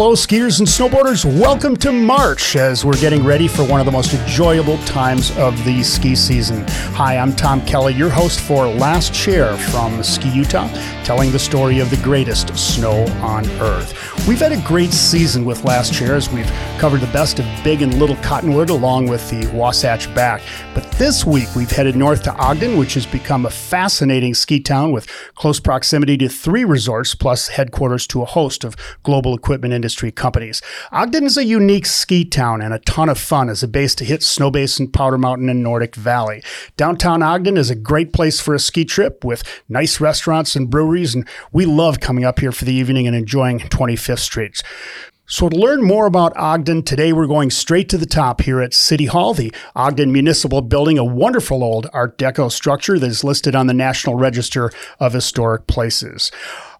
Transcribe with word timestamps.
Hello, 0.00 0.12
skiers 0.12 0.60
and 0.60 0.68
snowboarders. 0.68 1.24
Welcome 1.24 1.76
to 1.78 1.90
March 1.90 2.54
as 2.54 2.84
we're 2.84 2.96
getting 2.98 3.24
ready 3.24 3.48
for 3.48 3.64
one 3.64 3.80
of 3.80 3.84
the 3.84 3.90
most 3.90 4.14
enjoyable 4.14 4.78
times 4.84 5.36
of 5.36 5.56
the 5.64 5.82
ski 5.82 6.14
season. 6.14 6.64
Hi, 6.94 7.16
I'm 7.16 7.34
Tom 7.34 7.66
Kelly, 7.66 7.94
your 7.94 8.08
host 8.08 8.38
for 8.38 8.68
Last 8.68 9.12
Chair 9.12 9.56
from 9.56 10.00
Ski 10.04 10.28
Utah, 10.28 10.68
telling 11.02 11.32
the 11.32 11.38
story 11.40 11.80
of 11.80 11.90
the 11.90 11.96
greatest 11.96 12.56
snow 12.56 13.06
on 13.22 13.44
earth. 13.60 13.92
We've 14.28 14.38
had 14.38 14.52
a 14.52 14.60
great 14.60 14.92
season 14.92 15.44
with 15.44 15.64
Last 15.64 15.92
Chair 15.92 16.14
as 16.14 16.30
we've 16.30 16.48
covered 16.78 17.00
the 17.00 17.08
best 17.08 17.40
of 17.40 17.64
Big 17.64 17.82
and 17.82 17.98
Little 17.98 18.14
Cottonwood 18.16 18.70
along 18.70 19.08
with 19.08 19.28
the 19.30 19.48
Wasatch 19.48 20.14
Back. 20.14 20.42
But 20.74 20.88
this 20.92 21.24
week 21.24 21.48
we've 21.56 21.70
headed 21.70 21.96
north 21.96 22.22
to 22.22 22.32
Ogden, 22.34 22.78
which 22.78 22.94
has 22.94 23.04
become 23.04 23.46
a 23.46 23.50
fascinating 23.50 24.32
ski 24.32 24.60
town 24.60 24.92
with 24.92 25.08
close 25.34 25.58
proximity 25.58 26.16
to 26.18 26.28
three 26.28 26.64
resorts 26.64 27.16
plus 27.16 27.48
headquarters 27.48 28.06
to 28.08 28.22
a 28.22 28.26
host 28.26 28.62
of 28.62 28.76
global 29.02 29.34
equipment 29.34 29.74
industry 29.74 30.12
companies. 30.12 30.62
Ogden 30.92 31.24
is 31.24 31.36
a 31.36 31.44
unique 31.44 31.84
ski 31.84 32.24
town 32.24 32.62
and 32.62 32.72
a 32.72 32.78
ton 32.78 33.08
of 33.08 33.18
fun 33.18 33.48
as 33.48 33.64
a 33.64 33.68
base 33.68 33.96
to 33.96 34.04
hit 34.04 34.20
Snowbasin, 34.20 34.92
Powder 34.92 35.18
Mountain, 35.18 35.48
and 35.48 35.64
Nordic 35.64 35.96
Valley. 35.96 36.44
Downtown 36.76 37.24
Ogden 37.24 37.56
is 37.56 37.70
a 37.70 37.74
great 37.74 38.12
place 38.12 38.38
for 38.38 38.54
a 38.54 38.60
ski 38.60 38.84
trip 38.84 39.24
with 39.24 39.42
nice 39.68 40.00
restaurants 40.00 40.54
and 40.54 40.70
breweries, 40.70 41.12
and 41.12 41.26
we 41.50 41.66
love 41.66 41.98
coming 41.98 42.24
up 42.24 42.38
here 42.38 42.52
for 42.52 42.64
the 42.64 42.74
evening 42.74 43.08
and 43.08 43.16
enjoying 43.16 43.58
25th 43.58 44.20
Street. 44.20 44.62
So, 45.30 45.50
to 45.50 45.56
learn 45.56 45.82
more 45.82 46.06
about 46.06 46.34
Ogden, 46.38 46.84
today 46.84 47.12
we're 47.12 47.26
going 47.26 47.50
straight 47.50 47.90
to 47.90 47.98
the 47.98 48.06
top 48.06 48.40
here 48.40 48.62
at 48.62 48.72
City 48.72 49.04
Hall, 49.04 49.34
the 49.34 49.52
Ogden 49.76 50.10
Municipal 50.10 50.62
Building, 50.62 50.96
a 50.96 51.04
wonderful 51.04 51.62
old 51.62 51.86
Art 51.92 52.16
Deco 52.16 52.50
structure 52.50 52.98
that 52.98 53.10
is 53.10 53.22
listed 53.22 53.54
on 53.54 53.66
the 53.66 53.74
National 53.74 54.14
Register 54.14 54.72
of 54.98 55.12
Historic 55.12 55.66
Places. 55.66 56.32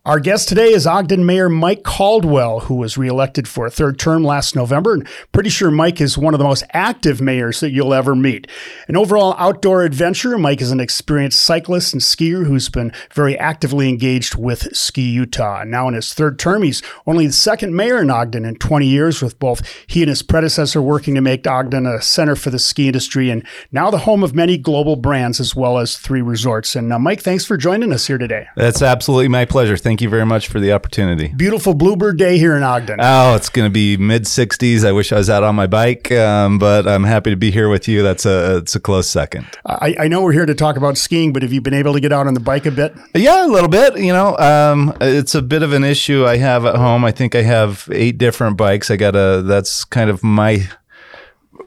Our 0.09 0.21
guest 0.21 0.49
today 0.49 0.73
is 0.73 0.87
Ogden 0.87 1.27
Mayor 1.27 1.51
Mike 1.51 1.83
Caldwell, 1.83 2.61
who 2.61 2.77
was 2.77 2.97
reelected 2.97 3.47
for 3.47 3.67
a 3.67 3.71
third 3.71 3.99
term 3.99 4.25
last 4.25 4.57
November. 4.57 4.95
And 4.95 5.07
pretty 5.33 5.51
sure 5.51 5.71
Mike 5.71 6.01
is 6.01 6.17
one 6.17 6.33
of 6.33 6.39
the 6.39 6.45
most 6.45 6.65
active 6.71 7.21
mayors 7.21 7.61
that 7.61 7.73
you'll 7.73 7.93
ever 7.93 8.17
meet. 8.17 8.47
An 8.89 8.97
overall 8.97 9.35
outdoor 9.37 9.85
adventurer, 9.85 10.39
Mike 10.39 10.63
is 10.63 10.71
an 10.71 10.81
experienced 10.81 11.43
cyclist 11.43 11.93
and 11.93 12.01
skier 12.01 12.47
who's 12.47 12.71
been 12.71 12.91
very 13.13 13.39
actively 13.39 13.91
engaged 13.91 14.35
with 14.35 14.75
Ski 14.75 15.03
Utah. 15.03 15.63
Now 15.65 15.89
in 15.89 15.93
his 15.93 16.15
third 16.15 16.39
term, 16.39 16.63
he's 16.63 16.83
only 17.07 17.27
the 17.27 17.35
second 17.35 17.77
mayor 17.77 18.01
in 18.01 18.09
Ogden 18.11 18.47
in 18.47 18.55
20 18.57 18.87
years, 18.87 19.21
with 19.21 19.39
both 19.39 19.61
he 19.87 20.01
and 20.01 20.09
his 20.09 20.23
predecessor 20.23 20.81
working 20.81 21.17
to 21.17 21.21
make 21.21 21.47
Ogden 21.47 21.85
a 21.85 22.01
center 22.01 22.35
for 22.35 22.49
the 22.49 22.59
ski 22.59 22.87
industry 22.87 23.29
and 23.29 23.47
now 23.73 23.91
the 23.91 23.99
home 23.99 24.25
of 24.25 24.35
many 24.35 24.57
global 24.57 24.97
brands 24.97 25.39
as 25.39 25.55
well 25.55 25.77
as 25.77 25.99
three 25.99 26.23
resorts. 26.23 26.75
And 26.75 26.91
uh, 26.95 26.99
Mike, 26.99 27.21
thanks 27.21 27.45
for 27.45 27.59
joining 27.59 27.93
us 27.93 28.07
here 28.07 28.17
today. 28.17 28.47
That's 28.57 28.81
absolutely 28.81 29.29
my 29.29 29.45
pleasure. 29.45 29.77
Thank 29.77 29.98
you 30.01 30.09
very 30.09 30.27
much 30.27 30.49
for 30.49 30.61
the 30.61 30.73
opportunity. 30.73 31.29
Beautiful 31.29 31.75
Bluebird 31.75 32.19
Day 32.19 32.39
here 32.39 32.57
in 32.57 32.63
Ogden. 32.63 32.99
Oh, 33.01 33.35
it's 33.35 33.49
going 33.49 33.67
to 33.67 33.73
be 33.73 33.97
mid 33.97 34.25
60s. 34.25 34.85
I 34.85 34.93
wish 34.93 35.13
I 35.13 35.17
was 35.17 35.31
out 35.31 35.43
on 35.43 35.55
my 35.55 35.67
bike, 35.67 36.11
um, 36.13 36.59
but 36.59 36.87
I'm 36.87 37.05
happy 37.05 37.31
to 37.31 37.37
be 37.37 37.51
here 37.51 37.69
with 37.69 37.89
you. 37.89 38.03
That's 38.03 38.27
a 38.27 38.59
it's 38.59 38.75
a 38.75 38.81
close 38.81 39.09
second. 39.09 39.47
I, 39.67 39.95
I, 40.01 40.09
know 40.09 40.23
we're 40.23 40.33
here 40.33 40.47
to 40.47 40.55
talk 40.55 40.77
about 40.77 40.97
skiing, 40.97 41.33
but 41.33 41.43
have 41.43 41.53
you 41.53 41.61
been 41.61 41.75
able 41.75 41.93
to 41.93 42.01
get 42.01 42.13
out 42.13 42.27
on 42.27 42.35
the 42.35 42.41
bike 42.41 42.67
a 42.67 42.71
bit? 42.71 42.95
Yeah, 43.15 43.47
a 43.47 43.49
little 43.49 43.69
bit. 43.69 43.99
You 43.99 44.13
know, 44.13 44.37
um, 44.39 44.97
it's 45.01 45.35
a 45.35 45.43
bit 45.43 45.63
of 45.63 45.73
an 45.73 45.85
issue 45.85 46.27
I 46.27 46.37
have 46.37 46.65
at 46.65 46.77
home. 46.77 47.05
I 47.05 47.13
think 47.13 47.35
I 47.35 47.43
have 47.43 47.89
eight 47.93 48.19
different 48.19 48.57
bikes. 48.57 48.91
I 48.91 48.97
got 48.97 49.17
a. 49.17 49.43
That's 49.43 49.85
kind 49.85 50.11
of 50.11 50.23
my 50.23 50.69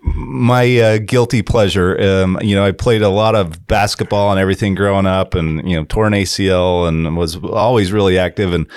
my 0.04 0.78
uh, 0.78 0.98
guilty 1.00 1.42
pleasure. 1.42 2.00
Um, 2.00 2.38
you 2.42 2.56
know, 2.56 2.66
I 2.66 2.72
played 2.72 3.02
a 3.02 3.10
lot 3.10 3.36
of 3.36 3.68
basketball 3.68 4.32
and 4.32 4.40
everything 4.40 4.76
growing 4.76 5.06
up, 5.06 5.36
and 5.36 5.68
you 5.70 5.76
know, 5.76 5.86
tore 5.86 6.08
an 6.08 6.14
ACL 6.14 6.88
and 6.88 7.18
was 7.18 7.38
always 7.38 7.92
really 7.92 8.18
active. 8.18 8.54
And 8.54 8.68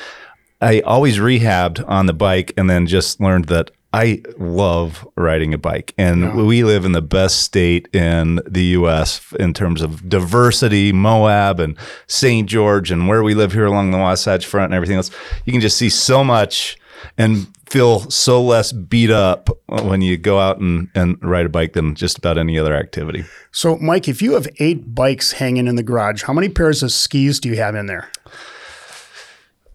I 0.60 0.80
always 0.80 1.18
rehabbed 1.18 1.86
on 1.88 2.06
the 2.06 2.12
bike, 2.12 2.52
and 2.56 2.68
then 2.68 2.86
just 2.86 3.20
learned 3.20 3.46
that 3.46 3.70
I 3.92 4.22
love 4.38 5.06
riding 5.16 5.54
a 5.54 5.58
bike, 5.58 5.94
and 5.96 6.22
yeah. 6.22 6.34
we 6.34 6.64
live 6.64 6.84
in 6.84 6.92
the 6.92 7.02
best 7.02 7.42
state 7.42 7.88
in 7.94 8.40
the 8.44 8.64
U.S. 8.78 9.32
in 9.38 9.54
terms 9.54 9.82
of 9.82 10.08
diversity. 10.08 10.92
Moab 10.92 11.60
and 11.60 11.76
St. 12.08 12.48
George, 12.48 12.90
and 12.90 13.06
where 13.06 13.22
we 13.22 13.34
live 13.34 13.52
here 13.52 13.66
along 13.66 13.92
the 13.92 13.98
Wasatch 13.98 14.46
Front, 14.46 14.66
and 14.66 14.74
everything 14.74 14.96
else. 14.96 15.12
You 15.44 15.52
can 15.52 15.60
just 15.60 15.76
see 15.76 15.88
so 15.88 16.24
much 16.24 16.76
and 17.18 17.46
feel 17.66 18.08
so 18.10 18.42
less 18.42 18.72
beat 18.72 19.10
up 19.10 19.48
when 19.66 20.00
you 20.00 20.16
go 20.16 20.38
out 20.38 20.58
and, 20.58 20.88
and 20.94 21.18
ride 21.22 21.46
a 21.46 21.48
bike 21.48 21.72
than 21.72 21.94
just 21.94 22.18
about 22.18 22.38
any 22.38 22.58
other 22.58 22.74
activity. 22.74 23.24
So, 23.52 23.76
Mike, 23.78 24.08
if 24.08 24.22
you 24.22 24.34
have 24.34 24.48
eight 24.58 24.94
bikes 24.94 25.32
hanging 25.32 25.66
in 25.66 25.76
the 25.76 25.82
garage, 25.82 26.22
how 26.24 26.32
many 26.32 26.48
pairs 26.48 26.82
of 26.82 26.92
skis 26.92 27.40
do 27.40 27.48
you 27.48 27.56
have 27.56 27.74
in 27.74 27.86
there? 27.86 28.10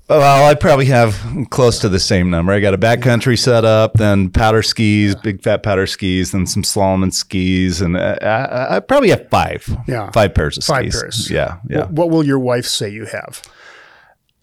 Well, 0.09 0.49
I 0.49 0.55
probably 0.55 0.85
have 0.85 1.21
close 1.51 1.77
to 1.79 1.89
the 1.89 1.99
same 1.99 2.31
number. 2.31 2.51
I 2.51 2.59
got 2.59 2.73
a 2.73 2.79
backcountry 2.79 3.37
setup, 3.37 3.93
then 3.93 4.31
powder 4.31 4.63
skis, 4.63 5.13
big 5.13 5.43
fat 5.43 5.61
powder 5.61 5.85
skis, 5.85 6.31
then 6.31 6.47
some 6.47 6.63
Salomon 6.63 7.11
skis, 7.11 7.79
and 7.79 7.95
uh, 7.95 8.15
I, 8.19 8.77
I, 8.77 8.79
probably 8.79 9.09
have 9.09 9.29
five. 9.29 9.69
Yeah, 9.87 10.09
five 10.09 10.33
pairs 10.33 10.57
of 10.57 10.63
five 10.63 10.91
skis. 10.91 11.01
pairs. 11.01 11.29
Yeah, 11.29 11.57
yeah. 11.69 11.81
What, 11.81 11.91
what 11.91 12.09
will 12.09 12.25
your 12.25 12.39
wife 12.39 12.65
say 12.65 12.89
you 12.89 13.05
have? 13.05 13.43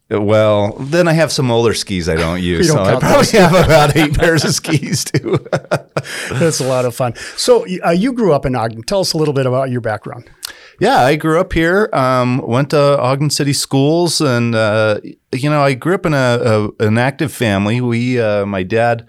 Well, 0.09 0.73
then 0.79 1.09
I 1.09 1.15
have 1.15 1.33
some 1.33 1.51
older 1.51 1.75
skis 1.75 2.09
I 2.09 2.15
don't 2.15 2.41
use, 2.55 2.69
don't 2.69 2.77
so 2.77 2.97
I 2.97 3.01
probably 3.01 3.39
have 3.39 3.55
about 3.65 3.97
eight 3.97 4.15
pairs 4.15 4.45
of 4.45 4.55
skis 4.55 5.05
too. 5.05 5.39
That's 6.31 6.61
a 6.61 6.67
lot 6.67 6.85
of 6.85 6.95
fun. 6.95 7.15
So 7.37 7.67
uh, 7.85 7.91
you 7.91 8.13
grew 8.13 8.33
up 8.33 8.47
in 8.47 8.55
Ogden. 8.55 8.83
Tell 8.85 9.01
us 9.01 9.13
a 9.15 9.19
little 9.19 9.35
bit 9.35 9.47
about 9.47 9.71
your 9.71 9.81
background. 9.81 10.31
Yeah, 10.79 10.99
I 10.99 11.17
grew 11.17 11.41
up 11.41 11.53
here. 11.53 11.89
Um, 11.93 12.39
went 12.47 12.71
to 12.71 12.99
Ogden 13.01 13.31
City 13.31 13.55
schools, 13.55 14.21
and 14.21 14.55
uh, 14.55 15.01
you 15.33 15.49
know, 15.51 15.63
I 15.63 15.75
grew 15.75 15.95
up 15.95 16.07
in 16.07 16.15
a, 16.15 16.71
a 16.79 16.87
an 16.87 16.99
active 16.99 17.33
family. 17.33 17.81
We, 17.81 18.21
uh, 18.21 18.45
my 18.47 18.63
dad 18.63 19.09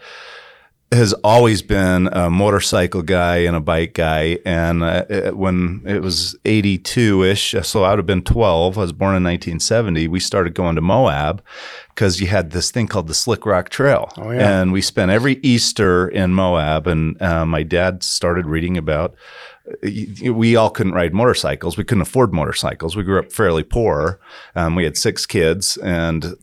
has 0.91 1.13
always 1.23 1.61
been 1.61 2.07
a 2.07 2.29
motorcycle 2.29 3.01
guy 3.01 3.37
and 3.37 3.55
a 3.55 3.59
bike 3.59 3.93
guy. 3.93 4.39
And 4.45 4.83
uh, 4.83 5.05
it, 5.09 5.37
when 5.37 5.81
it 5.85 6.01
was 6.01 6.37
82 6.45 7.23
ish, 7.23 7.55
so 7.63 7.83
I 7.83 7.89
would 7.89 7.99
have 7.99 8.05
been 8.05 8.23
12, 8.23 8.77
I 8.77 8.81
was 8.81 8.93
born 8.93 9.15
in 9.15 9.23
1970, 9.23 10.07
we 10.07 10.19
started 10.19 10.53
going 10.53 10.75
to 10.75 10.81
Moab 10.81 11.43
because 11.89 12.21
you 12.21 12.27
had 12.27 12.51
this 12.51 12.71
thing 12.71 12.87
called 12.87 13.07
the 13.07 13.13
Slick 13.13 13.45
Rock 13.45 13.69
Trail. 13.69 14.11
Oh, 14.17 14.31
yeah. 14.31 14.61
And 14.61 14.71
we 14.71 14.81
spent 14.81 15.11
every 15.11 15.39
Easter 15.43 16.07
in 16.07 16.33
Moab. 16.33 16.87
And 16.87 17.21
uh, 17.21 17.45
my 17.45 17.63
dad 17.63 18.01
started 18.01 18.45
reading 18.45 18.77
about 18.77 19.15
we 19.83 20.55
all 20.55 20.69
couldn't 20.69 20.93
ride 20.93 21.13
motorcycles. 21.13 21.77
We 21.77 21.83
couldn't 21.83 22.03
afford 22.03 22.33
motorcycles. 22.33 22.95
We 22.95 23.03
grew 23.03 23.19
up 23.19 23.31
fairly 23.31 23.63
poor. 23.63 24.19
Um, 24.55 24.75
we 24.75 24.83
had 24.83 24.97
six 24.97 25.25
kids, 25.25 25.77
and 25.77 26.37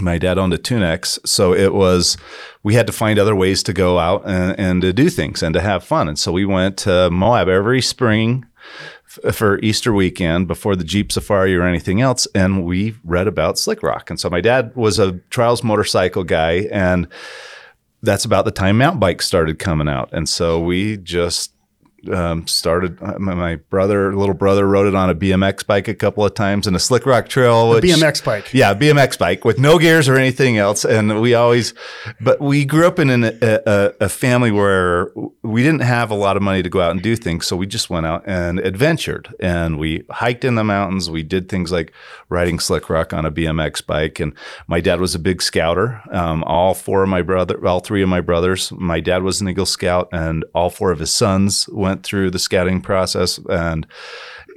my 0.00 0.18
dad 0.18 0.38
owned 0.38 0.52
a 0.52 0.58
Tunex, 0.58 1.18
so 1.26 1.54
it 1.54 1.74
was 1.74 2.16
we 2.62 2.74
had 2.74 2.86
to 2.86 2.92
find 2.92 3.18
other 3.18 3.36
ways 3.36 3.62
to 3.64 3.72
go 3.72 3.98
out 3.98 4.22
and, 4.26 4.58
and 4.58 4.82
to 4.82 4.92
do 4.92 5.08
things 5.10 5.42
and 5.42 5.54
to 5.54 5.60
have 5.60 5.84
fun. 5.84 6.08
And 6.08 6.18
so 6.18 6.32
we 6.32 6.44
went 6.44 6.76
to 6.78 7.10
Moab 7.10 7.48
every 7.48 7.80
spring 7.80 8.46
f- 9.24 9.34
for 9.34 9.58
Easter 9.60 9.92
weekend 9.92 10.48
before 10.48 10.76
the 10.76 10.84
Jeep 10.84 11.12
Safari 11.12 11.56
or 11.56 11.62
anything 11.62 12.00
else, 12.00 12.26
and 12.34 12.64
we 12.64 12.96
read 13.04 13.26
about 13.26 13.58
Slick 13.58 13.82
Rock. 13.82 14.10
And 14.10 14.18
so 14.20 14.28
my 14.28 14.40
dad 14.40 14.74
was 14.74 14.98
a 14.98 15.12
trials 15.30 15.62
motorcycle 15.62 16.24
guy, 16.24 16.68
and 16.70 17.08
that's 18.02 18.24
about 18.24 18.44
the 18.44 18.50
time 18.50 18.78
mountain 18.78 19.00
bikes 19.00 19.26
started 19.26 19.58
coming 19.58 19.88
out. 19.88 20.08
And 20.12 20.28
so 20.28 20.60
we 20.60 20.98
just 20.98 21.52
um, 22.12 22.46
started 22.46 23.02
uh, 23.02 23.18
my, 23.18 23.34
my, 23.34 23.56
brother, 23.56 24.14
little 24.14 24.34
brother, 24.34 24.66
rode 24.66 24.86
it 24.86 24.94
on 24.94 25.10
a 25.10 25.14
BMX 25.14 25.66
bike 25.66 25.88
a 25.88 25.94
couple 25.94 26.24
of 26.24 26.34
times 26.34 26.66
and 26.66 26.76
a 26.76 26.78
slick 26.78 27.06
rock 27.06 27.28
trail. 27.28 27.70
Which, 27.70 27.84
BMX 27.84 28.24
bike, 28.24 28.52
yeah, 28.54 28.74
BMX 28.74 29.18
bike 29.18 29.44
with 29.44 29.58
no 29.58 29.78
gears 29.78 30.08
or 30.08 30.16
anything 30.16 30.58
else. 30.58 30.84
And 30.84 31.20
we 31.20 31.34
always, 31.34 31.74
but 32.20 32.40
we 32.40 32.64
grew 32.64 32.86
up 32.86 32.98
in 32.98 33.10
an, 33.10 33.24
a, 33.24 33.94
a, 34.00 34.08
family 34.08 34.50
where 34.50 35.10
we 35.42 35.62
didn't 35.62 35.82
have 35.82 36.10
a 36.10 36.14
lot 36.14 36.36
of 36.36 36.42
money 36.42 36.62
to 36.62 36.68
go 36.68 36.80
out 36.80 36.92
and 36.92 37.02
do 37.02 37.16
things, 37.16 37.46
so 37.46 37.56
we 37.56 37.66
just 37.66 37.90
went 37.90 38.06
out 38.06 38.22
and 38.26 38.58
adventured. 38.60 39.34
And 39.40 39.78
we 39.78 40.04
hiked 40.10 40.44
in 40.44 40.54
the 40.54 40.64
mountains. 40.64 41.10
We 41.10 41.22
did 41.22 41.48
things 41.48 41.72
like 41.72 41.92
riding 42.28 42.58
slick 42.58 42.88
rock 42.90 43.12
on 43.12 43.26
a 43.26 43.32
BMX 43.32 43.84
bike. 43.84 44.20
And 44.20 44.34
my 44.66 44.80
dad 44.80 45.00
was 45.00 45.14
a 45.14 45.18
big 45.18 45.42
scouter. 45.42 46.02
Um, 46.12 46.44
all 46.44 46.74
four 46.74 47.02
of 47.02 47.08
my 47.08 47.22
brother, 47.22 47.66
all 47.66 47.80
three 47.80 48.02
of 48.02 48.08
my 48.08 48.20
brothers, 48.20 48.72
my 48.72 49.00
dad 49.00 49.22
was 49.22 49.40
an 49.40 49.48
Eagle 49.48 49.66
Scout, 49.66 50.08
and 50.12 50.44
all 50.54 50.70
four 50.70 50.90
of 50.90 50.98
his 50.98 51.12
sons 51.12 51.68
went 51.68 51.87
went 51.88 52.04
through 52.04 52.30
the 52.30 52.38
scouting 52.38 52.80
process 52.80 53.38
and 53.48 53.86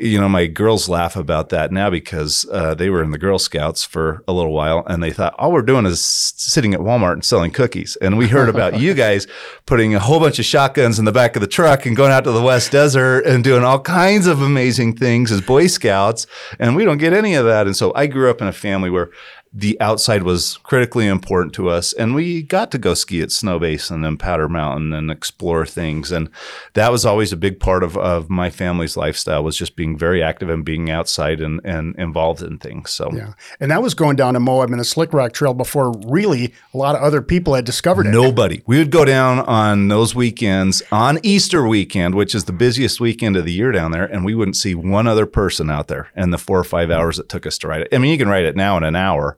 you 0.02 0.20
know, 0.20 0.28
my 0.28 0.48
girls 0.48 0.90
laugh 0.90 1.16
about 1.16 1.50
that 1.50 1.72
now 1.72 1.92
because 1.92 2.44
uh, 2.52 2.74
they 2.74 2.90
were 2.90 3.04
in 3.04 3.12
the 3.12 3.20
Girl 3.20 3.38
Scouts 3.38 3.84
for 3.84 4.24
a 4.28 4.34
little 4.34 4.52
while 4.52 4.84
and 4.88 5.04
they 5.04 5.12
thought 5.12 5.36
all 5.38 5.52
we're 5.52 5.62
doing 5.62 5.86
is 5.86 6.04
sitting 6.04 6.74
at 6.74 6.80
Walmart 6.80 7.14
and 7.14 7.24
selling 7.24 7.52
cookies. 7.52 7.98
And 7.98 8.18
we 8.18 8.28
heard 8.28 8.50
about 8.50 8.80
you 8.80 8.94
guys 8.96 9.28
putting 9.68 9.94
a 9.94 10.00
whole 10.00 10.20
bunch 10.20 10.40
of 10.40 10.46
shotguns 10.46 10.98
in 10.98 11.06
the 11.06 11.12
back 11.12 11.36
of 11.36 11.42
the 11.42 11.48
truck 11.48 11.86
and 11.86 11.96
going 11.96 12.12
out 12.12 12.24
to 12.24 12.32
the 12.32 12.42
West 12.42 12.72
Desert 12.72 13.28
and 13.28 13.44
doing 13.44 13.64
all 13.64 13.80
kinds 13.80 14.26
of 14.26 14.42
amazing 14.42 14.96
things 14.96 15.32
as 15.32 15.40
Boy 15.40 15.68
Scouts. 15.68 16.26
And 16.58 16.76
we 16.76 16.84
don't 16.84 16.98
get 16.98 17.14
any 17.14 17.36
of 17.36 17.46
that. 17.46 17.68
And 17.68 17.76
so 17.76 17.94
I 17.94 18.08
grew 18.08 18.32
up 18.32 18.42
in 18.42 18.48
a 18.48 18.54
family 18.54 18.90
where 18.90 19.12
the 19.54 19.80
outside 19.82 20.24
was 20.24 20.58
critically 20.64 21.08
important 21.08 21.54
to 21.54 21.70
us. 21.70 21.92
And 21.92 22.16
we 22.16 22.42
got 22.42 22.72
to 22.72 22.78
go 22.78 22.94
ski 22.94 23.22
at 23.22 23.30
Snowbasin 23.30 24.08
and 24.08 24.18
Powder 24.18 24.48
Mountain 24.48 24.94
and 24.94 25.12
explore 25.12 25.66
things. 25.66 26.10
And 26.10 26.30
that 26.74 26.90
was 26.92 27.06
always 27.06 27.34
a 27.34 27.38
big 27.38 27.60
part 27.60 27.84
of, 27.84 27.98
of 27.98 28.30
my 28.30 28.50
family's 28.50 28.96
lifestyle 28.96 29.44
was 29.44 29.58
just 29.58 29.76
being 29.76 29.98
very 29.98 30.24
active 30.24 30.50
and 30.50 30.64
being 30.64 30.90
outside 30.90 31.42
and, 31.42 31.60
and 31.66 31.96
involved 31.98 32.42
in 32.42 32.60
things. 32.60 32.92
So, 32.92 33.12
yeah. 33.12 33.34
And 33.60 33.72
that 33.72 33.82
was 33.82 33.94
going 33.94 34.16
down 34.16 34.36
to 34.36 34.40
Moab 34.40 34.70
and 34.72 34.80
the 34.80 34.86
Slick 34.86 35.12
Rock 35.12 35.34
Trail 35.34 35.54
before 35.54 35.94
really 36.08 36.54
a 36.74 36.78
lot 36.78 36.96
of 36.96 37.02
other 37.02 37.22
people 37.22 37.54
had 37.54 37.66
discovered 37.66 38.08
it. 38.08 38.12
Nobody. 38.12 38.64
We 38.66 38.78
would 38.78 38.92
go 38.92 39.04
down 39.04 39.40
on 39.40 39.90
those 39.90 40.16
weekends 40.16 40.82
on 40.94 41.20
Easter 41.24 41.68
weekend, 41.68 42.16
which 42.16 42.34
is 42.34 42.46
the 42.46 42.54
busiest 42.54 43.02
weekend 43.02 43.36
of 43.36 43.44
the 43.44 43.52
year 43.52 43.74
down 43.74 43.92
there, 43.92 44.06
and 44.06 44.24
we 44.24 44.34
wouldn't 44.34 44.56
see 44.56 44.76
one 44.76 45.08
other 45.08 45.26
person 45.26 45.70
out 45.70 45.90
there 45.90 46.10
in 46.16 46.32
the 46.32 46.38
four 46.38 46.58
or 46.58 46.64
five 46.64 46.88
mm. 46.88 46.96
hours 46.96 47.20
it 47.20 47.28
took 47.28 47.46
us 47.46 47.58
to 47.58 47.68
ride 47.68 47.82
it. 47.82 47.90
I 47.92 47.98
mean, 47.98 48.12
you 48.12 48.18
can 48.18 48.30
ride 48.30 48.46
it 48.46 48.56
now 48.56 48.78
in 48.78 48.84
an 48.84 48.96
hour 48.96 49.38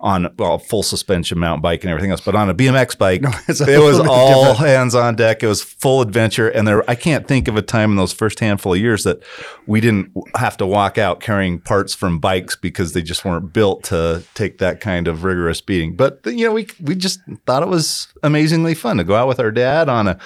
on 0.00 0.32
well 0.38 0.58
full 0.58 0.82
suspension 0.82 1.38
mountain 1.38 1.62
bike 1.62 1.82
and 1.82 1.90
everything 1.90 2.10
else, 2.10 2.20
but 2.20 2.34
on 2.34 2.50
a 2.50 2.54
BMX 2.54 2.96
bike, 2.98 3.22
no, 3.22 3.30
it 3.48 3.82
was 3.82 3.98
all 3.98 4.52
different. 4.52 4.68
hands 4.68 4.94
on 4.94 5.16
deck. 5.16 5.42
It 5.42 5.46
was 5.46 5.62
full 5.62 6.00
adventure, 6.00 6.48
and 6.48 6.66
there 6.66 6.88
I 6.88 6.94
can't 6.94 7.26
think 7.26 7.48
of 7.48 7.56
a 7.56 7.62
time 7.62 7.90
in 7.90 7.96
those 7.96 8.12
first 8.12 8.40
handful 8.40 8.74
of 8.74 8.80
years 8.80 9.04
that 9.04 9.22
we 9.66 9.80
didn't 9.80 10.12
have 10.36 10.56
to 10.58 10.66
walk 10.66 10.98
out 10.98 11.20
carrying 11.20 11.60
parts 11.60 11.94
from 11.94 12.18
bikes 12.18 12.56
because 12.56 12.92
they 12.92 13.02
just 13.02 13.24
weren't 13.24 13.52
built 13.52 13.84
to 13.84 14.22
take 14.34 14.58
that 14.58 14.80
kind 14.80 15.08
of 15.08 15.24
rigorous 15.24 15.60
beating. 15.60 15.96
But 15.96 16.20
you 16.26 16.46
know, 16.46 16.52
we 16.52 16.68
we 16.80 16.94
just 16.94 17.20
thought 17.46 17.62
it 17.62 17.68
was 17.68 18.08
amazingly 18.22 18.74
fun 18.74 18.98
to 18.98 19.04
go 19.04 19.14
out 19.14 19.28
with 19.28 19.40
our 19.40 19.50
dad 19.50 19.88
on 19.88 20.08
a 20.08 20.18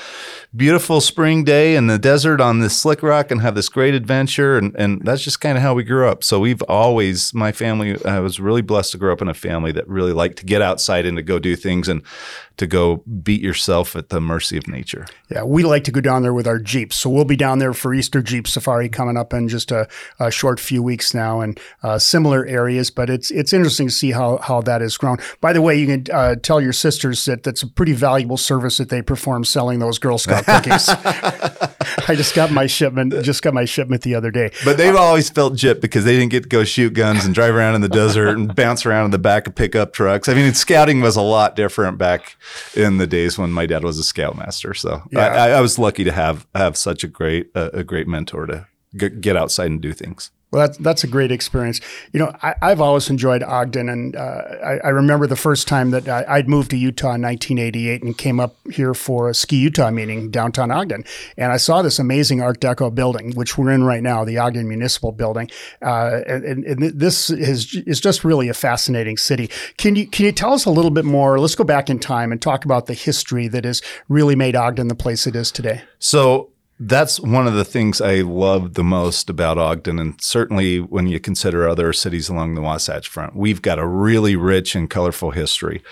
beautiful 0.54 1.00
spring 1.00 1.44
day 1.44 1.76
in 1.76 1.86
the 1.86 1.98
desert 1.98 2.40
on 2.40 2.60
this 2.60 2.76
slick 2.76 3.02
rock 3.02 3.30
and 3.30 3.40
have 3.40 3.54
this 3.54 3.68
great 3.68 3.94
adventure, 3.94 4.58
and 4.58 4.74
and 4.76 5.04
that's 5.04 5.22
just 5.22 5.40
kind 5.40 5.56
of 5.56 5.62
how 5.62 5.74
we 5.74 5.84
grew 5.84 6.08
up. 6.08 6.24
So 6.24 6.40
we've 6.40 6.62
always 6.62 7.32
my 7.34 7.52
family. 7.52 8.02
I 8.04 8.20
was 8.20 8.40
really 8.40 8.62
blessed 8.62 8.92
to 8.92 8.98
grow 8.98 9.12
up 9.12 9.22
in 9.22 9.28
a 9.28 9.34
family 9.34 9.59
family 9.60 9.72
that 9.72 9.88
really 9.88 10.12
like 10.12 10.36
to 10.36 10.46
get 10.46 10.62
outside 10.62 11.06
and 11.06 11.16
to 11.16 11.22
go 11.22 11.38
do 11.38 11.54
things. 11.56 11.88
And 11.88 12.02
to 12.60 12.66
go 12.66 12.98
beat 13.22 13.40
yourself 13.40 13.96
at 13.96 14.10
the 14.10 14.20
mercy 14.20 14.58
of 14.58 14.68
nature. 14.68 15.06
Yeah, 15.30 15.44
we 15.44 15.62
like 15.62 15.82
to 15.84 15.90
go 15.90 16.02
down 16.02 16.20
there 16.20 16.34
with 16.34 16.46
our 16.46 16.58
Jeeps. 16.58 16.94
So 16.94 17.08
we'll 17.08 17.24
be 17.24 17.34
down 17.34 17.58
there 17.58 17.72
for 17.72 17.94
Easter 17.94 18.20
Jeep 18.20 18.46
Safari 18.46 18.90
coming 18.90 19.16
up 19.16 19.32
in 19.32 19.48
just 19.48 19.72
a, 19.72 19.88
a 20.18 20.30
short 20.30 20.60
few 20.60 20.82
weeks 20.82 21.14
now 21.14 21.40
and 21.40 21.58
uh, 21.82 21.98
similar 21.98 22.44
areas. 22.44 22.90
But 22.90 23.08
it's 23.08 23.30
it's 23.30 23.54
interesting 23.54 23.88
to 23.88 23.94
see 23.94 24.12
how, 24.12 24.36
how 24.38 24.60
that 24.60 24.82
has 24.82 24.98
grown. 24.98 25.16
By 25.40 25.54
the 25.54 25.62
way, 25.62 25.78
you 25.80 25.86
can 25.86 26.14
uh, 26.14 26.34
tell 26.36 26.60
your 26.60 26.74
sisters 26.74 27.24
that 27.24 27.44
that's 27.44 27.62
a 27.62 27.66
pretty 27.66 27.94
valuable 27.94 28.36
service 28.36 28.76
that 28.76 28.90
they 28.90 29.00
perform 29.00 29.44
selling 29.44 29.78
those 29.78 29.98
Girl 29.98 30.18
Scout 30.18 30.44
cookies. 30.44 30.88
I 32.08 32.14
just 32.14 32.34
got 32.34 32.52
my 32.52 32.66
shipment, 32.66 33.14
just 33.24 33.42
got 33.42 33.54
my 33.54 33.64
shipment 33.64 34.02
the 34.02 34.14
other 34.14 34.30
day. 34.30 34.50
But 34.66 34.76
they've 34.76 34.94
always 34.94 35.30
felt 35.30 35.54
gypped 35.54 35.80
because 35.80 36.04
they 36.04 36.12
didn't 36.12 36.30
get 36.30 36.42
to 36.42 36.48
go 36.50 36.64
shoot 36.64 36.92
guns 36.92 37.24
and 37.24 37.34
drive 37.34 37.54
around 37.54 37.74
in 37.74 37.80
the 37.80 37.88
desert 37.88 38.36
and 38.36 38.54
bounce 38.54 38.84
around 38.84 39.06
in 39.06 39.10
the 39.12 39.18
back 39.18 39.46
of 39.46 39.54
pickup 39.54 39.94
trucks. 39.94 40.28
I 40.28 40.34
mean, 40.34 40.52
scouting 40.52 41.00
was 41.00 41.16
a 41.16 41.22
lot 41.22 41.56
different 41.56 41.96
back 41.96 42.36
in 42.74 42.98
the 42.98 43.06
days 43.06 43.38
when 43.38 43.52
my 43.52 43.66
dad 43.66 43.84
was 43.84 43.98
a 43.98 44.04
scoutmaster. 44.04 44.74
So 44.74 45.02
yeah. 45.10 45.20
I, 45.20 45.50
I, 45.50 45.60
was 45.60 45.78
lucky 45.78 46.04
to 46.04 46.12
have 46.12 46.46
have 46.54 46.76
such 46.76 47.04
a 47.04 47.08
great 47.08 47.50
uh, 47.54 47.70
a 47.72 47.84
great 47.84 48.08
mentor 48.08 48.46
to 48.46 48.66
get 48.96 49.36
outside 49.36 49.70
and 49.70 49.80
do 49.80 49.92
things. 49.92 50.30
Well, 50.50 50.66
that's 50.66 50.78
that's 50.78 51.04
a 51.04 51.06
great 51.06 51.30
experience. 51.30 51.80
You 52.12 52.18
know, 52.18 52.34
I, 52.42 52.54
have 52.60 52.80
always 52.80 53.08
enjoyed 53.08 53.44
Ogden, 53.44 53.88
and 53.88 54.16
uh, 54.16 54.42
I, 54.64 54.78
I, 54.78 54.88
remember 54.88 55.28
the 55.28 55.36
first 55.36 55.68
time 55.68 55.92
that 55.92 56.08
I, 56.08 56.38
would 56.38 56.48
moved 56.48 56.70
to 56.70 56.76
Utah 56.76 57.14
in 57.14 57.22
1988 57.22 58.02
and 58.02 58.18
came 58.18 58.40
up 58.40 58.56
here 58.68 58.92
for 58.92 59.28
a 59.28 59.34
Ski 59.34 59.58
Utah 59.58 59.92
meeting 59.92 60.28
downtown 60.28 60.72
Ogden, 60.72 61.04
and 61.36 61.52
I 61.52 61.56
saw 61.56 61.82
this 61.82 62.00
amazing 62.00 62.42
Art 62.42 62.60
Deco 62.60 62.92
building, 62.92 63.32
which 63.34 63.56
we're 63.56 63.70
in 63.70 63.84
right 63.84 64.02
now, 64.02 64.24
the 64.24 64.38
Ogden 64.38 64.66
Municipal 64.66 65.12
Building, 65.12 65.48
uh, 65.82 66.20
and, 66.26 66.64
and, 66.64 66.82
this 66.98 67.30
is 67.30 67.76
is 67.86 68.00
just 68.00 68.24
really 68.24 68.48
a 68.48 68.54
fascinating 68.54 69.18
city. 69.18 69.48
Can 69.76 69.94
you 69.94 70.08
can 70.08 70.26
you 70.26 70.32
tell 70.32 70.52
us 70.52 70.64
a 70.64 70.70
little 70.70 70.90
bit 70.90 71.04
more? 71.04 71.38
Let's 71.38 71.54
go 71.54 71.62
back 71.62 71.88
in 71.88 72.00
time 72.00 72.32
and 72.32 72.42
talk 72.42 72.64
about 72.64 72.86
the 72.86 72.94
history 72.94 73.46
that 73.48 73.64
has 73.64 73.82
really 74.08 74.34
made 74.34 74.56
Ogden 74.56 74.88
the 74.88 74.96
place 74.96 75.28
it 75.28 75.36
is 75.36 75.52
today. 75.52 75.82
So 76.00 76.50
that's 76.82 77.20
one 77.20 77.46
of 77.46 77.52
the 77.52 77.64
things 77.64 78.00
I 78.00 78.22
love 78.22 78.72
the 78.72 78.82
most 78.82 79.28
about 79.28 79.58
Ogden, 79.58 79.98
and 79.98 80.18
certainly 80.18 80.78
when 80.80 81.06
you 81.06 81.20
consider 81.20 81.68
other 81.68 81.92
cities 81.92 82.30
along 82.30 82.54
the 82.54 82.62
Wasatch 82.62 83.06
Front. 83.06 83.36
We've 83.36 83.60
got 83.60 83.78
a 83.78 83.86
really 83.86 84.34
rich 84.34 84.74
and 84.74 84.88
colorful 84.88 85.32
history. 85.32 85.82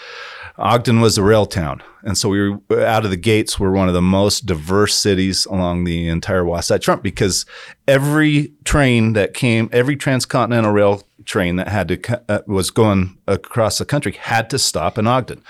Ogden 0.56 1.02
was 1.02 1.18
a 1.18 1.22
rail 1.22 1.44
town, 1.44 1.82
and 2.02 2.16
so 2.16 2.30
we 2.30 2.50
were 2.50 2.84
out 2.86 3.04
of 3.04 3.10
the 3.10 3.18
gates. 3.18 3.60
We're 3.60 3.70
one 3.70 3.88
of 3.88 3.94
the 3.94 4.00
most 4.00 4.46
diverse 4.46 4.94
cities 4.94 5.44
along 5.44 5.84
the 5.84 6.08
entire 6.08 6.44
Wasatch 6.44 6.86
Front 6.86 7.02
because 7.02 7.44
every 7.86 8.54
train 8.64 9.12
that 9.12 9.34
came, 9.34 9.68
every 9.72 9.94
transcontinental 9.94 10.72
rail 10.72 11.02
train 11.26 11.56
that 11.56 11.68
had 11.68 11.88
to 11.88 12.22
uh, 12.30 12.40
was 12.46 12.70
going 12.70 13.18
across 13.26 13.76
the 13.76 13.84
country 13.84 14.12
had 14.12 14.48
to 14.48 14.58
stop 14.58 14.96
in 14.96 15.06
Ogden. 15.06 15.42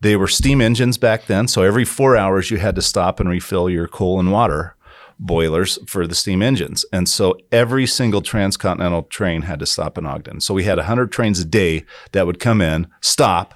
They 0.00 0.14
were 0.14 0.28
steam 0.28 0.60
engines 0.60 0.98
back 0.98 1.26
then, 1.26 1.48
so 1.48 1.62
every 1.62 1.84
four 1.84 2.16
hours 2.16 2.52
you 2.52 2.58
had 2.58 2.76
to 2.76 2.82
stop 2.82 3.18
and 3.18 3.28
refill 3.28 3.68
your 3.68 3.88
coal 3.88 4.20
and 4.20 4.30
water 4.30 4.76
boilers 5.18 5.78
for 5.86 6.06
the 6.06 6.14
steam 6.14 6.42
engines. 6.42 6.84
And 6.92 7.08
so 7.08 7.38
every 7.52 7.86
single 7.86 8.22
transcontinental 8.22 9.04
train 9.04 9.42
had 9.42 9.58
to 9.60 9.66
stop 9.66 9.98
in 9.98 10.06
Ogden. 10.06 10.40
So 10.40 10.54
we 10.54 10.64
had 10.64 10.78
100 10.78 11.12
trains 11.12 11.40
a 11.40 11.44
day 11.44 11.84
that 12.12 12.26
would 12.26 12.40
come 12.40 12.60
in, 12.60 12.88
stop, 13.00 13.54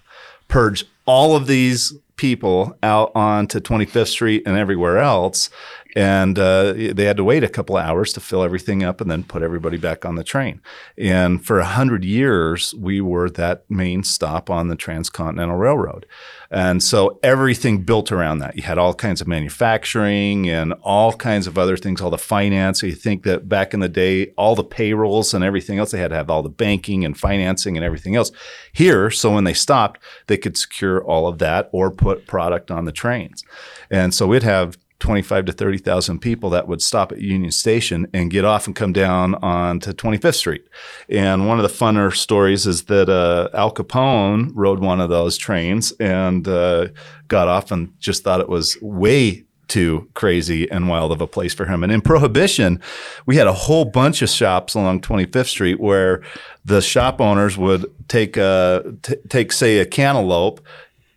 purge 0.49 0.85
all 1.07 1.37
of 1.37 1.47
these 1.47 1.95
people 2.17 2.77
out 2.83 3.13
onto 3.15 3.61
25th 3.61 4.09
Street 4.09 4.43
and 4.45 4.57
everywhere 4.57 4.99
else 4.99 5.51
and 5.99 6.39
uh, 6.39 6.73
they 6.73 7.07
had 7.07 7.17
to 7.17 7.25
wait 7.25 7.43
a 7.43 7.49
couple 7.49 7.77
of 7.77 7.85
hours 7.85 8.13
to 8.13 8.21
fill 8.21 8.45
everything 8.45 8.85
up 8.85 9.01
and 9.01 9.11
then 9.11 9.25
put 9.25 9.43
everybody 9.43 9.77
back 9.77 10.05
on 10.05 10.15
the 10.15 10.23
train. 10.23 10.61
And 10.97 11.45
for 11.45 11.59
a 11.59 11.65
hundred 11.65 12.05
years, 12.05 12.73
we 12.75 13.01
were 13.01 13.29
that 13.31 13.69
main 13.69 14.05
stop 14.05 14.49
on 14.49 14.69
the 14.69 14.77
Transcontinental 14.77 15.57
Railroad, 15.57 16.07
and 16.51 16.83
so 16.83 17.19
everything 17.23 17.83
built 17.83 18.13
around 18.13 18.39
that. 18.39 18.57
You 18.57 18.63
had 18.63 18.79
all 18.79 18.95
kinds 18.95 19.21
of 19.21 19.27
manufacturing 19.27 20.49
and 20.49 20.73
all 20.83 21.13
kinds 21.13 21.47
of 21.47 21.59
other 21.59 21.77
things, 21.77 22.01
all 22.01 22.11
the 22.11 22.17
finance. 22.17 22.81
So 22.81 22.87
You 22.87 22.95
think 22.95 23.25
that 23.25 23.49
back 23.49 23.75
in 23.75 23.81
the 23.81 23.89
day, 23.89 24.33
all 24.39 24.55
the 24.55 24.65
payrolls 24.65 25.35
and 25.35 25.45
everything 25.45 25.79
else, 25.79 25.91
they 25.91 25.99
had 25.99 26.09
to 26.09 26.17
have 26.17 26.31
all 26.31 26.43
the 26.43 26.49
banking 26.49 27.05
and 27.05 27.19
financing 27.19 27.77
and 27.77 27.85
everything 27.85 28.17
else 28.17 28.31
here. 28.73 29.11
So 29.11 29.35
when 29.35 29.45
they 29.45 29.53
stopped, 29.53 30.01
they 30.27 30.39
could 30.39 30.57
secure 30.57 31.03
all 31.03 31.27
of 31.27 31.39
that 31.39 31.69
or 31.73 31.91
put 31.91 32.27
product 32.27 32.71
on 32.71 32.85
the 32.85 32.93
trains. 32.93 33.45
And 33.91 34.15
so 34.15 34.27
we'd 34.27 34.43
have 34.43 34.79
25 35.01 35.45
to 35.47 35.53
30,000 35.53 36.19
people 36.19 36.51
that 36.51 36.67
would 36.67 36.83
stop 36.83 37.13
at 37.13 37.21
Union 37.21 37.53
Station 37.53 38.09
and 38.13 38.31
get 38.31 38.45
off 38.45 38.67
and 38.67 38.75
come 38.75 38.93
down 38.93 39.35
onto 39.37 39.93
25th 39.93 40.35
Street. 40.35 40.65
And 41.09 41.47
one 41.47 41.59
of 41.59 41.63
the 41.63 41.75
funner 41.75 42.15
stories 42.15 42.67
is 42.67 42.85
that 42.85 43.09
uh, 43.09 43.49
Al 43.55 43.73
Capone 43.73 44.51
rode 44.55 44.81
one 44.81 45.01
of 45.01 45.09
those 45.09 45.37
trains 45.37 45.93
and 46.01 46.49
uh, 46.49 46.89
got 47.29 47.49
off 47.49 47.71
and 47.71 47.93
just 48.01 48.25
thought 48.25 48.41
it 48.41 48.49
was 48.49 48.77
way 48.83 49.45
too 49.69 50.09
crazy 50.15 50.69
and 50.71 50.89
wild 50.89 51.13
of 51.13 51.21
a 51.21 51.27
place 51.27 51.55
for 51.55 51.67
him. 51.67 51.85
And 51.85 51.93
in 51.93 52.01
Prohibition, 52.01 52.81
we 53.27 53.37
had 53.37 53.47
a 53.47 53.53
whole 53.53 53.85
bunch 53.85 54.23
of 54.23 54.31
shops 54.31 54.75
along 54.75 55.03
25th 55.03 55.47
Street 55.47 55.79
where 55.79 56.23
the 56.65 56.81
shop 56.81 57.21
owners 57.21 57.57
would 57.57 57.87
take, 58.09 58.37
uh, 58.37 58.83
t- 59.03 59.17
take 59.29 59.53
say, 59.53 59.79
a 59.79 59.87
cantaloupe 59.87 60.61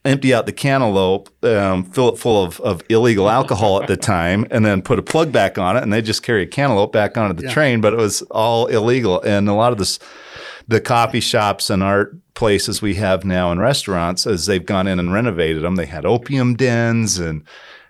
empty 0.04 0.34
out 0.34 0.46
the 0.46 0.52
cantaloupe, 0.52 1.30
um, 1.44 1.84
fill 1.84 2.10
it 2.10 2.18
full 2.18 2.44
of, 2.44 2.60
of 2.62 2.82
illegal 2.90 3.30
alcohol 3.30 3.82
at 3.82 3.88
the 3.88 3.98
time, 3.98 4.46
and 4.50 4.66
then 4.66 4.82
put 4.82 4.98
a 4.98 5.04
plug 5.04 5.32
back 5.32 5.58
on 5.58 5.78
it, 5.78 5.84
and 5.84 5.94
they 5.94 6.02
just 6.02 6.24
carry 6.24 6.44
a 6.44 6.48
cantaloupe 6.48 6.92
back 6.92 7.18
onto 7.18 7.40
the 7.40 7.48
yeah. 7.48 7.54
train. 7.54 7.82
But 7.82 7.94
it 7.94 7.98
was 7.98 8.22
all 8.24 8.68
illegal, 8.68 9.22
and 9.22 9.48
a 9.48 9.54
lot 9.54 9.72
of 9.72 9.78
this, 9.78 10.00
the 10.68 10.82
coffee 10.82 11.20
shops 11.20 11.70
and 11.70 11.84
art 11.84 12.16
places 12.34 12.82
we 12.82 12.96
have 12.96 13.24
now 13.24 13.52
and 13.52 13.60
restaurants, 13.60 14.26
as 14.26 14.48
they've 14.48 14.66
gone 14.66 14.88
in 14.88 15.00
and 15.00 15.14
renovated 15.14 15.64
them, 15.64 15.76
they 15.76 15.86
had 15.86 16.06
opium 16.06 16.56
dens 16.56 17.20
and 17.20 17.44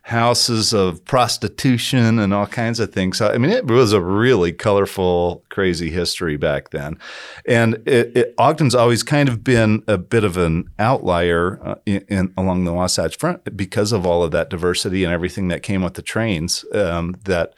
houses 0.04 0.74
of 0.74 1.04
prostitution 1.06 2.18
and 2.18 2.34
all 2.34 2.48
kinds 2.48 2.80
of 2.80 2.92
things. 2.92 3.22
I 3.22 3.38
mean, 3.38 3.52
it 3.52 3.68
was 3.68 3.94
a 3.94 4.02
really 4.02 4.52
colorful, 4.52 5.44
crazy 5.50 5.92
history 5.92 6.38
back 6.38 6.72
then. 6.72 6.98
And 7.46 7.76
it, 7.86 8.18
it, 8.18 8.36
Ogden's 8.38 8.74
always 8.74 9.04
kind 9.04 9.30
of 9.30 9.44
been 9.44 9.84
a 9.88 9.98
bit 9.98 10.24
of 10.24 10.38
an 10.38 10.70
outlier 10.80 11.60
uh, 11.64 11.76
in, 11.86 12.04
in, 12.08 12.34
along 12.36 12.64
the 12.64 12.74
Wasatch 12.74 13.18
Front 13.18 13.56
because 13.56 13.92
of 13.92 14.06
all 14.06 14.24
of 14.24 14.32
that 14.32 14.50
diversity 14.50 15.04
and 15.04 15.14
everything 15.14 15.50
that 15.50 15.62
came 15.62 15.84
with 15.84 15.94
the 15.94 16.02
trains 16.02 16.66
um, 16.74 17.16
that 17.26 17.54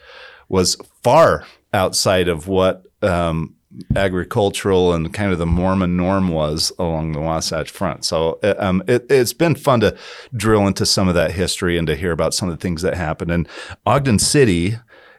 was 0.49 0.75
far 1.01 1.45
outside 1.73 2.27
of 2.27 2.47
what 2.47 2.85
um, 3.01 3.55
agricultural 3.95 4.93
and 4.93 5.13
kind 5.13 5.31
of 5.31 5.39
the 5.39 5.45
Mormon 5.45 5.97
norm 5.97 6.29
was 6.29 6.71
along 6.77 7.13
the 7.13 7.19
Wasatch 7.19 7.69
Front. 7.69 8.05
So 8.05 8.39
uh, 8.43 8.55
um, 8.57 8.83
it, 8.87 9.09
has 9.09 9.33
been 9.33 9.55
fun 9.55 9.79
to 9.81 9.97
drill 10.35 10.67
into 10.67 10.85
some 10.85 11.07
of 11.07 11.15
that 11.15 11.31
history 11.31 11.77
and 11.77 11.87
to 11.87 11.95
hear 11.95 12.11
about 12.11 12.33
some 12.33 12.49
of 12.49 12.57
the 12.57 12.61
things 12.61 12.81
that 12.81 12.95
happened. 12.95 13.31
And 13.31 13.47
Ogden 13.85 14.19
City 14.19 14.77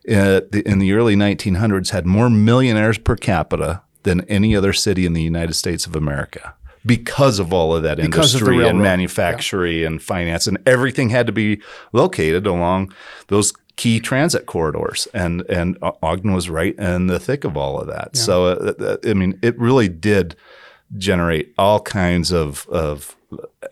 uh, 0.08 0.40
in 0.52 0.78
the 0.78 0.92
early 0.92 1.16
1900s 1.16 1.90
had 1.90 2.06
more 2.06 2.30
millionaires 2.30 2.99
per 2.99 3.16
capita 3.16 3.82
than 4.02 4.20
any 4.23 4.54
other 4.54 4.73
city 4.73 5.06
in 5.06 5.14
the 5.14 5.23
United 5.23 5.54
States 5.54 5.87
of 5.87 5.96
America 5.96 6.54
because 6.87 7.38
of 7.38 7.52
all 7.52 7.75
of 7.75 7.82
that 7.82 7.96
because 7.96 8.34
industry 8.34 8.62
of 8.62 8.68
and 8.68 8.80
manufacturing 8.80 9.78
yeah. 9.78 9.87
and 9.87 10.02
finance 10.02 10.46
and 10.46 10.58
everything 10.66 11.08
had 11.08 11.26
to 11.26 11.32
be 11.32 11.61
located 11.92 12.46
along 12.46 12.92
those 13.28 13.52
key 13.76 14.00
transit 14.00 14.47
corridors, 14.47 15.09
and 15.14 15.43
and 15.43 15.78
Ogden 16.02 16.33
was 16.33 16.49
right 16.49 16.78
in 16.78 17.07
the 17.07 17.19
thick 17.19 17.45
of 17.45 17.57
all 17.57 17.81
of 17.81 17.87
that. 17.88 18.11
Yeah. 18.14 18.21
So 18.21 18.47
uh, 18.47 18.97
I 19.04 19.14
mean, 19.14 19.38
it 19.43 19.59
really 19.59 19.88
did 19.88 20.37
generate 20.97 21.52
all 21.59 21.81
kinds 21.81 22.31
of 22.31 22.66
of 22.69 23.16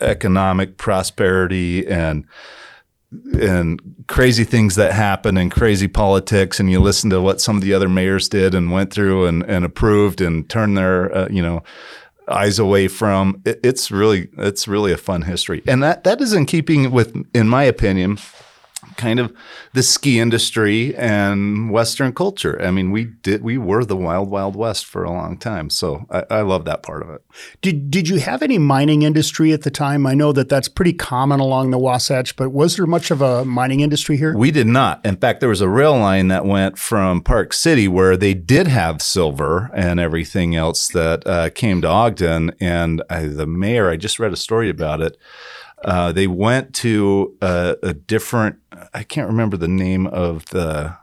economic 0.00 0.76
prosperity 0.76 1.86
and 1.86 2.26
and 3.40 3.80
crazy 4.08 4.44
things 4.44 4.76
that 4.76 4.92
happen 4.92 5.36
and 5.36 5.50
crazy 5.50 5.88
politics 5.88 6.58
and 6.58 6.70
you 6.70 6.80
listen 6.80 7.10
to 7.10 7.20
what 7.20 7.40
some 7.40 7.56
of 7.56 7.62
the 7.62 7.74
other 7.74 7.88
mayors 7.88 8.28
did 8.28 8.54
and 8.54 8.72
went 8.72 8.90
through 8.92 9.26
and, 9.26 9.42
and 9.44 9.66
approved 9.66 10.22
and 10.22 10.48
turned 10.48 10.78
their 10.78 11.14
uh, 11.14 11.28
you 11.30 11.42
know 11.42 11.62
eyes 12.28 12.58
away 12.58 12.88
from 12.88 13.42
it, 13.44 13.60
it's 13.62 13.90
really 13.90 14.28
it's 14.38 14.66
really 14.66 14.92
a 14.92 14.96
fun 14.96 15.22
history 15.22 15.62
and 15.66 15.82
that 15.82 16.04
that 16.04 16.20
is 16.20 16.32
in 16.32 16.46
keeping 16.46 16.90
with 16.90 17.14
in 17.34 17.48
my 17.48 17.64
opinion 17.64 18.16
kind 18.96 19.20
of 19.20 19.32
the 19.72 19.82
ski 19.82 20.18
industry 20.18 20.94
and 20.96 21.70
Western 21.70 22.12
culture. 22.12 22.60
I 22.62 22.70
mean, 22.70 22.90
we 22.90 23.04
did 23.04 23.42
we 23.42 23.58
were 23.58 23.84
the 23.84 23.96
wild 23.96 24.30
wild 24.30 24.56
west 24.56 24.86
for 24.86 25.04
a 25.04 25.10
long 25.10 25.38
time, 25.38 25.70
so 25.70 26.06
I, 26.10 26.24
I, 26.30 26.40
love 26.42 26.64
that 26.64 26.82
part 26.82 27.02
of 27.02 27.10
it. 27.10 27.22
Did 27.60 27.90
did 27.90 28.08
you 28.08 28.18
have 28.18 28.42
any 28.42 28.58
mining 28.58 29.02
industry 29.02 29.52
at 29.52 29.62
the 29.62 29.70
time? 29.70 30.06
I 30.06 30.14
know 30.14 30.32
that 30.32 30.48
that's 30.48 30.68
pretty 30.68 30.92
common 30.92 31.40
along 31.40 31.70
the 31.70 31.78
Wasatch, 31.78 32.34
but 32.36 32.50
was 32.50 32.76
there 32.76 32.86
much 32.86 33.10
of 33.10 33.22
a 33.22 33.44
mining 33.44 33.80
industry 33.80 34.16
here? 34.16 34.36
We 34.36 34.50
did 34.50 34.66
not. 34.66 35.04
In 35.04 35.16
fact, 35.16 35.40
there 35.40 35.48
was 35.48 35.60
a 35.60 35.68
rail 35.68 35.96
line 35.96 36.28
that 36.28 36.44
went 36.44 36.78
from 36.78 37.22
Park 37.22 37.52
City 37.52 37.88
where 37.88 38.16
they 38.16 38.34
did 38.34 38.66
have 38.66 39.00
silver 39.00 39.70
and 39.74 40.00
everything 40.00 40.56
else 40.56 40.88
that 40.88 41.26
uh, 41.26 41.50
came 41.50 41.80
to 41.82 41.88
Ogden, 41.88 42.52
and 42.60 43.02
uh, 43.08 43.26
the 43.26 43.46
mayor. 43.46 43.90
I 43.90 43.96
just 43.96 44.18
read 44.18 44.32
a 44.32 44.36
story 44.36 44.68
about 44.68 45.00
it 45.00 45.16
uh, 45.84 46.12
they 46.12 46.26
went 46.26 46.74
to 46.76 47.36
a, 47.40 47.76
a, 47.82 47.94
different, 47.94 48.56
I 48.94 49.02
can't 49.02 49.28
remember 49.28 49.56
the 49.56 49.68
name 49.68 50.06
of 50.06 50.46
the 50.46 50.96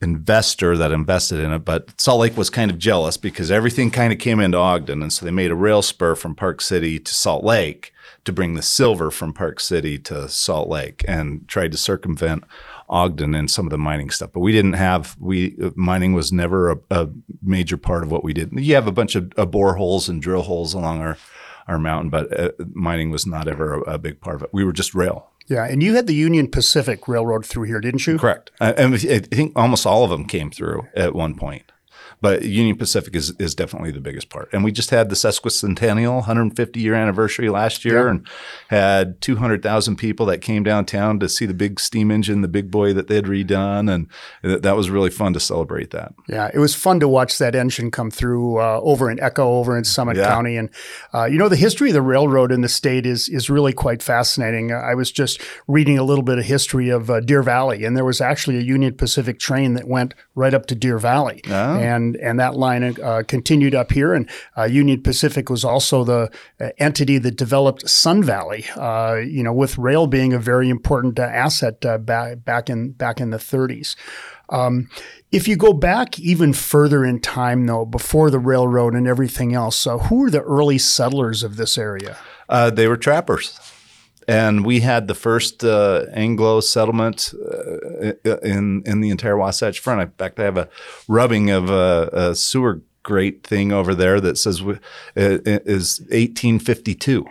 investor 0.00 0.76
that 0.76 0.92
invested 0.92 1.40
in 1.40 1.52
it, 1.52 1.64
but 1.64 2.00
Salt 2.00 2.20
Lake 2.20 2.36
was 2.36 2.50
kind 2.50 2.70
of 2.70 2.78
jealous 2.78 3.16
because 3.16 3.50
everything 3.50 3.90
kind 3.90 4.12
of 4.12 4.18
came 4.18 4.40
into 4.40 4.58
Ogden. 4.58 5.02
And 5.02 5.12
so 5.12 5.24
they 5.24 5.32
made 5.32 5.50
a 5.50 5.56
rail 5.56 5.82
spur 5.82 6.14
from 6.14 6.34
Park 6.34 6.60
City 6.60 6.98
to 6.98 7.14
Salt 7.14 7.44
Lake 7.44 7.92
to 8.24 8.32
bring 8.32 8.54
the 8.54 8.62
silver 8.62 9.10
from 9.10 9.32
Park 9.32 9.58
City 9.58 9.98
to 9.98 10.28
Salt 10.28 10.68
Lake 10.68 11.04
and 11.08 11.48
tried 11.48 11.72
to 11.72 11.78
circumvent 11.78 12.44
Ogden 12.88 13.34
and 13.34 13.50
some 13.50 13.66
of 13.66 13.70
the 13.70 13.78
mining 13.78 14.10
stuff. 14.10 14.30
But 14.32 14.40
we 14.40 14.52
didn't 14.52 14.74
have, 14.74 15.16
we, 15.18 15.56
mining 15.74 16.12
was 16.12 16.32
never 16.32 16.70
a, 16.70 16.78
a 16.90 17.08
major 17.42 17.76
part 17.76 18.02
of 18.02 18.10
what 18.10 18.24
we 18.24 18.32
did. 18.32 18.50
You 18.52 18.74
have 18.74 18.86
a 18.86 18.92
bunch 18.92 19.14
of, 19.14 19.32
of 19.36 19.50
boreholes 19.50 20.08
and 20.08 20.22
drill 20.22 20.42
holes 20.42 20.74
along 20.74 21.00
our 21.00 21.16
our 21.68 21.78
mountain, 21.78 22.10
but 22.10 22.38
uh, 22.38 22.50
mining 22.72 23.10
was 23.10 23.26
not 23.26 23.46
ever 23.46 23.74
a, 23.74 23.94
a, 23.94 23.98
big 23.98 24.20
part 24.20 24.36
of 24.36 24.42
it. 24.42 24.50
We 24.52 24.64
were 24.64 24.72
just 24.72 24.94
rail. 24.94 25.30
Yeah, 25.46 25.64
and 25.64 25.82
you 25.82 25.94
had 25.94 26.06
the 26.06 26.14
Union 26.14 26.48
Pacific 26.48 27.06
Railroad 27.08 27.46
through 27.46 27.64
here, 27.64 27.80
didn't 27.80 28.06
you? 28.06 28.18
Correct. 28.18 28.50
I, 28.60 28.72
I 28.72 28.96
think 28.96 29.52
almost 29.56 29.86
all 29.86 30.04
of 30.04 30.10
them 30.10 30.26
came 30.26 30.50
through 30.50 30.86
at 30.94 31.14
one 31.14 31.34
point. 31.34 31.70
But 32.20 32.42
Union 32.42 32.76
Pacific 32.76 33.14
is, 33.14 33.30
is 33.38 33.54
definitely 33.54 33.92
the 33.92 34.00
biggest 34.00 34.28
part. 34.28 34.48
And 34.52 34.64
we 34.64 34.72
just 34.72 34.90
had 34.90 35.08
the 35.08 35.14
sesquicentennial 35.14 36.14
150 36.16 36.80
year 36.80 36.94
anniversary 36.94 37.48
last 37.48 37.84
year 37.84 38.04
yeah. 38.04 38.10
and 38.10 38.28
had 38.68 39.20
200,000 39.20 39.96
people 39.96 40.26
that 40.26 40.38
came 40.38 40.62
downtown 40.62 41.20
to 41.20 41.28
see 41.28 41.46
the 41.46 41.54
big 41.54 41.78
steam 41.78 42.10
engine, 42.10 42.40
the 42.40 42.48
big 42.48 42.70
boy 42.70 42.92
that 42.92 43.08
they 43.08 43.14
had 43.14 43.26
redone. 43.26 43.92
And 43.92 44.62
that 44.62 44.76
was 44.76 44.90
really 44.90 45.10
fun 45.10 45.32
to 45.34 45.40
celebrate 45.40 45.90
that. 45.92 46.12
Yeah, 46.28 46.50
it 46.52 46.58
was 46.58 46.74
fun 46.74 47.00
to 47.00 47.08
watch 47.08 47.38
that 47.38 47.54
engine 47.54 47.90
come 47.90 48.10
through 48.10 48.58
uh, 48.58 48.80
over 48.82 49.10
in 49.10 49.20
Echo, 49.20 49.48
over 49.54 49.76
in 49.78 49.84
Summit 49.84 50.16
yeah. 50.16 50.26
County. 50.28 50.56
And, 50.56 50.70
uh, 51.14 51.26
you 51.26 51.38
know, 51.38 51.48
the 51.48 51.56
history 51.56 51.90
of 51.90 51.94
the 51.94 52.02
railroad 52.02 52.50
in 52.50 52.62
the 52.62 52.68
state 52.68 53.06
is, 53.06 53.28
is 53.28 53.48
really 53.48 53.72
quite 53.72 54.02
fascinating. 54.02 54.72
I 54.72 54.94
was 54.94 55.12
just 55.12 55.40
reading 55.66 55.98
a 55.98 56.02
little 56.02 56.24
bit 56.24 56.38
of 56.38 56.44
history 56.44 56.88
of 56.88 57.10
uh, 57.10 57.20
Deer 57.20 57.42
Valley, 57.42 57.84
and 57.84 57.96
there 57.96 58.04
was 58.04 58.20
actually 58.20 58.56
a 58.56 58.62
Union 58.62 58.94
Pacific 58.94 59.38
train 59.38 59.74
that 59.74 59.86
went 59.86 60.14
right 60.34 60.54
up 60.54 60.66
to 60.66 60.74
Deer 60.74 60.98
Valley. 60.98 61.42
Oh. 61.48 61.76
And 61.78 62.07
and 62.16 62.38
that 62.40 62.56
line 62.56 62.82
uh, 63.02 63.22
continued 63.26 63.74
up 63.74 63.92
here. 63.92 64.14
And 64.14 64.28
uh, 64.56 64.64
Union 64.64 65.02
Pacific 65.02 65.50
was 65.50 65.64
also 65.64 66.04
the 66.04 66.30
uh, 66.60 66.70
entity 66.78 67.18
that 67.18 67.36
developed 67.36 67.88
Sun 67.88 68.22
Valley. 68.22 68.64
Uh, 68.76 69.16
you 69.16 69.42
know, 69.42 69.52
with 69.52 69.78
rail 69.78 70.06
being 70.06 70.32
a 70.32 70.38
very 70.38 70.68
important 70.68 71.18
uh, 71.18 71.22
asset 71.22 71.80
back 72.04 72.44
back 72.44 72.70
in 72.70 72.92
back 72.92 73.20
in 73.20 73.30
the 73.30 73.38
30s. 73.38 73.96
Um, 74.50 74.88
if 75.30 75.46
you 75.46 75.56
go 75.56 75.74
back 75.74 76.18
even 76.18 76.54
further 76.54 77.04
in 77.04 77.20
time, 77.20 77.66
though, 77.66 77.84
before 77.84 78.30
the 78.30 78.38
railroad 78.38 78.94
and 78.94 79.06
everything 79.06 79.54
else, 79.54 79.84
who 79.84 80.20
were 80.20 80.30
the 80.30 80.40
early 80.40 80.78
settlers 80.78 81.42
of 81.42 81.56
this 81.56 81.76
area? 81.76 82.16
they 82.72 82.88
were 82.88 82.96
trappers 82.96 83.60
and 84.28 84.64
we 84.64 84.80
had 84.80 85.08
the 85.08 85.14
first 85.14 85.64
uh, 85.64 86.04
Anglo 86.12 86.60
settlement 86.60 87.32
uh, 87.34 88.12
in 88.42 88.82
in 88.84 89.00
the 89.00 89.08
entire 89.08 89.36
Wasatch 89.36 89.80
Front. 89.80 90.02
In 90.02 90.10
fact, 90.10 90.38
I 90.38 90.44
have 90.44 90.58
a 90.58 90.68
rubbing 91.08 91.50
of 91.50 91.70
a, 91.70 92.10
a 92.12 92.34
sewer 92.34 92.82
grate 93.02 93.42
thing 93.42 93.72
over 93.72 93.94
there 93.94 94.20
that 94.20 94.36
says 94.36 94.60
it 94.60 95.40
is 95.66 96.00
1852. 96.10 97.24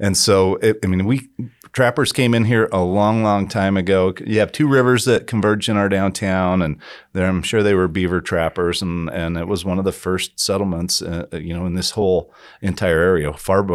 And 0.00 0.16
so, 0.16 0.56
it, 0.56 0.80
I 0.82 0.88
mean, 0.88 1.06
we 1.06 1.28
trappers 1.74 2.12
came 2.12 2.34
in 2.34 2.44
here 2.44 2.68
a 2.72 2.80
long, 2.80 3.24
long 3.24 3.48
time 3.48 3.76
ago. 3.76 4.14
You 4.24 4.38
have 4.38 4.52
two 4.52 4.68
rivers 4.68 5.04
that 5.04 5.26
converge 5.26 5.68
in 5.68 5.76
our 5.76 5.88
downtown, 5.88 6.62
and 6.62 6.78
I'm 7.14 7.42
sure 7.42 7.62
they 7.62 7.74
were 7.74 7.88
beaver 7.88 8.20
trappers, 8.20 8.80
and, 8.80 9.10
and 9.10 9.36
it 9.36 9.48
was 9.48 9.64
one 9.64 9.78
of 9.78 9.84
the 9.84 9.92
first 9.92 10.38
settlements, 10.38 11.02
uh, 11.02 11.26
you 11.32 11.52
know, 11.52 11.66
in 11.66 11.74
this 11.74 11.90
whole 11.90 12.32
entire 12.62 13.00
area, 13.00 13.32
far 13.32 13.66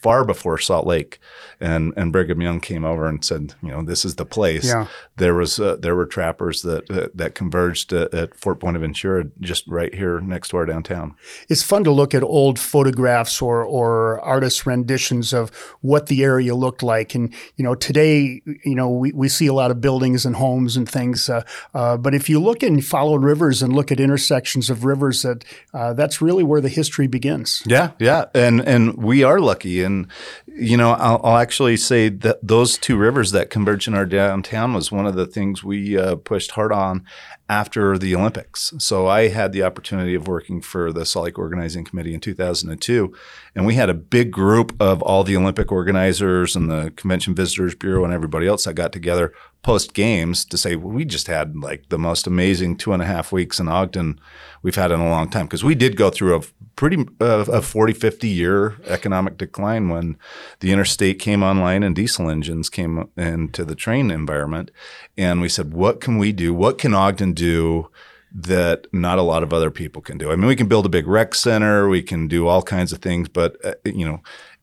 far 0.00 0.24
before 0.24 0.58
Salt 0.58 0.86
Lake, 0.86 1.18
and 1.60 1.92
and 1.96 2.12
Brigham 2.12 2.40
Young 2.40 2.60
came 2.60 2.84
over 2.84 3.06
and 3.06 3.24
said, 3.24 3.54
you 3.62 3.70
know, 3.70 3.82
this 3.82 4.04
is 4.04 4.14
the 4.14 4.24
place. 4.24 4.66
Yeah. 4.66 4.86
There 5.16 5.34
was 5.34 5.58
uh, 5.58 5.76
there 5.76 5.96
were 5.96 6.06
trappers 6.06 6.62
that 6.62 6.88
uh, 6.90 7.08
that 7.14 7.34
converged 7.34 7.92
at, 7.92 8.14
at 8.14 8.36
Fort 8.36 8.60
Buenaventura, 8.60 9.26
just 9.40 9.66
right 9.66 9.92
here 9.92 10.20
next 10.20 10.50
to 10.50 10.58
our 10.58 10.66
downtown. 10.66 11.16
It's 11.48 11.64
fun 11.64 11.82
to 11.84 11.90
look 11.90 12.14
at 12.14 12.22
old 12.22 12.58
photographs 12.58 13.42
or 13.42 13.64
or 13.64 14.20
artist 14.20 14.64
renditions 14.64 15.32
of 15.32 15.50
what 15.80 16.06
the 16.06 16.22
area 16.22 16.54
looked 16.54 16.84
like, 16.84 17.16
and 17.16 17.34
you 17.56 17.64
know, 17.64 17.74
today, 17.74 18.42
you 18.64 18.74
know, 18.74 18.90
we, 18.90 19.12
we 19.12 19.28
see 19.28 19.46
a 19.46 19.52
lot 19.52 19.70
of 19.70 19.80
buildings 19.80 20.24
and 20.24 20.36
homes 20.36 20.76
and 20.76 20.88
things, 20.88 21.28
uh, 21.28 21.42
uh, 21.74 21.96
but 21.96 22.14
if 22.14 22.28
you 22.28 22.40
look 22.40 22.62
and 22.62 22.84
follow 22.84 23.16
rivers 23.16 23.62
and 23.62 23.74
look 23.74 23.90
at 23.92 24.00
intersections 24.00 24.70
of 24.70 24.84
rivers, 24.84 25.22
that 25.22 25.44
uh, 25.74 25.92
that's 25.92 26.20
really 26.20 26.44
where 26.44 26.60
the 26.60 26.68
history 26.68 27.06
begins. 27.06 27.62
Yeah, 27.66 27.92
yeah, 27.98 28.26
and 28.34 28.60
and 28.60 28.96
we 28.96 29.22
are 29.22 29.40
lucky, 29.40 29.82
and 29.82 30.06
you 30.46 30.76
know, 30.76 30.92
I'll, 30.92 31.20
I'll 31.22 31.38
actually 31.38 31.76
say 31.76 32.08
that 32.08 32.38
those 32.42 32.78
two 32.78 32.96
rivers 32.96 33.30
that 33.32 33.50
converge 33.50 33.86
in 33.86 33.94
our 33.94 34.06
downtown 34.06 34.74
was 34.74 34.90
one 34.90 35.06
of 35.06 35.14
the 35.14 35.26
things 35.26 35.62
we 35.62 35.96
uh, 35.96 36.16
pushed 36.16 36.52
hard 36.52 36.72
on 36.72 37.04
after 37.48 37.96
the 37.96 38.14
Olympics. 38.14 38.74
So 38.78 39.06
I 39.06 39.28
had 39.28 39.52
the 39.52 39.62
opportunity 39.62 40.14
of 40.14 40.28
working 40.28 40.60
for 40.60 40.92
the 40.92 41.06
Salt 41.06 41.24
Lake 41.24 41.38
Organizing 41.38 41.84
Committee 41.84 42.12
in 42.12 42.20
2002, 42.20 43.12
and 43.54 43.66
we 43.66 43.74
had 43.74 43.88
a 43.88 43.94
big 43.94 44.30
group 44.30 44.74
of 44.80 45.00
all 45.02 45.24
the 45.24 45.36
Olympic 45.36 45.72
organizers 45.72 46.54
and 46.54 46.70
the 46.70 46.92
Convention 46.96 47.34
Visitors 47.34 47.74
Bureau 47.74 48.04
and 48.04 48.12
everybody 48.12 48.46
else 48.46 48.64
that 48.64 48.74
got 48.74 48.92
together 48.92 49.32
post 49.62 49.92
games 49.92 50.44
to 50.44 50.56
say 50.56 50.76
well, 50.76 50.92
we 50.92 51.04
just 51.04 51.26
had 51.26 51.56
like 51.56 51.88
the 51.88 51.98
most 51.98 52.26
amazing 52.26 52.76
two 52.76 52.92
and 52.92 53.02
a 53.02 53.06
half 53.06 53.32
weeks 53.32 53.58
in 53.58 53.68
Ogden 53.68 54.20
we've 54.62 54.76
had 54.76 54.92
in 54.92 55.00
a 55.00 55.10
long 55.10 55.28
time 55.28 55.46
because 55.46 55.64
we 55.64 55.74
did 55.74 55.96
go 55.96 56.10
through 56.10 56.36
a 56.36 56.42
pretty 56.78 57.04
uh, 57.20 57.44
a 57.48 57.60
40 57.60 57.92
50 57.92 58.28
year 58.28 58.76
economic 58.86 59.36
decline 59.36 59.88
when 59.88 60.16
the 60.60 60.70
interstate 60.70 61.18
came 61.18 61.42
online 61.42 61.82
and 61.82 61.96
diesel 61.96 62.30
engines 62.30 62.70
came 62.70 63.08
into 63.16 63.64
the 63.64 63.74
train 63.74 64.12
environment 64.12 64.70
and 65.16 65.40
we 65.40 65.48
said 65.48 65.74
what 65.74 66.00
can 66.00 66.18
we 66.18 66.30
do 66.30 66.54
what 66.54 66.78
can 66.78 66.94
Ogden 66.94 67.32
do 67.32 67.90
that 68.32 68.86
not 68.92 69.18
a 69.18 69.22
lot 69.22 69.42
of 69.42 69.52
other 69.52 69.72
people 69.72 70.00
can 70.02 70.18
do. 70.18 70.30
I 70.30 70.36
mean, 70.36 70.46
we 70.46 70.54
can 70.54 70.68
build 70.68 70.86
a 70.86 70.90
big 70.90 71.08
rec 71.08 71.34
center, 71.34 71.88
we 71.88 72.00
can 72.00 72.28
do 72.28 72.46
all 72.46 72.62
kinds 72.62 72.92
of 72.92 73.00
things, 73.00 73.28
but 73.28 73.56
uh, 73.64 73.74
you 73.84 74.04
know, 74.04 74.20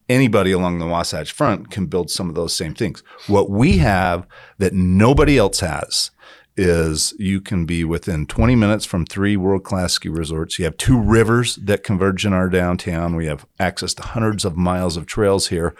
anybody 0.07 0.53
along 0.53 0.79
the 0.79 0.88
Wasatch 0.88 1.34
Front 1.34 1.69
can 1.69 1.88
build 1.88 2.10
some 2.10 2.29
of 2.29 2.36
those 2.36 2.55
same 2.55 2.74
things. 2.75 3.03
What 3.27 3.50
we 3.50 3.79
have 3.79 4.25
that 4.60 4.72
nobody 4.74 5.38
else 5.38 5.60
has 5.60 6.12
is 6.58 7.14
you 7.20 7.42
can 7.42 7.66
be 7.66 7.84
within 7.84 8.26
20 8.26 8.56
minutes 8.56 8.86
from 8.86 9.06
three 9.06 9.36
world 9.36 9.64
class 9.64 9.94
ski 9.94 10.10
resorts. 10.10 10.58
You 10.58 10.66
have 10.66 10.78
two 10.78 11.00
rivers 11.00 11.58
that 11.58 11.84
converge 11.84 12.26
in 12.26 12.34
our 12.34 12.50
downtown. 12.50 13.16
We 13.16 13.26
have 13.26 13.46
access 13.60 13.94
to 13.96 14.04
hundreds 14.04 14.46
of 14.46 14.56
miles 14.56 14.96
of 14.98 15.06
trails 15.06 15.48
here. 15.48 15.76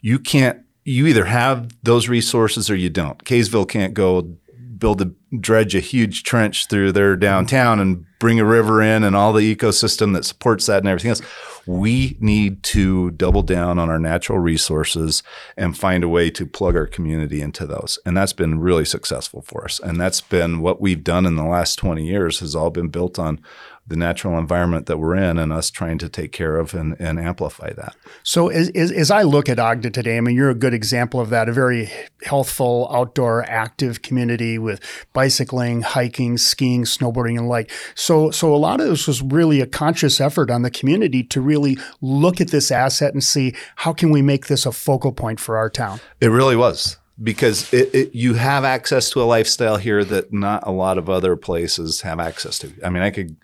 You 0.00 0.18
can't, 0.18 0.60
you 0.84 1.06
either 1.06 1.24
have 1.24 1.70
those 1.82 2.08
resources 2.08 2.68
or 2.68 2.76
you 2.76 2.90
don't. 2.90 3.24
Kaysville 3.24 3.68
can't 3.68 3.94
go 3.94 4.36
build 4.78 5.00
a 5.02 5.10
dredge 5.40 5.74
a 5.74 5.80
huge 5.80 6.22
trench 6.22 6.68
through 6.68 6.92
their 6.92 7.16
downtown 7.16 7.80
and 7.80 8.04
bring 8.18 8.38
a 8.40 8.44
river 8.44 8.80
in 8.80 9.04
and 9.04 9.16
all 9.16 9.32
the 9.32 9.54
ecosystem 9.54 10.14
that 10.14 10.24
supports 10.24 10.66
that 10.66 10.78
and 10.78 10.88
everything 10.88 11.10
else. 11.10 11.22
We 11.66 12.16
need 12.20 12.62
to 12.64 13.10
double 13.12 13.42
down 13.42 13.78
on 13.78 13.90
our 13.90 13.98
natural 13.98 14.38
resources 14.38 15.22
and 15.56 15.76
find 15.76 16.04
a 16.04 16.08
way 16.08 16.30
to 16.30 16.46
plug 16.46 16.76
our 16.76 16.86
community 16.86 17.40
into 17.40 17.66
those. 17.66 17.98
And 18.04 18.16
that's 18.16 18.32
been 18.32 18.60
really 18.60 18.84
successful 18.84 19.42
for 19.42 19.64
us. 19.64 19.80
And 19.80 20.00
that's 20.00 20.20
been 20.20 20.60
what 20.60 20.80
we've 20.80 21.02
done 21.02 21.26
in 21.26 21.36
the 21.36 21.44
last 21.44 21.76
20 21.76 22.06
years 22.06 22.40
has 22.40 22.54
all 22.54 22.70
been 22.70 22.88
built 22.88 23.18
on 23.18 23.40
the 23.86 23.96
natural 23.96 24.38
environment 24.38 24.86
that 24.86 24.98
we're 24.98 25.14
in 25.14 25.38
and 25.38 25.52
us 25.52 25.70
trying 25.70 25.98
to 25.98 26.08
take 26.08 26.32
care 26.32 26.56
of 26.56 26.72
and, 26.72 26.96
and 26.98 27.20
amplify 27.20 27.70
that. 27.74 27.94
So 28.22 28.48
as, 28.48 28.70
as, 28.70 28.90
as, 28.90 29.10
I 29.10 29.22
look 29.22 29.48
at 29.48 29.58
Ogden 29.58 29.92
today, 29.92 30.16
I 30.16 30.20
mean, 30.20 30.34
you're 30.34 30.48
a 30.48 30.54
good 30.54 30.72
example 30.72 31.20
of 31.20 31.28
that, 31.30 31.50
a 31.50 31.52
very 31.52 31.90
healthful, 32.22 32.88
outdoor, 32.90 33.44
active 33.44 34.00
community 34.00 34.58
with 34.58 34.80
bicycling, 35.12 35.82
hiking, 35.82 36.38
skiing, 36.38 36.84
snowboarding, 36.84 37.38
and 37.38 37.48
like. 37.48 37.70
So, 37.94 38.30
so 38.30 38.54
a 38.54 38.56
lot 38.56 38.80
of 38.80 38.88
this 38.88 39.06
was 39.06 39.20
really 39.20 39.60
a 39.60 39.66
conscious 39.66 40.18
effort 40.18 40.50
on 40.50 40.62
the 40.62 40.70
community 40.70 41.22
to 41.24 41.42
really 41.42 41.76
look 42.00 42.40
at 42.40 42.48
this 42.48 42.70
asset 42.70 43.12
and 43.12 43.22
see 43.22 43.54
how 43.76 43.92
can 43.92 44.10
we 44.10 44.22
make 44.22 44.46
this 44.46 44.64
a 44.64 44.72
focal 44.72 45.12
point 45.12 45.40
for 45.40 45.58
our 45.58 45.68
town. 45.68 46.00
It 46.22 46.28
really 46.28 46.56
was 46.56 46.96
because 47.22 47.72
it, 47.72 47.94
it, 47.94 48.14
you 48.14 48.34
have 48.34 48.64
access 48.64 49.10
to 49.10 49.22
a 49.22 49.24
lifestyle 49.24 49.76
here 49.76 50.04
that 50.04 50.32
not 50.32 50.66
a 50.66 50.72
lot 50.72 50.98
of 50.98 51.08
other 51.08 51.36
places 51.36 52.00
have 52.00 52.18
access 52.18 52.58
to. 52.58 52.72
I 52.84 52.90
mean, 52.90 53.02
I 53.02 53.10
could, 53.10 53.36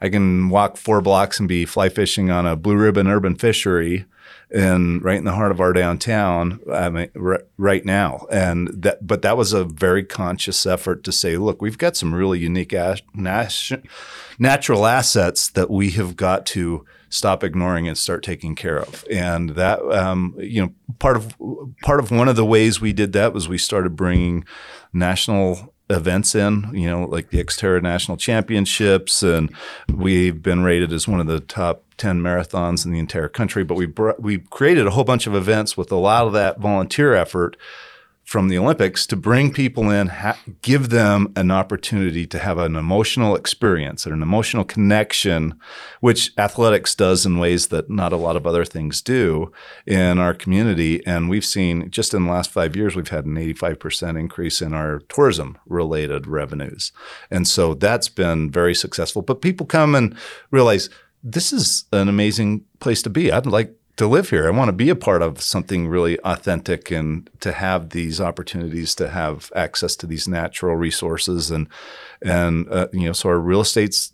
I 0.00 0.08
can 0.08 0.48
walk 0.48 0.76
four 0.76 1.00
blocks 1.00 1.38
and 1.38 1.48
be 1.48 1.64
fly 1.64 1.88
fishing 1.88 2.30
on 2.30 2.46
a 2.46 2.56
blue 2.56 2.76
ribbon 2.76 3.06
urban 3.06 3.36
fishery, 3.36 4.06
and 4.50 5.02
right 5.02 5.18
in 5.18 5.24
the 5.24 5.32
heart 5.32 5.50
of 5.50 5.60
our 5.60 5.72
downtown, 5.72 6.60
I 6.72 6.88
mean, 6.88 7.08
r- 7.20 7.44
right 7.56 7.84
now. 7.84 8.26
And 8.30 8.68
that, 8.82 9.06
but 9.06 9.22
that 9.22 9.36
was 9.36 9.52
a 9.52 9.64
very 9.64 10.04
conscious 10.04 10.64
effort 10.64 11.02
to 11.04 11.12
say, 11.12 11.36
look, 11.36 11.60
we've 11.60 11.78
got 11.78 11.96
some 11.96 12.14
really 12.14 12.38
unique 12.38 12.72
as- 12.72 13.02
natural 14.38 14.86
assets 14.86 15.48
that 15.48 15.70
we 15.70 15.90
have 15.92 16.14
got 16.16 16.46
to 16.46 16.84
stop 17.08 17.44
ignoring 17.44 17.88
and 17.88 17.96
start 17.96 18.22
taking 18.22 18.54
care 18.54 18.78
of. 18.78 19.04
And 19.10 19.50
that, 19.50 19.80
um, 19.92 20.34
you 20.38 20.62
know, 20.62 20.72
part 20.98 21.16
of 21.16 21.34
part 21.82 22.00
of 22.00 22.10
one 22.10 22.28
of 22.28 22.36
the 22.36 22.44
ways 22.44 22.80
we 22.80 22.92
did 22.92 23.12
that 23.12 23.32
was 23.32 23.48
we 23.48 23.58
started 23.58 23.96
bringing 23.96 24.44
national 24.92 25.73
events 25.90 26.34
in, 26.34 26.70
you 26.72 26.88
know, 26.88 27.04
like 27.04 27.30
the 27.30 27.42
Xterra 27.42 27.82
National 27.82 28.16
Championships, 28.16 29.22
and 29.22 29.54
we've 29.92 30.42
been 30.42 30.62
rated 30.62 30.92
as 30.92 31.06
one 31.06 31.20
of 31.20 31.26
the 31.26 31.40
top 31.40 31.82
10 31.98 32.20
marathons 32.20 32.84
in 32.84 32.92
the 32.92 32.98
entire 32.98 33.28
country. 33.28 33.64
But 33.64 33.74
we 33.74 33.86
brought, 33.86 34.20
we 34.20 34.38
created 34.38 34.86
a 34.86 34.90
whole 34.90 35.04
bunch 35.04 35.26
of 35.26 35.34
events 35.34 35.76
with 35.76 35.92
a 35.92 35.96
lot 35.96 36.26
of 36.26 36.32
that 36.32 36.58
volunteer 36.58 37.14
effort 37.14 37.56
from 38.24 38.48
the 38.48 38.56
Olympics 38.56 39.06
to 39.06 39.16
bring 39.16 39.52
people 39.52 39.90
in, 39.90 40.08
ha- 40.08 40.38
give 40.62 40.88
them 40.88 41.32
an 41.36 41.50
opportunity 41.50 42.26
to 42.26 42.38
have 42.38 42.58
an 42.58 42.74
emotional 42.74 43.36
experience 43.36 44.06
and 44.06 44.14
an 44.14 44.22
emotional 44.22 44.64
connection, 44.64 45.54
which 46.00 46.32
athletics 46.38 46.94
does 46.94 47.26
in 47.26 47.38
ways 47.38 47.68
that 47.68 47.90
not 47.90 48.12
a 48.12 48.16
lot 48.16 48.34
of 48.34 48.46
other 48.46 48.64
things 48.64 49.02
do 49.02 49.52
in 49.86 50.18
our 50.18 50.32
community. 50.32 51.04
And 51.06 51.28
we've 51.28 51.44
seen 51.44 51.90
just 51.90 52.14
in 52.14 52.24
the 52.24 52.32
last 52.32 52.50
five 52.50 52.74
years, 52.74 52.96
we've 52.96 53.08
had 53.08 53.26
an 53.26 53.36
85% 53.36 54.18
increase 54.18 54.62
in 54.62 54.72
our 54.72 55.00
tourism 55.08 55.58
related 55.66 56.26
revenues. 56.26 56.92
And 57.30 57.46
so 57.46 57.74
that's 57.74 58.08
been 58.08 58.50
very 58.50 58.74
successful. 58.74 59.20
But 59.20 59.42
people 59.42 59.66
come 59.66 59.94
and 59.94 60.16
realize 60.50 60.88
this 61.22 61.52
is 61.52 61.84
an 61.92 62.08
amazing 62.08 62.64
place 62.80 63.02
to 63.02 63.10
be. 63.10 63.30
I'd 63.30 63.46
like 63.46 63.74
to 63.96 64.06
live 64.06 64.30
here. 64.30 64.46
I 64.46 64.50
want 64.50 64.68
to 64.68 64.72
be 64.72 64.90
a 64.90 64.96
part 64.96 65.22
of 65.22 65.40
something 65.40 65.88
really 65.88 66.18
authentic 66.20 66.90
and 66.90 67.30
to 67.40 67.52
have 67.52 67.90
these 67.90 68.20
opportunities 68.20 68.94
to 68.96 69.08
have 69.08 69.52
access 69.54 69.94
to 69.96 70.06
these 70.06 70.26
natural 70.26 70.76
resources 70.76 71.50
and 71.50 71.68
and 72.22 72.68
uh, 72.70 72.88
you 72.92 73.06
know 73.06 73.12
so 73.12 73.28
our 73.28 73.38
real 73.38 73.60
estate's 73.60 74.10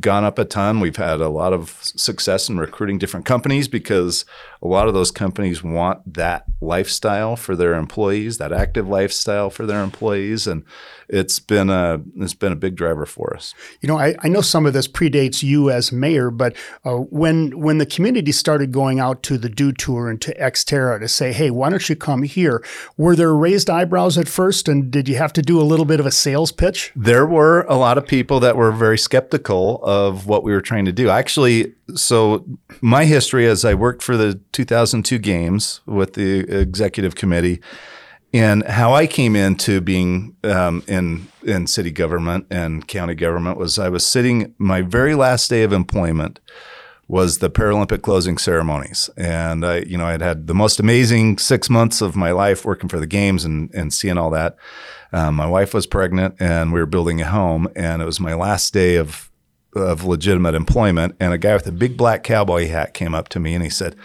gone 0.00 0.24
up 0.24 0.38
a 0.38 0.44
ton. 0.44 0.80
We've 0.80 0.96
had 0.96 1.20
a 1.20 1.28
lot 1.28 1.52
of 1.52 1.78
success 1.82 2.48
in 2.48 2.58
recruiting 2.58 2.98
different 2.98 3.26
companies 3.26 3.68
because 3.68 4.24
a 4.62 4.66
lot 4.66 4.88
of 4.88 4.94
those 4.94 5.10
companies 5.10 5.62
want 5.62 6.14
that 6.14 6.44
lifestyle 6.60 7.36
for 7.36 7.56
their 7.56 7.74
employees, 7.74 8.38
that 8.38 8.52
active 8.52 8.88
lifestyle 8.88 9.50
for 9.50 9.66
their 9.66 9.82
employees, 9.82 10.46
and 10.46 10.64
it's 11.08 11.40
been 11.40 11.70
a 11.70 12.00
it's 12.16 12.34
been 12.34 12.52
a 12.52 12.56
big 12.56 12.76
driver 12.76 13.06
for 13.06 13.34
us. 13.34 13.54
You 13.80 13.88
know, 13.88 13.98
I, 13.98 14.14
I 14.22 14.28
know 14.28 14.42
some 14.42 14.66
of 14.66 14.72
this 14.72 14.86
predates 14.86 15.42
you 15.42 15.70
as 15.70 15.90
mayor, 15.90 16.30
but 16.30 16.54
uh, 16.84 16.96
when 16.96 17.58
when 17.58 17.78
the 17.78 17.86
community 17.86 18.32
started 18.32 18.70
going 18.70 19.00
out 19.00 19.22
to 19.24 19.38
the 19.38 19.48
Dew 19.48 19.72
Tour 19.72 20.08
and 20.08 20.20
to 20.22 20.34
Xterra 20.34 21.00
to 21.00 21.08
say, 21.08 21.32
"Hey, 21.32 21.50
why 21.50 21.70
don't 21.70 21.88
you 21.88 21.96
come 21.96 22.22
here?" 22.22 22.62
Were 22.96 23.16
there 23.16 23.34
raised 23.34 23.68
eyebrows 23.68 24.18
at 24.18 24.28
first, 24.28 24.68
and 24.68 24.90
did 24.90 25.08
you 25.08 25.16
have 25.16 25.32
to 25.34 25.42
do 25.42 25.60
a 25.60 25.64
little 25.64 25.86
bit 25.86 26.00
of 26.00 26.06
a 26.06 26.12
sales 26.12 26.52
pitch? 26.52 26.92
There 26.94 27.26
were 27.26 27.62
a 27.62 27.76
lot 27.76 27.98
of 27.98 28.06
people 28.06 28.40
that 28.40 28.56
were 28.56 28.70
very 28.70 28.98
skeptical 28.98 29.49
of 29.58 30.26
what 30.26 30.42
we 30.42 30.52
were 30.52 30.60
trying 30.60 30.84
to 30.84 30.92
do. 30.92 31.10
Actually, 31.10 31.74
so 31.94 32.44
my 32.80 33.04
history 33.04 33.46
as 33.46 33.64
I 33.64 33.74
worked 33.74 34.02
for 34.02 34.16
the 34.16 34.40
2002 34.52 35.18
games 35.18 35.80
with 35.86 36.14
the 36.14 36.40
executive 36.40 37.14
committee 37.14 37.60
and 38.32 38.64
how 38.66 38.94
I 38.94 39.06
came 39.06 39.34
into 39.34 39.80
being 39.80 40.36
um, 40.44 40.82
in 40.86 41.28
in 41.42 41.66
city 41.66 41.90
government 41.90 42.46
and 42.50 42.86
county 42.86 43.14
government 43.14 43.58
was 43.58 43.78
I 43.78 43.88
was 43.88 44.06
sitting 44.06 44.54
my 44.58 44.82
very 44.82 45.14
last 45.14 45.48
day 45.48 45.62
of 45.62 45.72
employment 45.72 46.40
was 47.08 47.38
the 47.38 47.50
Paralympic 47.50 48.02
closing 48.02 48.38
ceremonies, 48.38 49.10
and 49.16 49.64
I 49.64 49.78
you 49.78 49.98
know 49.98 50.06
I 50.06 50.12
had 50.12 50.22
had 50.22 50.46
the 50.46 50.54
most 50.54 50.78
amazing 50.78 51.38
six 51.38 51.68
months 51.68 52.00
of 52.00 52.14
my 52.14 52.30
life 52.30 52.64
working 52.64 52.88
for 52.88 53.00
the 53.00 53.06
games 53.06 53.44
and 53.44 53.70
and 53.74 53.92
seeing 53.92 54.18
all 54.18 54.30
that. 54.30 54.56
Um, 55.12 55.34
my 55.34 55.46
wife 55.46 55.74
was 55.74 55.86
pregnant, 55.86 56.36
and 56.38 56.72
we 56.72 56.78
were 56.78 56.86
building 56.86 57.20
a 57.20 57.26
home, 57.26 57.68
and 57.74 58.00
it 58.00 58.04
was 58.04 58.20
my 58.20 58.34
last 58.34 58.72
day 58.72 58.94
of 58.94 59.29
of 59.74 60.04
legitimate 60.04 60.54
employment. 60.54 61.16
And 61.20 61.32
a 61.32 61.38
guy 61.38 61.54
with 61.54 61.66
a 61.66 61.72
big 61.72 61.96
black 61.96 62.24
cowboy 62.24 62.68
hat 62.68 62.94
came 62.94 63.14
up 63.14 63.28
to 63.30 63.40
me 63.40 63.54
and 63.54 63.62
he 63.62 63.70
said, 63.70 63.96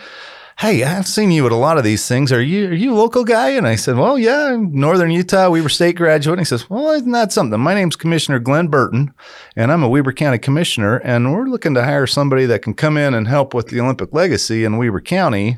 Hey, 0.60 0.86
I've 0.86 1.08
seen 1.08 1.32
you 1.32 1.46
at 1.46 1.52
a 1.52 1.58
lot 1.58 1.78
of 1.78 1.84
these 1.84 2.08
things. 2.08 2.32
Are 2.32 2.42
you 2.42 2.70
are 2.70 2.74
you 2.74 2.94
a 2.94 2.96
local 2.96 3.26
guy? 3.26 3.50
And 3.50 3.68
I 3.68 3.76
said, 3.76 3.98
Well, 3.98 4.18
yeah, 4.18 4.54
I'm 4.54 4.74
Northern 4.74 5.12
Utah. 5.12 5.50
Weber 5.50 5.68
State 5.68 5.98
graduate. 5.98 6.40
And 6.40 6.48
he 6.48 6.50
says, 6.50 6.70
Well, 6.70 6.92
isn't 6.92 7.12
that 7.12 7.34
something? 7.34 7.60
My 7.60 7.74
name's 7.74 7.98
Commissioner 7.98 8.40
Glenn 8.40 8.68
Burton, 8.68 9.14
and 9.58 9.70
I'm 9.70 9.84
a 9.84 9.90
Weber 9.90 10.14
County 10.14 10.38
Commissioner, 10.38 10.98
and 10.98 11.34
we're 11.34 11.48
looking 11.48 11.74
to 11.74 11.84
hire 11.84 12.08
somebody 12.08 12.46
that 12.46 12.62
can 12.62 12.74
come 12.74 12.96
in 12.96 13.14
and 13.14 13.28
help 13.28 13.54
with 13.54 13.68
the 13.68 13.82
Olympic 13.82 14.14
legacy 14.14 14.64
in 14.64 14.78
Weber 14.78 15.02
County. 15.02 15.58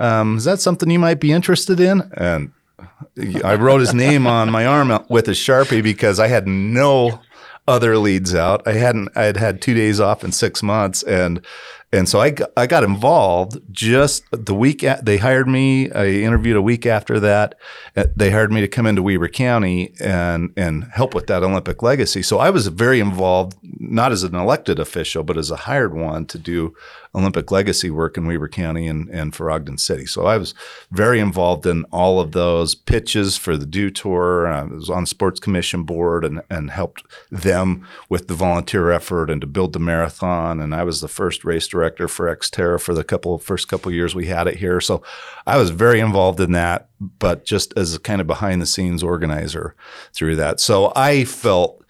Um, 0.00 0.38
is 0.38 0.44
that 0.44 0.60
something 0.60 0.90
you 0.90 0.98
might 0.98 1.20
be 1.20 1.30
interested 1.30 1.78
in? 1.78 2.10
And 2.14 2.50
I 3.44 3.54
wrote 3.54 3.80
his 3.80 3.94
name 3.94 4.26
on 4.26 4.50
my 4.50 4.66
arm 4.66 5.04
with 5.08 5.28
a 5.28 5.32
sharpie 5.32 5.82
because 5.82 6.18
I 6.18 6.28
had 6.28 6.48
no 6.48 7.20
other 7.66 7.96
leads 7.98 8.34
out. 8.34 8.66
I 8.66 8.72
hadn't. 8.72 9.10
I 9.14 9.24
had 9.24 9.36
had 9.36 9.62
two 9.62 9.74
days 9.74 10.00
off 10.00 10.24
in 10.24 10.32
six 10.32 10.62
months, 10.62 11.02
and 11.02 11.40
and 11.92 12.08
so 12.08 12.20
I 12.20 12.30
got, 12.30 12.50
I 12.56 12.66
got 12.66 12.84
involved 12.84 13.60
just 13.70 14.24
the 14.32 14.54
week 14.54 14.82
at, 14.82 15.04
they 15.04 15.18
hired 15.18 15.46
me. 15.46 15.90
I 15.90 16.06
interviewed 16.06 16.56
a 16.56 16.62
week 16.62 16.86
after 16.86 17.20
that. 17.20 17.54
Uh, 17.94 18.04
they 18.16 18.30
hired 18.30 18.50
me 18.50 18.62
to 18.62 18.68
come 18.68 18.86
into 18.86 19.02
Weber 19.02 19.28
County 19.28 19.92
and 20.00 20.52
and 20.56 20.84
help 20.84 21.14
with 21.14 21.26
that 21.26 21.42
Olympic 21.42 21.82
legacy. 21.82 22.22
So 22.22 22.38
I 22.38 22.48
was 22.48 22.68
very 22.68 22.98
involved, 22.98 23.58
not 23.62 24.10
as 24.10 24.22
an 24.22 24.34
elected 24.34 24.78
official, 24.78 25.22
but 25.22 25.36
as 25.36 25.50
a 25.50 25.56
hired 25.56 25.92
one 25.92 26.24
to 26.26 26.38
do 26.38 26.74
Olympic 27.14 27.50
legacy 27.50 27.90
work 27.90 28.16
in 28.16 28.26
Weber 28.26 28.48
County 28.48 28.88
and, 28.88 29.06
and 29.10 29.34
for 29.34 29.50
Ogden 29.50 29.76
City. 29.76 30.06
So 30.06 30.24
I 30.24 30.38
was 30.38 30.54
very 30.90 31.20
involved 31.20 31.66
in 31.66 31.84
all 31.92 32.20
of 32.20 32.32
those 32.32 32.74
pitches 32.74 33.36
for 33.36 33.58
the 33.58 33.66
Dew 33.66 33.90
Tour. 33.90 34.46
I 34.46 34.62
was 34.62 34.88
on 34.88 35.02
the 35.02 35.06
Sports 35.08 35.38
Commission 35.38 35.82
board 35.82 36.24
and, 36.24 36.40
and 36.48 36.70
helped 36.70 37.04
them 37.30 37.86
with 38.08 38.28
the 38.28 38.34
volunteer 38.34 38.90
effort 38.90 39.28
and 39.28 39.42
to 39.42 39.46
build 39.46 39.74
the 39.74 39.78
marathon. 39.78 40.58
And 40.58 40.74
I 40.74 40.84
was 40.84 41.02
the 41.02 41.08
first 41.08 41.44
race 41.44 41.66
director 41.66 41.81
for 42.08 42.34
Xterra 42.34 42.80
for 42.80 42.94
the 42.94 43.04
couple 43.04 43.38
first 43.38 43.68
couple 43.68 43.92
years 43.92 44.14
we 44.14 44.26
had 44.26 44.46
it 44.46 44.56
here. 44.56 44.80
So 44.80 45.02
I 45.46 45.58
was 45.58 45.70
very 45.70 46.00
involved 46.00 46.40
in 46.40 46.52
that, 46.52 46.88
but 47.00 47.44
just 47.44 47.76
as 47.76 47.94
a 47.94 48.00
kind 48.00 48.20
of 48.20 48.26
behind 48.26 48.62
the 48.62 48.66
scenes 48.66 49.02
organizer 49.02 49.74
through 50.12 50.36
that. 50.36 50.60
So 50.60 50.92
I 50.94 51.24
felt 51.24 51.82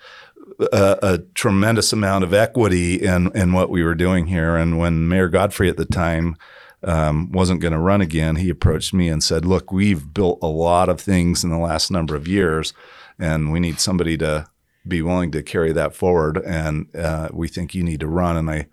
a, 0.73 0.99
a, 1.03 1.19
tremendous 1.35 1.93
amount 1.93 2.25
of 2.25 2.35
equity 2.35 2.97
in 2.97 3.31
in 3.35 3.53
what 3.53 3.71
we 3.71 3.83
were 3.83 3.95
doing 3.95 4.27
here. 4.27 4.57
And 4.57 4.79
when 4.79 5.09
Mayor 5.09 5.29
Godfrey 5.29 5.69
at 5.69 5.77
the 5.77 5.85
time 5.85 6.37
um, 6.83 7.31
wasn't 7.33 7.61
going 7.61 7.73
to 7.73 7.79
run 7.79 8.01
again, 8.01 8.37
he 8.37 8.51
approached 8.51 8.93
me 8.93 9.09
and 9.09 9.23
said, 9.23 9.45
"Look, 9.45 9.73
we've 9.73 10.13
built 10.13 10.39
a 10.43 10.47
lot 10.47 10.89
of 10.89 11.01
things 11.01 11.45
in 11.45 11.51
the 11.51 11.59
last 11.59 11.91
number 11.91 12.15
of 12.15 12.29
years, 12.29 12.73
and 13.19 13.53
we 13.53 13.61
need 13.61 13.81
somebody 13.81 14.17
to 14.19 14.47
be 14.87 15.01
willing 15.01 15.31
to 15.33 15.43
carry 15.43 15.73
that 15.73 15.95
forward. 15.95 16.39
And 16.39 16.95
uh, 16.97 17.29
we 17.33 17.49
think 17.49 17.75
you 17.75 17.83
need 17.83 18.01
to 18.01 18.09
run." 18.09 18.37
And 18.37 18.51
I 18.51 18.67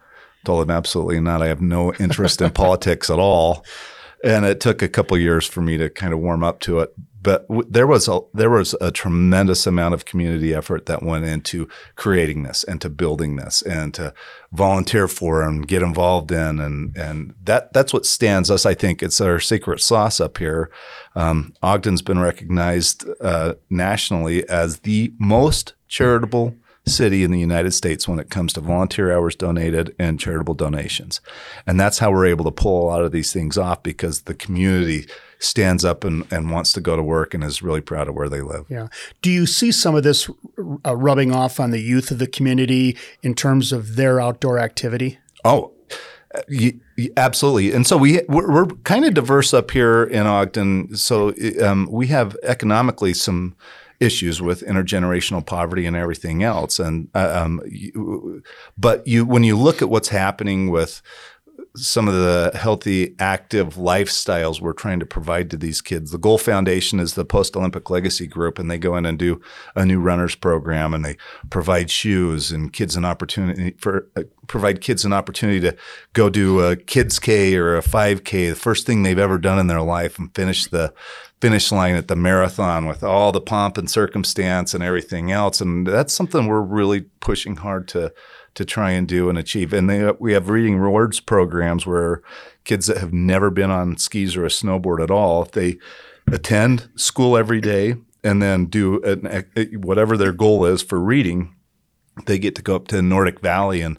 told 0.50 0.64
him, 0.64 0.72
"Absolutely 0.72 1.20
not. 1.20 1.42
I 1.42 1.48
have 1.48 1.62
no 1.62 1.94
interest 2.00 2.42
in 2.42 2.52
politics 2.52 3.10
at 3.10 3.20
all." 3.20 3.64
And 4.24 4.46
it 4.46 4.60
took 4.60 4.82
a 4.82 4.90
couple 4.90 5.18
years 5.18 5.46
for 5.48 5.62
me 5.62 5.78
to 5.78 5.90
kind 5.90 6.14
of 6.14 6.20
warm 6.20 6.44
up 6.44 6.60
to 6.62 6.80
it 6.80 6.94
but 7.22 7.48
w- 7.48 7.68
there 7.70 7.88
was 7.88 8.08
a 8.08 8.20
there 8.34 8.50
was 8.50 8.76
a 8.80 8.92
tremendous 8.92 9.68
amount 9.68 9.94
of 9.94 10.06
community 10.06 10.54
effort 10.54 10.86
that 10.86 11.04
went 11.04 11.26
into 11.26 11.68
creating 11.96 12.44
this 12.44 12.64
and 12.64 12.80
to 12.82 12.90
building 12.90 13.36
this 13.36 13.62
and 13.62 13.94
to 13.94 14.14
volunteer 14.52 15.08
for 15.08 15.42
and 15.42 15.68
get 15.68 15.82
involved 15.82 16.32
in 16.32 16.60
and 16.60 16.96
and 16.98 17.34
that 17.44 17.74
that's 17.74 17.94
what 17.94 18.06
stands 18.06 18.50
us. 18.50 18.66
I 18.66 18.74
think 18.74 19.04
it's 19.04 19.22
our 19.22 19.40
secret 19.40 19.82
sauce 19.82 20.20
up 20.20 20.38
here. 20.38 20.72
Um, 21.16 21.54
Ogden's 21.62 22.02
been 22.02 22.20
recognized 22.20 23.06
uh, 23.22 23.56
nationally 23.70 24.48
as 24.48 24.80
the 24.80 25.14
most 25.20 25.74
charitable 25.88 26.56
city 26.90 27.24
in 27.24 27.32
the 27.32 27.40
United 27.40 27.72
States 27.72 28.08
when 28.08 28.20
it 28.20 28.30
comes 28.30 28.54
to 28.54 28.62
volunteer 28.62 29.12
hours 29.12 29.36
donated 29.36 29.96
and 29.98 30.20
charitable 30.20 30.56
donations, 30.56 31.22
and 31.66 31.80
that's 31.80 32.00
how 32.00 32.12
we're 32.12 32.26
able 32.26 32.46
to 32.46 32.52
pull 32.52 32.84
a 32.84 32.88
lot 32.88 33.02
of 33.02 33.12
these 33.12 33.32
things 33.32 33.58
off 33.58 33.84
because 33.84 34.22
the 34.22 34.34
community 34.34 35.08
stands 35.40 35.86
up 35.86 36.04
and, 36.04 36.32
and 36.32 36.52
wants 36.52 36.74
to 36.74 36.82
go 36.82 36.96
to 36.96 37.04
work 37.04 37.34
and 37.34 37.44
is 37.44 37.62
really 37.62 37.82
proud 37.82 38.08
of 38.08 38.16
where 38.16 38.30
they 38.30 38.42
live. 38.42 38.66
Yeah. 38.70 38.88
Do 39.22 39.32
you 39.32 39.46
see 39.46 39.72
some 39.72 39.96
of 39.96 40.04
this 40.04 40.30
uh, 40.86 40.96
rubbing 40.96 41.34
off 41.34 41.60
on 41.60 41.72
the 41.72 41.80
youth 41.80 42.12
of 42.12 42.20
the 42.20 42.28
community 42.28 42.98
in 43.24 43.34
terms 43.34 43.72
of 43.72 43.96
their 43.96 44.20
outdoor 44.20 44.60
activity? 44.60 45.18
Oh, 45.46 45.72
absolutely. 47.18 47.74
And 47.74 47.88
so 47.88 47.98
we 47.98 48.22
we're, 48.28 48.52
we're, 48.52 48.66
kind 48.84 49.06
of 49.06 49.14
diverse 49.14 49.54
up 49.54 49.72
here 49.72 50.04
in 50.04 50.28
Ogden. 50.28 50.96
So 50.96 51.34
um, 51.62 51.88
we 51.90 52.08
have 52.08 52.36
economically 52.44 53.14
some 53.14 53.56
issues 54.00 54.42
with 54.42 54.62
intergenerational 54.62 55.46
poverty 55.46 55.86
and 55.86 55.96
everything 55.96 56.44
else. 56.44 56.80
And 56.80 57.10
uh, 57.14 57.42
um, 57.44 57.62
you, 57.66 58.44
but 58.78 59.06
you 59.06 59.26
when 59.26 59.44
you 59.44 59.58
look 59.58 59.82
at 59.82 59.90
what's 59.90 60.10
happening 60.10 60.70
with 60.70 61.02
some 61.76 62.08
of 62.08 62.14
the 62.14 62.52
healthy, 62.56 63.16
active 63.20 63.76
lifestyles 63.76 64.60
we're 64.60 64.74
trying 64.74 65.00
to 65.00 65.06
provide 65.06 65.50
to 65.52 65.58
these 65.58 65.82
kids. 65.82 66.12
The 66.12 66.18
Goal 66.18 66.38
Foundation 66.38 67.00
is 67.00 67.14
the 67.14 67.26
post 67.26 67.56
Olympic 67.56 67.90
legacy 67.90 68.28
group, 68.28 68.60
and 68.60 68.70
they 68.70 68.78
go 68.78 68.96
in 68.96 69.06
and 69.06 69.18
do 69.18 69.42
a 69.76 69.86
new 69.86 70.00
runners 70.00 70.36
program, 70.36 70.94
and 70.94 71.06
they 71.06 71.18
provide 71.50 71.90
shoes 71.90 72.52
and 72.52 72.74
kids 72.74 72.96
an 72.96 73.06
opportunity 73.06 73.76
for 73.80 74.10
uh, 74.16 74.24
provide 74.48 74.82
kids 74.82 75.06
an 75.06 75.14
opportunity 75.14 75.60
to 75.60 75.76
go 76.14 76.30
do 76.30 76.60
a 76.62 76.76
kids 76.76 77.20
K 77.20 77.56
or 77.56 77.78
a 77.78 77.82
5K, 77.82 78.50
the 78.50 78.56
first 78.56 78.86
thing 78.86 79.04
they've 79.04 79.18
ever 79.18 79.38
done 79.38 79.60
in 79.60 79.68
their 79.68 79.82
life, 79.82 80.18
and 80.18 80.34
finish 80.34 80.68
the 80.68 80.94
finish 81.42 81.72
line 81.72 81.96
at 81.96 82.08
the 82.08 82.16
marathon 82.16 82.86
with 82.86 83.04
all 83.04 83.32
the 83.32 83.40
pomp 83.40 83.78
and 83.78 83.90
circumstance 83.90 84.74
and 84.74 84.84
everything 84.84 85.32
else. 85.32 85.62
And 85.62 85.88
that's 85.88 86.14
something 86.14 86.48
we're 86.48 86.62
really 86.62 87.02
pushing 87.22 87.56
hard 87.58 87.88
to 87.90 88.14
to 88.60 88.66
try 88.66 88.92
and 88.92 89.08
do 89.08 89.30
and 89.30 89.38
achieve. 89.38 89.72
And 89.72 89.90
they, 89.90 90.04
uh, 90.04 90.14
we 90.20 90.34
have 90.34 90.50
reading 90.50 90.78
rewards 90.78 91.22
programs 91.22 91.88
where 91.88 92.22
kids 92.66 92.88
that 92.88 92.98
have 92.98 93.14
never 93.14 93.50
been 93.50 93.72
on 93.72 93.96
skis 93.96 94.36
or 94.36 94.44
a 94.44 94.50
snowboard 94.50 95.02
at 95.02 95.10
all, 95.10 95.42
if 95.42 95.52
they 95.52 95.78
attend 96.30 96.90
school 96.96 97.38
every 97.38 97.62
day 97.62 97.96
and 98.22 98.42
then 98.42 98.66
do 98.66 99.02
an, 99.04 99.46
eh, 99.56 99.66
whatever 99.78 100.18
their 100.18 100.34
goal 100.34 100.66
is 100.66 100.82
for 100.82 101.00
reading, 101.00 101.56
they 102.26 102.38
get 102.38 102.54
to 102.56 102.62
go 102.62 102.76
up 102.76 102.90
to 102.90 103.02
Nordic 103.02 103.40
Valley 103.40 103.80
and 103.80 103.98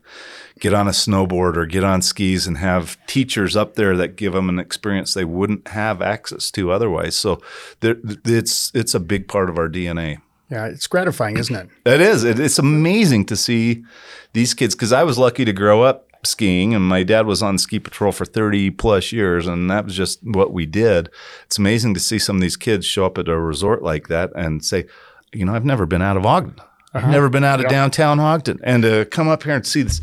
get 0.58 0.74
on 0.74 0.86
a 0.86 0.90
snowboard 0.90 1.56
or 1.56 1.64
get 1.64 1.82
on 1.82 2.02
skis 2.02 2.46
and 2.46 2.58
have 2.58 2.98
teachers 3.06 3.56
up 3.56 3.76
there 3.76 3.96
that 3.96 4.16
give 4.16 4.34
them 4.34 4.50
an 4.50 4.58
experience 4.58 5.14
they 5.14 5.24
wouldn't 5.24 5.68
have 5.68 6.02
access 6.02 6.50
to 6.50 6.70
otherwise. 6.70 7.16
So 7.16 7.40
it's 7.80 8.70
it's 8.74 8.94
a 8.94 9.00
big 9.00 9.26
part 9.26 9.48
of 9.48 9.56
our 9.56 9.70
DNA. 9.70 10.20
Yeah, 10.50 10.66
it's 10.66 10.86
gratifying, 10.86 11.36
isn't 11.38 11.54
it? 11.54 11.68
it 11.86 12.00
is. 12.00 12.24
It, 12.24 12.40
it's 12.40 12.58
amazing 12.58 13.26
to 13.26 13.36
see 13.36 13.84
these 14.32 14.54
kids 14.54 14.74
because 14.74 14.92
I 14.92 15.04
was 15.04 15.18
lucky 15.18 15.44
to 15.44 15.52
grow 15.52 15.82
up 15.82 16.06
skiing 16.22 16.74
and 16.74 16.84
my 16.84 17.02
dad 17.02 17.26
was 17.26 17.42
on 17.42 17.56
ski 17.56 17.78
patrol 17.78 18.12
for 18.12 18.24
30 18.24 18.70
plus 18.70 19.10
years 19.12 19.46
and 19.46 19.70
that 19.70 19.84
was 19.84 19.94
just 19.94 20.20
what 20.22 20.52
we 20.52 20.66
did. 20.66 21.08
It's 21.44 21.58
amazing 21.58 21.94
to 21.94 22.00
see 22.00 22.18
some 22.18 22.36
of 22.36 22.42
these 22.42 22.56
kids 22.56 22.84
show 22.84 23.06
up 23.06 23.16
at 23.18 23.28
a 23.28 23.38
resort 23.38 23.82
like 23.82 24.08
that 24.08 24.30
and 24.34 24.64
say, 24.64 24.86
you 25.32 25.44
know, 25.44 25.54
I've 25.54 25.64
never 25.64 25.86
been 25.86 26.02
out 26.02 26.16
of 26.16 26.26
Ogden. 26.26 26.56
I've 26.92 27.04
uh-huh. 27.04 27.12
never 27.12 27.28
been 27.28 27.44
out 27.44 27.60
of 27.60 27.64
yep. 27.64 27.70
downtown 27.70 28.18
Ogden. 28.18 28.58
And 28.62 28.82
to 28.82 29.06
come 29.06 29.28
up 29.28 29.44
here 29.44 29.54
and 29.54 29.66
see 29.66 29.82
this 29.82 30.00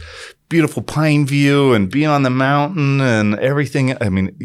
beautiful 0.50 0.82
pine 0.82 1.26
view 1.26 1.74
and 1.74 1.90
be 1.92 2.06
on 2.06 2.24
the 2.24 2.30
mountain 2.30 3.02
and 3.02 3.38
everything. 3.40 4.02
I 4.02 4.10
mean, 4.10 4.36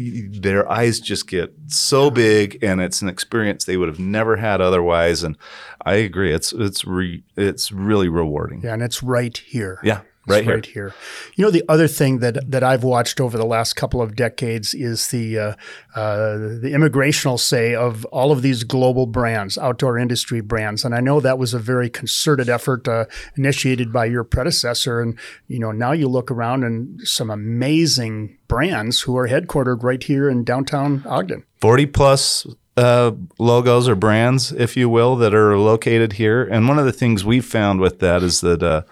their 0.41 0.69
eyes 0.71 0.99
just 0.99 1.27
get 1.27 1.53
so 1.67 2.11
big, 2.11 2.63
and 2.63 2.81
it's 2.81 3.01
an 3.01 3.09
experience 3.09 3.65
they 3.65 3.77
would 3.77 3.87
have 3.89 3.99
never 3.99 4.37
had 4.37 4.61
otherwise. 4.61 5.23
And 5.23 5.37
I 5.85 5.95
agree, 5.95 6.33
it's 6.33 6.53
it's 6.53 6.85
re, 6.85 7.23
it's 7.35 7.71
really 7.71 8.09
rewarding. 8.09 8.61
Yeah, 8.63 8.73
and 8.73 8.83
it's 8.83 9.03
right 9.03 9.37
here. 9.37 9.79
Yeah, 9.83 10.01
right 10.27 10.43
here. 10.43 10.53
right 10.55 10.65
here. 10.65 10.93
You 11.35 11.43
know, 11.45 11.51
the 11.51 11.63
other 11.67 11.87
thing 11.87 12.19
that 12.19 12.49
that 12.49 12.63
I've 12.63 12.83
watched 12.83 13.19
over 13.19 13.37
the 13.37 13.45
last 13.45 13.75
couple 13.75 14.01
of 14.01 14.15
decades 14.15 14.73
is 14.73 15.07
the 15.07 15.37
uh, 15.37 15.55
uh, 15.95 16.37
the 16.37 16.71
immigrational 16.73 17.39
say 17.39 17.75
of 17.75 18.05
all 18.05 18.31
of 18.31 18.41
these 18.41 18.63
global 18.63 19.05
brands, 19.05 19.57
outdoor 19.57 19.97
industry 19.97 20.41
brands, 20.41 20.85
and 20.85 20.95
I 20.95 20.99
know 20.99 21.19
that 21.19 21.37
was 21.37 21.53
a 21.53 21.59
very 21.59 21.89
concerted 21.89 22.49
effort 22.49 22.87
uh, 22.87 23.05
initiated 23.35 23.91
by 23.91 24.05
your 24.05 24.23
predecessor. 24.23 25.01
And 25.01 25.17
you 25.47 25.59
know, 25.59 25.71
now 25.71 25.91
you 25.91 26.07
look 26.07 26.31
around 26.31 26.63
and 26.63 27.01
some 27.01 27.29
amazing 27.29 28.37
brands 28.47 29.01
who 29.01 29.17
are 29.17 29.27
headquartered 29.27 29.83
right 29.83 30.03
here 30.03 30.29
in 30.29 30.43
downtown 30.43 31.03
Ogden. 31.05 31.43
Forty 31.59 31.85
plus 31.85 32.45
uh, 32.75 33.11
logos 33.39 33.87
or 33.87 33.95
brands, 33.95 34.51
if 34.51 34.75
you 34.75 34.89
will, 34.89 35.15
that 35.17 35.33
are 35.33 35.57
located 35.57 36.13
here. 36.13 36.43
And 36.43 36.67
one 36.67 36.79
of 36.79 36.85
the 36.85 36.91
things 36.91 37.23
we've 37.23 37.45
found 37.45 37.79
with 37.79 37.99
that 37.99 38.23
is 38.23 38.41
that 38.41 38.63
uh, 38.63 38.83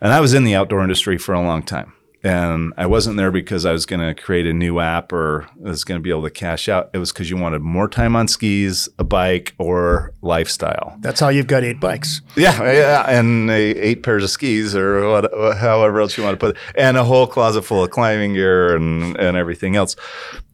and 0.00 0.12
I 0.12 0.20
was 0.20 0.34
in 0.34 0.44
the 0.44 0.54
outdoor 0.54 0.82
industry 0.82 1.18
for 1.18 1.34
a 1.34 1.42
long 1.42 1.62
time. 1.62 1.92
And 2.22 2.74
I 2.76 2.84
wasn't 2.84 3.16
there 3.16 3.30
because 3.30 3.64
I 3.64 3.72
was 3.72 3.86
going 3.86 4.06
to 4.06 4.20
create 4.20 4.46
a 4.46 4.52
new 4.52 4.78
app 4.78 5.10
or 5.10 5.48
I 5.64 5.70
was 5.70 5.84
going 5.84 5.98
to 5.98 6.02
be 6.02 6.10
able 6.10 6.24
to 6.24 6.30
cash 6.30 6.68
out. 6.68 6.90
It 6.92 6.98
was 6.98 7.12
because 7.12 7.30
you 7.30 7.38
wanted 7.38 7.62
more 7.62 7.88
time 7.88 8.14
on 8.14 8.28
skis, 8.28 8.90
a 8.98 9.04
bike, 9.04 9.54
or 9.56 10.12
lifestyle. 10.20 10.98
That's 11.00 11.18
how 11.18 11.30
you've 11.30 11.46
got 11.46 11.64
eight 11.64 11.80
bikes. 11.80 12.20
Yeah, 12.36 12.62
yeah, 12.72 13.08
and 13.08 13.50
eight 13.50 14.02
pairs 14.02 14.22
of 14.22 14.28
skis 14.28 14.76
or 14.76 15.08
what, 15.08 15.32
however 15.56 16.02
else 16.02 16.18
you 16.18 16.22
want 16.22 16.38
to 16.38 16.46
put 16.46 16.56
it, 16.56 16.62
and 16.74 16.98
a 16.98 17.04
whole 17.04 17.26
closet 17.26 17.62
full 17.62 17.84
of 17.84 17.90
climbing 17.90 18.34
gear 18.34 18.76
and 18.76 19.16
and 19.16 19.38
everything 19.38 19.76
else. 19.76 19.96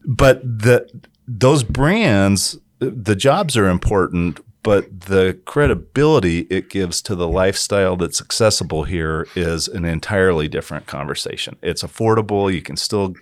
But 0.05 0.43
the 0.43 0.89
those 1.27 1.65
brands, 1.65 2.57
the 2.79 3.17
jobs 3.17 3.57
are 3.57 3.69
important, 3.69 4.39
but 4.67 5.03
the 5.03 5.39
credibility 5.45 6.41
it 6.51 6.69
gives 6.69 7.01
to 7.03 7.15
the 7.15 7.29
lifestyle 7.29 7.95
that's 7.95 8.21
accessible 8.21 8.83
here 8.83 9.29
is 9.37 9.69
an 9.69 9.85
entirely 9.85 10.49
different 10.49 10.87
conversation. 10.87 11.57
It's 11.63 11.85
affordable. 11.85 12.53
You 12.53 12.63
can 12.63 12.77
still, 12.77 13.15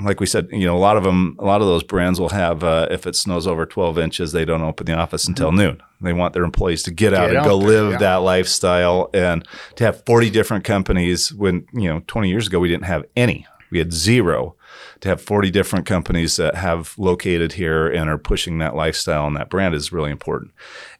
like 0.00 0.20
we 0.20 0.26
said, 0.26 0.46
you 0.52 0.64
know, 0.64 0.76
a 0.76 0.78
lot 0.78 0.96
of 0.96 1.02
them, 1.02 1.34
a 1.40 1.44
lot 1.44 1.60
of 1.60 1.66
those 1.66 1.82
brands 1.82 2.20
will 2.20 2.28
have, 2.28 2.62
uh, 2.62 2.86
if 2.88 3.04
it 3.04 3.16
snows 3.16 3.48
over 3.48 3.66
12 3.66 3.98
inches, 3.98 4.30
they 4.30 4.44
don't 4.44 4.62
open 4.62 4.86
the 4.86 4.94
office 4.94 5.24
mm-hmm. 5.24 5.32
until 5.32 5.50
noon. 5.50 5.82
They 6.00 6.12
want 6.12 6.34
their 6.34 6.44
employees 6.44 6.84
to 6.84 6.92
get 6.92 7.12
out 7.12 7.30
get 7.30 7.38
and 7.38 7.44
go 7.44 7.58
there, 7.58 7.82
live 7.82 7.92
yeah. 7.94 7.98
that 7.98 8.16
lifestyle 8.18 9.10
and 9.12 9.44
to 9.74 9.82
have 9.82 10.06
40 10.06 10.30
different 10.30 10.62
companies 10.62 11.34
when, 11.34 11.66
you 11.72 11.88
know, 11.88 12.00
20 12.06 12.28
years 12.28 12.46
ago, 12.46 12.60
we 12.60 12.68
didn't 12.68 12.84
have 12.84 13.04
any. 13.16 13.44
We 13.72 13.78
had 13.78 13.92
zero 13.92 14.54
to 15.00 15.08
have 15.08 15.20
40 15.20 15.50
different 15.50 15.86
companies 15.86 16.36
that 16.36 16.54
have 16.54 16.94
located 16.98 17.52
here 17.52 17.88
and 17.88 18.08
are 18.10 18.18
pushing 18.18 18.58
that 18.58 18.74
lifestyle 18.74 19.26
and 19.26 19.36
that 19.36 19.50
brand 19.50 19.74
is 19.74 19.92
really 19.92 20.10
important. 20.10 20.52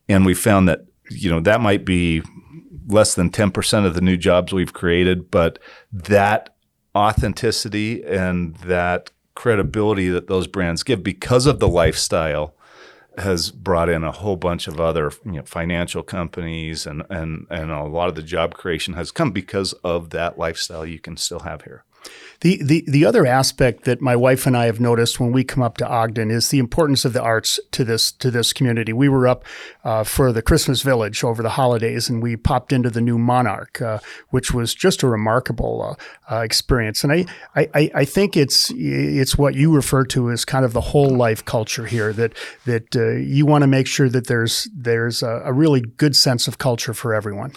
And 0.08 0.24
we 0.24 0.34
found 0.34 0.68
that, 0.68 0.84
you 1.10 1.30
know, 1.30 1.40
that 1.40 1.60
might 1.60 1.84
be 1.84 2.22
less 2.86 3.14
than 3.14 3.30
10% 3.30 3.86
of 3.86 3.94
the 3.94 4.00
new 4.00 4.16
jobs 4.16 4.52
we've 4.52 4.72
created, 4.72 5.30
but 5.30 5.58
that 5.92 6.54
authenticity 6.96 8.04
and 8.04 8.56
that 8.56 9.10
credibility 9.34 10.08
that 10.08 10.26
those 10.26 10.46
brands 10.46 10.82
give 10.82 11.02
because 11.02 11.46
of 11.46 11.60
the 11.60 11.68
lifestyle 11.68 12.54
has 13.18 13.50
brought 13.50 13.88
in 13.88 14.04
a 14.04 14.12
whole 14.12 14.36
bunch 14.36 14.68
of 14.68 14.80
other 14.80 15.12
you 15.24 15.32
know, 15.32 15.42
financial 15.42 16.02
companies 16.02 16.86
and, 16.86 17.02
and, 17.10 17.46
and 17.50 17.70
a 17.70 17.84
lot 17.84 18.08
of 18.08 18.14
the 18.14 18.22
job 18.22 18.54
creation 18.54 18.94
has 18.94 19.10
come 19.10 19.32
because 19.32 19.72
of 19.84 20.10
that 20.10 20.38
lifestyle 20.38 20.86
you 20.86 20.98
can 20.98 21.16
still 21.16 21.40
have 21.40 21.62
here. 21.62 21.84
The, 22.40 22.62
the 22.62 22.84
the 22.86 23.04
other 23.04 23.26
aspect 23.26 23.82
that 23.84 24.00
my 24.00 24.14
wife 24.14 24.46
and 24.46 24.56
I 24.56 24.66
have 24.66 24.78
noticed 24.78 25.18
when 25.18 25.32
we 25.32 25.42
come 25.42 25.60
up 25.60 25.76
to 25.78 25.88
Ogden 25.88 26.30
is 26.30 26.50
the 26.50 26.60
importance 26.60 27.04
of 27.04 27.12
the 27.12 27.20
arts 27.20 27.58
to 27.72 27.82
this 27.82 28.12
to 28.12 28.30
this 28.30 28.52
community. 28.52 28.92
We 28.92 29.08
were 29.08 29.26
up 29.26 29.44
uh, 29.82 30.04
for 30.04 30.32
the 30.32 30.40
Christmas 30.40 30.82
Village 30.82 31.24
over 31.24 31.42
the 31.42 31.50
holidays, 31.50 32.08
and 32.08 32.22
we 32.22 32.36
popped 32.36 32.72
into 32.72 32.90
the 32.90 33.00
new 33.00 33.18
Monarch, 33.18 33.82
uh, 33.82 33.98
which 34.30 34.54
was 34.54 34.72
just 34.72 35.02
a 35.02 35.08
remarkable 35.08 35.96
uh, 36.30 36.32
uh 36.32 36.42
experience. 36.42 37.02
And 37.02 37.12
I, 37.12 37.26
I 37.56 37.90
I 37.92 38.04
think 38.04 38.36
it's 38.36 38.70
it's 38.76 39.36
what 39.36 39.56
you 39.56 39.74
refer 39.74 40.04
to 40.04 40.30
as 40.30 40.44
kind 40.44 40.64
of 40.64 40.72
the 40.72 40.80
whole 40.80 41.10
life 41.10 41.44
culture 41.44 41.86
here. 41.86 42.12
That 42.12 42.34
that 42.66 42.94
uh, 42.94 43.16
you 43.16 43.46
want 43.46 43.62
to 43.62 43.68
make 43.68 43.88
sure 43.88 44.08
that 44.10 44.28
there's 44.28 44.68
there's 44.72 45.24
a, 45.24 45.42
a 45.44 45.52
really 45.52 45.80
good 45.80 46.14
sense 46.14 46.46
of 46.46 46.58
culture 46.58 46.94
for 46.94 47.14
everyone. 47.14 47.54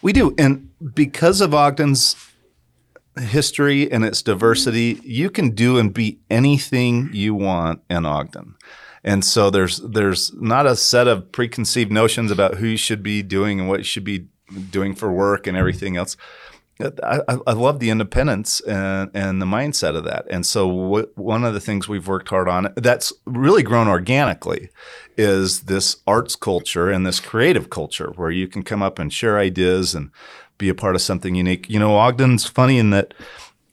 We 0.00 0.14
do, 0.14 0.34
and 0.38 0.70
because 0.94 1.42
of 1.42 1.52
Ogden's 1.52 2.14
history 3.18 3.90
and 3.90 4.04
its 4.04 4.22
diversity, 4.22 5.00
you 5.04 5.30
can 5.30 5.50
do 5.50 5.78
and 5.78 5.92
be 5.92 6.18
anything 6.30 7.10
you 7.12 7.34
want 7.34 7.82
in 7.88 8.04
Ogden. 8.04 8.56
And 9.04 9.24
so 9.24 9.50
there's 9.50 9.78
there's 9.78 10.32
not 10.34 10.66
a 10.66 10.74
set 10.74 11.06
of 11.06 11.30
preconceived 11.30 11.92
notions 11.92 12.30
about 12.30 12.56
who 12.56 12.66
you 12.66 12.76
should 12.76 13.02
be 13.02 13.22
doing 13.22 13.60
and 13.60 13.68
what 13.68 13.78
you 13.78 13.84
should 13.84 14.04
be 14.04 14.26
doing 14.70 14.94
for 14.94 15.12
work 15.12 15.46
and 15.46 15.56
everything 15.56 15.96
else. 15.96 16.16
I, 16.78 17.20
I 17.46 17.52
love 17.52 17.78
the 17.78 17.88
independence 17.88 18.60
and, 18.60 19.10
and 19.14 19.40
the 19.40 19.46
mindset 19.46 19.96
of 19.96 20.04
that. 20.04 20.26
And 20.28 20.44
so 20.44 21.06
one 21.14 21.42
of 21.42 21.54
the 21.54 21.60
things 21.60 21.88
we've 21.88 22.06
worked 22.06 22.28
hard 22.28 22.50
on 22.50 22.70
that's 22.76 23.14
really 23.24 23.62
grown 23.62 23.88
organically 23.88 24.68
is 25.16 25.62
this 25.62 25.96
arts 26.06 26.36
culture 26.36 26.90
and 26.90 27.06
this 27.06 27.18
creative 27.18 27.70
culture 27.70 28.12
where 28.16 28.30
you 28.30 28.46
can 28.46 28.62
come 28.62 28.82
up 28.82 28.98
and 28.98 29.10
share 29.10 29.38
ideas 29.38 29.94
and 29.94 30.10
be 30.58 30.68
a 30.68 30.74
part 30.74 30.94
of 30.94 31.02
something 31.02 31.34
unique. 31.34 31.68
You 31.68 31.78
know, 31.78 31.96
Ogden's 31.98 32.46
funny 32.46 32.78
in 32.78 32.90
that 32.90 33.14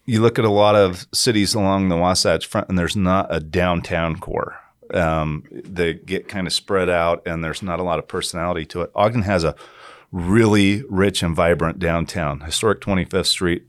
you 0.05 0.21
look 0.21 0.37
at 0.37 0.45
a 0.45 0.51
lot 0.51 0.75
of 0.75 1.07
cities 1.13 1.53
along 1.53 1.89
the 1.89 1.97
Wasatch 1.97 2.45
Front, 2.45 2.69
and 2.69 2.77
there's 2.77 2.95
not 2.95 3.27
a 3.29 3.39
downtown 3.39 4.19
core. 4.19 4.59
Um, 4.93 5.45
they 5.51 5.93
get 5.93 6.27
kind 6.27 6.45
of 6.45 6.53
spread 6.53 6.89
out, 6.89 7.25
and 7.25 7.43
there's 7.43 7.63
not 7.63 7.79
a 7.79 7.83
lot 7.83 7.99
of 7.99 8.07
personality 8.07 8.65
to 8.67 8.81
it. 8.81 8.91
Ogden 8.95 9.23
has 9.23 9.43
a 9.43 9.55
really 10.11 10.83
rich 10.89 11.23
and 11.23 11.35
vibrant 11.35 11.79
downtown, 11.79 12.41
historic 12.41 12.81
25th 12.81 13.27
Street. 13.27 13.63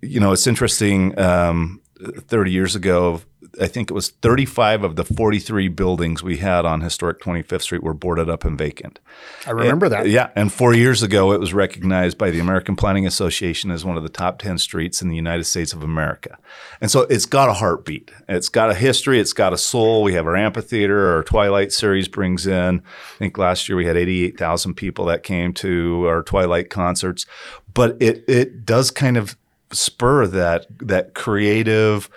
You 0.00 0.20
know, 0.20 0.32
it's 0.32 0.46
interesting. 0.46 1.18
Um, 1.18 1.80
30 2.00 2.50
years 2.50 2.74
ago, 2.74 3.20
I 3.60 3.66
think 3.66 3.90
it 3.90 3.94
was 3.94 4.10
35 4.10 4.84
of 4.84 4.96
the 4.96 5.04
43 5.04 5.68
buildings 5.68 6.22
we 6.22 6.36
had 6.36 6.64
on 6.66 6.82
historic 6.82 7.20
25th 7.20 7.62
Street 7.62 7.82
were 7.82 7.94
boarded 7.94 8.28
up 8.28 8.44
and 8.44 8.58
vacant. 8.58 8.98
I 9.46 9.52
remember 9.52 9.86
And- 9.86 9.94
that. 9.94 10.08
Yeah, 10.08 10.28
and 10.36 10.52
four 10.52 10.74
years 10.74 11.02
ago, 11.02 11.32
it 11.32 11.40
was 11.40 11.54
recognized 11.54 12.18
by 12.18 12.30
the 12.30 12.38
American 12.40 12.76
Planning 12.76 13.06
Association 13.06 13.70
as 13.70 13.84
one 13.84 13.96
of 13.96 14.02
the 14.02 14.08
top 14.10 14.38
10 14.38 14.58
streets 14.58 15.00
in 15.00 15.08
the 15.08 15.16
United 15.16 15.44
States 15.44 15.72
of 15.72 15.82
America. 15.82 16.36
And 16.80 16.90
so 16.90 17.02
it's 17.10 17.26
got 17.26 17.48
a 17.48 17.54
heartbeat. 17.54 18.10
It's 18.28 18.48
got 18.48 18.70
a 18.70 18.74
history. 18.74 19.18
It's 19.20 19.32
got 19.32 19.52
a 19.52 19.58
soul. 19.58 20.02
We 20.02 20.14
have 20.14 20.26
our 20.26 20.36
amphitheater. 20.36 21.14
Our 21.16 21.22
Twilight 21.22 21.72
series 21.72 22.08
brings 22.08 22.46
in. 22.46 22.80
I 22.80 23.18
think 23.18 23.38
last 23.38 23.68
year 23.68 23.76
we 23.76 23.86
had 23.86 23.96
88,000 23.96 24.74
people 24.74 25.04
that 25.06 25.22
came 25.22 25.52
to 25.54 26.06
our 26.06 26.22
Twilight 26.22 26.70
concerts. 26.70 27.26
But 27.72 27.96
it 28.00 28.24
it 28.28 28.64
does 28.66 28.90
kind 28.90 29.16
of 29.16 29.36
spur 29.72 30.26
that 30.26 30.66
that 30.80 31.14
creative, 31.14 32.10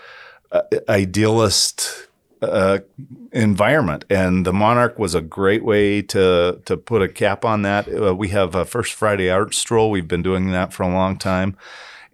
uh, 0.54 0.62
idealist 0.88 2.08
uh, 2.44 2.80
environment. 3.32 4.06
And 4.10 4.46
the 4.46 4.54
Monarch 4.54 5.00
was 5.00 5.16
a 5.16 5.22
great 5.22 5.64
way 5.64 6.02
to 6.04 6.62
to 6.66 6.78
put 6.78 7.02
a 7.02 7.08
cap 7.08 7.44
on 7.44 7.64
that. 7.64 7.88
Uh, 7.88 8.16
we 8.16 8.30
have 8.30 8.54
a 8.56 8.66
First 8.66 8.94
Friday 8.94 9.30
Art 9.30 9.54
Stroll. 9.56 9.90
We've 9.90 10.08
been 10.08 10.24
doing 10.24 10.52
that 10.52 10.72
for 10.72 10.84
a 10.84 10.94
long 10.94 11.18
time. 11.18 11.58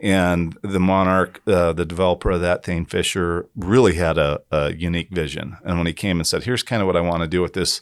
And 0.02 0.58
the 0.62 0.80
Monarch, 0.80 1.42
uh, 1.46 1.74
the 1.74 1.86
developer 1.86 2.32
of 2.32 2.40
that, 2.40 2.64
Thane 2.64 2.86
Fisher, 2.86 3.48
really 3.58 3.96
had 3.96 4.18
a, 4.18 4.42
a 4.50 4.74
unique 4.74 5.10
vision. 5.10 5.58
And 5.66 5.78
when 5.78 5.88
he 5.88 5.94
came 5.94 6.20
and 6.20 6.28
said, 6.28 6.44
"Here's 6.44 6.64
kind 6.64 6.82
of 6.82 6.88
what 6.88 6.96
I 6.96 7.02
want 7.02 7.22
to 7.24 7.28
do 7.28 7.42
with 7.42 7.54
this 7.54 7.82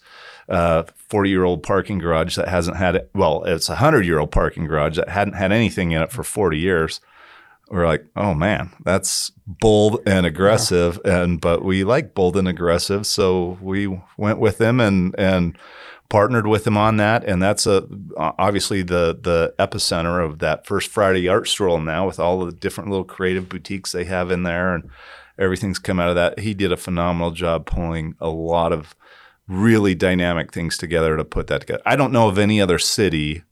forty 1.09 1.29
year 1.29 1.43
old 1.43 1.61
parking 1.61 1.99
garage 1.99 2.35
that 2.35 2.47
hasn't 2.47 2.77
had 2.77 2.95
it. 2.95 3.11
Well, 3.13 3.43
it's 3.43 3.69
a 3.69 3.75
hundred 3.75 4.05
year 4.07 4.17
old 4.17 4.31
parking 4.31 4.65
garage 4.65 4.95
that 4.95 5.09
hadn't 5.09 5.35
had 5.35 5.51
anything 5.51 5.91
in 5.91 6.01
it 6.01 6.11
for 6.11 6.23
forty 6.23 6.57
years." 6.57 7.01
We're 7.69 7.87
like, 7.87 8.05
oh 8.15 8.33
man, 8.33 8.71
that's 8.83 9.31
bold 9.45 10.01
and 10.05 10.25
aggressive, 10.25 10.99
and 11.03 11.41
but 11.41 11.63
we 11.63 11.83
like 11.83 12.13
bold 12.13 12.37
and 12.37 12.47
aggressive, 12.47 13.05
so 13.05 13.57
we 13.61 13.99
went 14.17 14.39
with 14.39 14.59
him 14.59 14.79
and 14.79 15.13
and 15.17 15.57
partnered 16.09 16.47
with 16.47 16.65
him 16.65 16.77
on 16.77 16.97
that, 16.97 17.25
and 17.25 17.41
that's 17.41 17.67
a 17.67 17.85
obviously 18.17 18.81
the 18.83 19.17
the 19.21 19.53
epicenter 19.59 20.23
of 20.23 20.39
that 20.39 20.65
first 20.65 20.89
Friday 20.89 21.27
art 21.27 21.47
stroll 21.47 21.79
now 21.79 22.05
with 22.05 22.19
all 22.19 22.45
the 22.45 22.51
different 22.51 22.89
little 22.89 23.05
creative 23.05 23.49
boutiques 23.49 23.91
they 23.91 24.05
have 24.05 24.31
in 24.31 24.43
there, 24.43 24.73
and 24.73 24.89
everything's 25.37 25.79
come 25.79 25.99
out 25.99 26.09
of 26.09 26.15
that. 26.15 26.39
He 26.39 26.53
did 26.53 26.71
a 26.71 26.77
phenomenal 26.77 27.31
job 27.31 27.65
pulling 27.65 28.15
a 28.19 28.29
lot 28.29 28.71
of 28.71 28.95
really 29.47 29.95
dynamic 29.95 30.53
things 30.53 30.77
together 30.77 31.17
to 31.17 31.25
put 31.25 31.47
that 31.47 31.61
together. 31.61 31.81
I 31.85 31.95
don't 31.95 32.11
know 32.11 32.27
of 32.27 32.37
any 32.37 32.61
other 32.61 32.79
city 32.79 33.43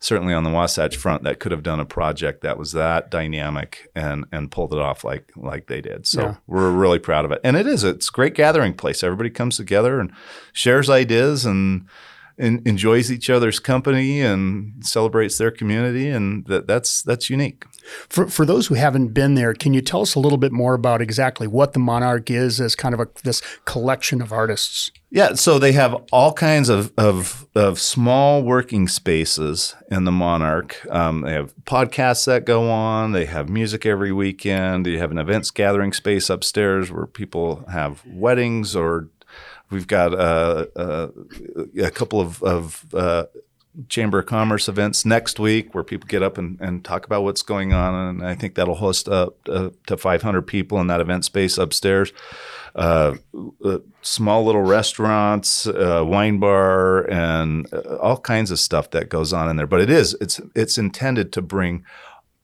certainly 0.00 0.32
on 0.34 0.44
the 0.44 0.50
Wasatch 0.50 0.96
Front 0.96 1.22
that 1.24 1.38
could 1.40 1.52
have 1.52 1.62
done 1.62 1.78
a 1.78 1.84
project 1.84 2.40
that 2.40 2.58
was 2.58 2.72
that 2.72 3.10
dynamic 3.10 3.90
and 3.94 4.24
and 4.32 4.50
pulled 4.50 4.72
it 4.72 4.78
off 4.80 5.04
like 5.04 5.30
like 5.36 5.66
they 5.66 5.80
did. 5.80 6.06
So 6.06 6.20
Yeah. 6.22 6.34
we're 6.46 6.70
really 6.70 6.98
proud 6.98 7.24
of 7.24 7.32
it. 7.32 7.40
And 7.44 7.56
it 7.56 7.66
is 7.66 7.84
it's 7.84 8.08
a 8.08 8.12
great 8.12 8.34
gathering 8.34 8.74
place. 8.74 9.02
Everybody 9.04 9.30
comes 9.30 9.56
together 9.56 10.00
and 10.00 10.10
shares 10.52 10.88
ideas 10.90 11.44
and, 11.44 11.86
and 12.40 12.66
enjoys 12.66 13.12
each 13.12 13.28
other's 13.28 13.58
company 13.58 14.20
and 14.20 14.84
celebrates 14.84 15.38
their 15.38 15.50
community 15.50 16.08
and 16.08 16.46
that, 16.46 16.66
that's 16.66 17.02
that's 17.02 17.30
unique. 17.30 17.64
For, 18.08 18.28
for 18.28 18.44
those 18.44 18.66
who 18.68 18.74
haven't 18.74 19.08
been 19.08 19.34
there, 19.34 19.54
can 19.54 19.74
you 19.74 19.80
tell 19.80 20.02
us 20.02 20.14
a 20.14 20.20
little 20.20 20.38
bit 20.38 20.52
more 20.52 20.74
about 20.74 21.00
exactly 21.00 21.46
what 21.46 21.72
the 21.72 21.78
Monarch 21.78 22.30
is 22.30 22.60
as 22.60 22.74
kind 22.74 22.94
of 22.94 23.00
a, 23.00 23.08
this 23.24 23.42
collection 23.64 24.20
of 24.22 24.32
artists? 24.32 24.90
Yeah, 25.10 25.34
so 25.34 25.58
they 25.58 25.72
have 25.72 25.96
all 26.12 26.32
kinds 26.32 26.68
of, 26.68 26.92
of, 26.96 27.48
of 27.56 27.80
small 27.80 28.44
working 28.44 28.86
spaces 28.86 29.74
in 29.90 30.04
the 30.04 30.12
Monarch. 30.12 30.86
Um, 30.88 31.22
they 31.22 31.32
have 31.32 31.52
podcasts 31.64 32.26
that 32.26 32.44
go 32.44 32.70
on. 32.70 33.10
They 33.12 33.24
have 33.24 33.48
music 33.48 33.84
every 33.84 34.12
weekend. 34.12 34.86
They 34.86 34.98
have 34.98 35.10
an 35.10 35.18
events 35.18 35.50
gathering 35.50 35.92
space 35.92 36.30
upstairs 36.30 36.92
where 36.92 37.06
people 37.06 37.64
have 37.72 38.04
weddings, 38.06 38.76
or 38.76 39.08
we've 39.70 39.86
got 39.86 40.12
uh, 40.14 40.66
uh, 40.76 41.08
a 41.82 41.90
couple 41.90 42.20
of, 42.20 42.42
of 42.42 42.84
uh, 42.94 43.24
Chamber 43.88 44.18
of 44.18 44.26
Commerce 44.26 44.68
events 44.68 45.04
next 45.04 45.38
week 45.38 45.74
where 45.74 45.84
people 45.84 46.06
get 46.08 46.22
up 46.22 46.38
and, 46.38 46.60
and 46.60 46.84
talk 46.84 47.06
about 47.06 47.22
what's 47.22 47.42
going 47.42 47.72
on. 47.72 47.94
And 47.94 48.26
I 48.26 48.34
think 48.34 48.54
that'll 48.54 48.74
host 48.74 49.08
up 49.08 49.42
to 49.44 49.96
500 49.96 50.42
people 50.42 50.80
in 50.80 50.88
that 50.88 51.00
event 51.00 51.24
space 51.24 51.56
upstairs. 51.56 52.12
Uh, 52.74 53.16
uh, 53.64 53.78
small 54.02 54.44
little 54.44 54.62
restaurants, 54.62 55.66
uh, 55.66 56.04
wine 56.06 56.38
bar, 56.38 57.10
and 57.10 57.72
uh, 57.72 57.96
all 57.96 58.16
kinds 58.18 58.50
of 58.50 58.60
stuff 58.60 58.90
that 58.90 59.08
goes 59.08 59.32
on 59.32 59.48
in 59.48 59.56
there. 59.56 59.66
But 59.66 59.80
it 59.80 59.90
is 59.90 60.16
it's 60.20 60.40
it's 60.54 60.78
intended 60.78 61.32
to 61.32 61.42
bring 61.42 61.84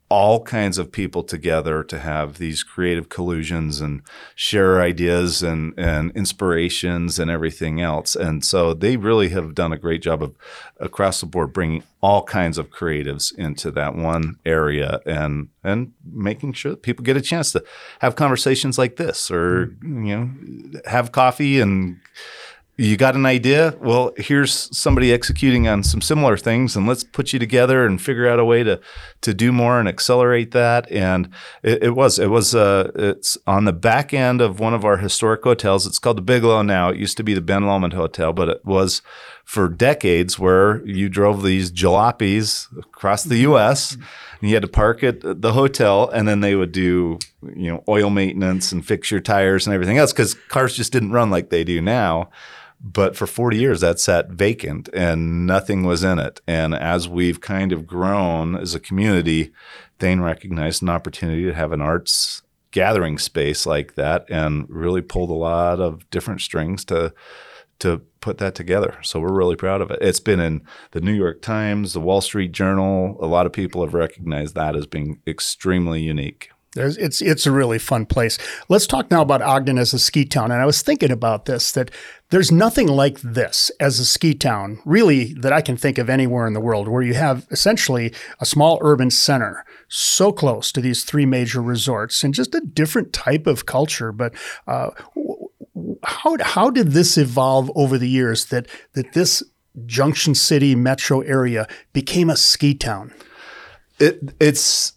all 0.08 0.44
kinds 0.44 0.78
of 0.78 0.92
people 0.92 1.24
together 1.24 1.82
to 1.82 1.98
have 1.98 2.38
these 2.38 2.62
creative 2.62 3.08
collusions 3.08 3.80
and 3.80 4.02
share 4.36 4.80
ideas 4.80 5.42
and, 5.42 5.74
and 5.76 6.12
inspirations 6.12 7.18
and 7.18 7.28
everything 7.28 7.80
else. 7.80 8.14
And 8.14 8.44
so 8.44 8.72
they 8.72 8.96
really 8.96 9.30
have 9.30 9.54
done 9.54 9.72
a 9.72 9.78
great 9.78 10.02
job 10.02 10.22
of 10.22 10.36
across 10.78 11.20
the 11.20 11.26
board 11.26 11.52
bringing 11.52 11.82
all 12.00 12.22
kinds 12.22 12.56
of 12.56 12.70
creatives 12.70 13.36
into 13.36 13.70
that 13.72 13.96
one 13.96 14.36
area 14.44 15.00
and 15.06 15.48
and 15.64 15.92
making 16.04 16.52
sure 16.52 16.70
that 16.70 16.82
people 16.82 17.02
get 17.02 17.16
a 17.16 17.20
chance 17.20 17.50
to 17.50 17.64
have 18.00 18.14
conversations 18.14 18.78
like 18.78 18.96
this 18.96 19.30
or 19.30 19.74
mm. 19.82 20.06
you 20.06 20.16
know 20.16 20.80
have 20.84 21.10
coffee 21.10 21.58
and 21.58 21.98
you 22.78 22.96
got 22.96 23.14
an 23.14 23.24
idea? 23.24 23.74
Well 23.80 24.12
here's 24.16 24.76
somebody 24.76 25.12
executing 25.12 25.66
on 25.66 25.82
some 25.82 26.00
similar 26.00 26.36
things 26.36 26.76
and 26.76 26.86
let's 26.86 27.04
put 27.04 27.32
you 27.32 27.38
together 27.38 27.86
and 27.86 28.00
figure 28.00 28.28
out 28.28 28.38
a 28.38 28.44
way 28.44 28.62
to 28.62 28.80
to 29.22 29.32
do 29.32 29.50
more 29.52 29.80
and 29.80 29.88
accelerate 29.88 30.50
that. 30.50 30.90
And 30.90 31.30
it, 31.62 31.84
it 31.84 31.90
was 31.90 32.18
it 32.18 32.28
was 32.28 32.54
uh 32.54 32.90
it's 32.94 33.38
on 33.46 33.64
the 33.64 33.72
back 33.72 34.12
end 34.12 34.40
of 34.40 34.60
one 34.60 34.74
of 34.74 34.84
our 34.84 34.98
historic 34.98 35.42
hotels. 35.42 35.86
It's 35.86 35.98
called 35.98 36.18
the 36.18 36.22
bigelow 36.22 36.62
now. 36.62 36.90
It 36.90 36.98
used 36.98 37.16
to 37.16 37.24
be 37.24 37.34
the 37.34 37.40
ben 37.40 37.66
lomond 37.66 37.94
hotel 37.94 38.32
but 38.32 38.48
it 38.48 38.64
was 38.64 39.00
for 39.46 39.68
decades 39.68 40.40
where 40.40 40.84
you 40.84 41.08
drove 41.08 41.44
these 41.44 41.70
jalopies 41.70 42.66
across 42.78 43.22
the 43.22 43.38
us 43.38 43.92
and 43.92 44.50
you 44.50 44.54
had 44.54 44.62
to 44.62 44.68
park 44.68 45.04
at 45.04 45.20
the 45.22 45.52
hotel 45.52 46.10
and 46.10 46.26
then 46.26 46.40
they 46.40 46.56
would 46.56 46.72
do 46.72 47.18
you 47.54 47.70
know 47.70 47.82
oil 47.88 48.10
maintenance 48.10 48.72
and 48.72 48.84
fix 48.84 49.10
your 49.10 49.20
tires 49.20 49.66
and 49.66 49.72
everything 49.72 49.98
else 49.98 50.12
because 50.12 50.34
cars 50.48 50.76
just 50.76 50.92
didn't 50.92 51.12
run 51.12 51.30
like 51.30 51.50
they 51.50 51.62
do 51.62 51.80
now 51.80 52.28
but 52.80 53.16
for 53.16 53.26
40 53.26 53.56
years 53.56 53.80
that 53.80 53.98
sat 53.98 54.30
vacant 54.30 54.88
and 54.92 55.46
nothing 55.46 55.84
was 55.84 56.04
in 56.04 56.18
it 56.18 56.40
and 56.46 56.74
as 56.74 57.08
we've 57.08 57.40
kind 57.40 57.72
of 57.72 57.86
grown 57.86 58.54
as 58.56 58.74
a 58.74 58.80
community 58.80 59.52
thane 59.98 60.20
recognized 60.20 60.82
an 60.82 60.88
opportunity 60.88 61.44
to 61.44 61.54
have 61.54 61.72
an 61.72 61.80
arts 61.80 62.42
gathering 62.70 63.18
space 63.18 63.64
like 63.64 63.94
that 63.94 64.28
and 64.28 64.66
really 64.68 65.00
pulled 65.00 65.30
a 65.30 65.34
lot 65.34 65.80
of 65.80 66.08
different 66.10 66.40
strings 66.40 66.84
to 66.84 67.12
to 67.78 67.98
put 68.20 68.38
that 68.38 68.54
together. 68.54 68.98
So 69.02 69.20
we're 69.20 69.32
really 69.32 69.56
proud 69.56 69.80
of 69.80 69.90
it. 69.90 69.98
It's 70.00 70.20
been 70.20 70.40
in 70.40 70.62
the 70.92 71.00
New 71.00 71.12
York 71.12 71.42
Times, 71.42 71.92
the 71.92 72.00
Wall 72.00 72.20
Street 72.20 72.52
Journal. 72.52 73.16
A 73.20 73.26
lot 73.26 73.46
of 73.46 73.52
people 73.52 73.82
have 73.84 73.94
recognized 73.94 74.54
that 74.54 74.76
as 74.76 74.86
being 74.86 75.20
extremely 75.26 76.00
unique. 76.00 76.50
There's, 76.76 76.96
it's 76.98 77.20
it's 77.22 77.46
a 77.46 77.50
really 77.50 77.78
fun 77.78 78.06
place. 78.06 78.38
Let's 78.68 78.86
talk 78.86 79.10
now 79.10 79.22
about 79.22 79.42
Ogden 79.42 79.78
as 79.78 79.94
a 79.94 79.98
ski 79.98 80.24
town. 80.24 80.50
And 80.50 80.60
I 80.60 80.66
was 80.66 80.82
thinking 80.82 81.10
about 81.10 81.46
this 81.46 81.72
that 81.72 81.90
there's 82.30 82.52
nothing 82.52 82.86
like 82.86 83.18
this 83.20 83.70
as 83.80 83.98
a 83.98 84.04
ski 84.04 84.34
town, 84.34 84.80
really, 84.84 85.32
that 85.34 85.52
I 85.52 85.62
can 85.62 85.76
think 85.76 85.96
of 85.96 86.10
anywhere 86.10 86.46
in 86.46 86.52
the 86.52 86.60
world, 86.60 86.86
where 86.86 87.02
you 87.02 87.14
have 87.14 87.46
essentially 87.50 88.12
a 88.40 88.46
small 88.46 88.78
urban 88.82 89.10
center 89.10 89.64
so 89.88 90.32
close 90.32 90.70
to 90.72 90.80
these 90.80 91.02
three 91.02 91.24
major 91.24 91.62
resorts 91.62 92.22
and 92.22 92.34
just 92.34 92.54
a 92.54 92.60
different 92.60 93.12
type 93.12 93.46
of 93.46 93.64
culture. 93.64 94.12
But 94.12 94.34
uh, 94.66 94.90
how 96.02 96.36
how 96.40 96.70
did 96.70 96.92
this 96.92 97.16
evolve 97.16 97.70
over 97.74 97.96
the 97.96 98.08
years 98.08 98.46
that 98.46 98.68
that 98.92 99.14
this 99.14 99.42
Junction 99.86 100.34
City 100.34 100.74
metro 100.74 101.20
area 101.20 101.66
became 101.92 102.28
a 102.28 102.36
ski 102.36 102.74
town? 102.74 103.14
It 103.98 104.34
it's 104.38 104.92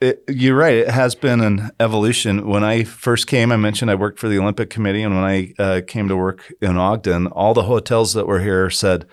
it, 0.00 0.24
you're 0.28 0.56
right. 0.56 0.74
It 0.74 0.88
has 0.90 1.14
been 1.14 1.40
an 1.40 1.70
evolution. 1.78 2.46
When 2.46 2.64
I 2.64 2.84
first 2.84 3.26
came, 3.26 3.52
I 3.52 3.56
mentioned 3.56 3.90
I 3.90 3.94
worked 3.94 4.18
for 4.18 4.28
the 4.28 4.38
Olympic 4.38 4.70
Committee, 4.70 5.02
and 5.02 5.14
when 5.14 5.24
I 5.24 5.54
uh, 5.58 5.80
came 5.86 6.08
to 6.08 6.16
work 6.16 6.52
in 6.60 6.76
Ogden, 6.76 7.28
all 7.28 7.54
the 7.54 7.64
hotels 7.64 8.14
that 8.14 8.26
were 8.26 8.40
here 8.40 8.70
said 8.70 9.06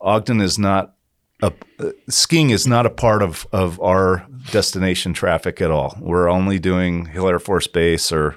Ogden 0.00 0.40
is 0.40 0.58
not 0.58 0.94
a, 1.40 1.52
uh, 1.78 1.90
skiing 2.08 2.50
is 2.50 2.66
not 2.66 2.86
a 2.86 2.90
part 2.90 3.22
of 3.22 3.46
of 3.52 3.80
our 3.80 4.26
destination 4.50 5.12
traffic 5.12 5.60
at 5.60 5.70
all. 5.70 5.96
We're 6.00 6.28
only 6.28 6.58
doing 6.58 7.06
Hill 7.06 7.28
Air 7.28 7.38
Force 7.38 7.66
Base 7.66 8.12
or 8.12 8.36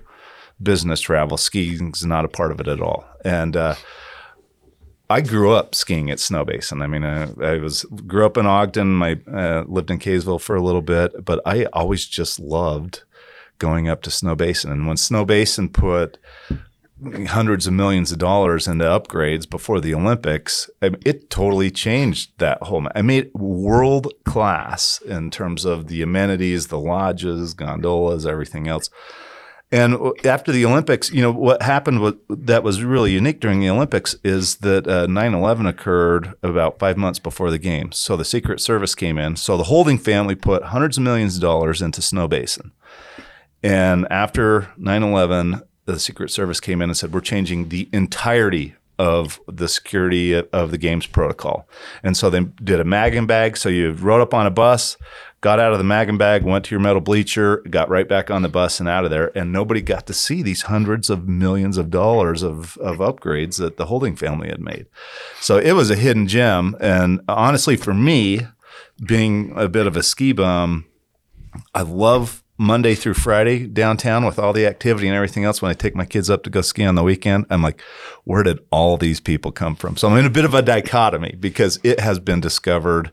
business 0.61 1.01
travel. 1.01 1.37
Skiing 1.37 1.91
is 1.91 2.05
not 2.05 2.25
a 2.25 2.29
part 2.29 2.51
of 2.51 2.59
it 2.59 2.67
at 2.67 2.81
all, 2.81 3.05
and. 3.23 3.55
Uh, 3.55 3.75
I 5.09 5.21
grew 5.21 5.51
up 5.51 5.75
skiing 5.75 6.09
at 6.09 6.17
Snowbasin. 6.17 6.81
I 6.81 6.87
mean, 6.87 7.03
I, 7.03 7.53
I 7.53 7.57
was 7.59 7.83
grew 7.83 8.25
up 8.25 8.37
in 8.37 8.45
Ogden. 8.45 9.01
I 9.01 9.19
uh, 9.31 9.63
lived 9.67 9.91
in 9.91 9.99
Kaysville 9.99 10.41
for 10.41 10.55
a 10.55 10.63
little 10.63 10.81
bit, 10.81 11.23
but 11.23 11.41
I 11.45 11.65
always 11.65 12.05
just 12.05 12.39
loved 12.39 13.03
going 13.59 13.87
up 13.87 14.01
to 14.03 14.09
Snowbasin. 14.09 14.71
And 14.71 14.87
when 14.87 14.97
Snowbasin 14.97 15.71
put 15.71 16.17
hundreds 17.27 17.67
of 17.67 17.73
millions 17.73 18.11
of 18.11 18.17
dollars 18.17 18.67
into 18.67 18.85
upgrades 18.85 19.49
before 19.49 19.79
the 19.79 19.93
Olympics, 19.93 20.69
it 20.81 21.29
totally 21.29 21.69
changed 21.69 22.31
that 22.39 22.63
whole. 22.63 22.87
I 22.95 23.01
made 23.01 23.33
world 23.33 24.11
class 24.23 25.01
in 25.01 25.29
terms 25.29 25.65
of 25.65 25.87
the 25.87 26.01
amenities, 26.01 26.67
the 26.67 26.79
lodges, 26.79 27.53
gondolas, 27.53 28.25
everything 28.25 28.67
else. 28.67 28.89
And 29.75 29.97
after 30.25 30.53
the 30.53 30.63
Olympics, 30.63 31.11
you 31.11 31.21
know, 31.21 31.33
what 31.33 31.61
happened 31.61 31.99
was, 31.99 32.13
that 32.29 32.63
was 32.63 32.81
really 32.81 33.11
unique 33.11 33.41
during 33.41 33.59
the 33.59 33.69
Olympics 33.69 34.15
is 34.23 34.55
that 34.57 34.87
uh, 34.87 35.05
9/11 35.07 35.67
occurred 35.67 36.33
about 36.41 36.79
five 36.79 36.95
months 36.95 37.19
before 37.19 37.51
the 37.51 37.59
games. 37.59 37.97
So 37.97 38.15
the 38.15 38.23
Secret 38.23 38.61
Service 38.61 38.95
came 38.95 39.17
in. 39.17 39.35
So 39.35 39.57
the 39.57 39.65
Holding 39.65 39.97
family 39.97 40.33
put 40.33 40.63
hundreds 40.63 40.97
of 40.97 41.03
millions 41.03 41.35
of 41.35 41.41
dollars 41.41 41.81
into 41.81 41.99
Snowbasin. 41.99 42.71
And 43.61 44.07
after 44.09 44.69
9/11, 44.79 45.61
the 45.83 45.99
Secret 45.99 46.31
Service 46.31 46.61
came 46.61 46.81
in 46.81 46.89
and 46.89 46.95
said, 46.95 47.13
"We're 47.13 47.19
changing 47.19 47.67
the 47.67 47.89
entirety 47.91 48.75
of 48.97 49.41
the 49.45 49.67
security 49.67 50.33
of 50.33 50.71
the 50.71 50.77
games 50.77 51.05
protocol. 51.05 51.67
And 52.01 52.15
so 52.15 52.29
they 52.29 52.45
did 52.63 52.79
a 52.79 52.85
mag 52.85 53.13
and 53.13 53.27
bag. 53.27 53.57
So 53.57 53.67
you 53.67 53.91
rode 53.91 54.21
up 54.21 54.33
on 54.33 54.45
a 54.45 54.51
bus, 54.51 54.95
got 55.45 55.59
out 55.59 55.73
of 55.73 55.77
the 55.77 55.83
mag 55.83 56.17
bag, 56.17 56.41
went 56.41 56.65
to 56.65 56.71
your 56.73 56.79
metal 56.79 56.99
bleacher, 56.99 57.57
got 57.69 57.87
right 57.87 58.09
back 58.09 58.31
on 58.31 58.41
the 58.41 58.49
bus 58.49 58.79
and 58.79 58.89
out 58.89 59.05
of 59.05 59.11
there. 59.11 59.31
And 59.37 59.51
nobody 59.51 59.79
got 59.79 60.07
to 60.07 60.13
see 60.13 60.41
these 60.41 60.63
hundreds 60.63 61.07
of 61.07 61.27
millions 61.27 61.77
of 61.77 61.91
dollars 61.91 62.41
of, 62.41 62.77
of 62.77 62.97
upgrades 62.97 63.59
that 63.59 63.77
the 63.77 63.85
holding 63.85 64.15
family 64.15 64.47
had 64.47 64.59
made. 64.59 64.87
So 65.41 65.59
it 65.59 65.73
was 65.73 65.91
a 65.91 65.95
hidden 65.95 66.27
gem. 66.27 66.75
And 66.79 67.21
honestly, 67.27 67.77
for 67.77 67.93
me, 67.93 68.47
being 69.05 69.53
a 69.55 69.69
bit 69.69 69.85
of 69.85 69.95
a 69.95 70.01
ski 70.01 70.31
bum, 70.31 70.85
I 71.75 71.83
love 71.83 72.43
Monday 72.57 72.95
through 72.95 73.15
Friday 73.15 73.67
downtown 73.67 74.25
with 74.25 74.39
all 74.39 74.53
the 74.53 74.65
activity 74.65 75.07
and 75.07 75.15
everything 75.15 75.43
else. 75.43 75.61
When 75.61 75.71
I 75.71 75.73
take 75.73 75.95
my 75.95 76.05
kids 76.05 76.29
up 76.29 76.43
to 76.43 76.49
go 76.49 76.61
ski 76.61 76.85
on 76.85 76.95
the 76.95 77.03
weekend, 77.03 77.45
I'm 77.49 77.61
like, 77.61 77.81
where 78.23 78.43
did 78.43 78.59
all 78.71 78.95
these 78.97 79.19
people 79.19 79.51
come 79.51 79.75
from? 79.75 79.97
So 79.97 80.07
I'm 80.07 80.17
in 80.17 80.25
a 80.25 80.29
bit 80.29 80.45
of 80.45 80.53
a 80.53 80.61
dichotomy 80.61 81.35
because 81.39 81.79
it 81.83 81.99
has 81.99 82.19
been 82.19 82.39
discovered, 82.39 83.11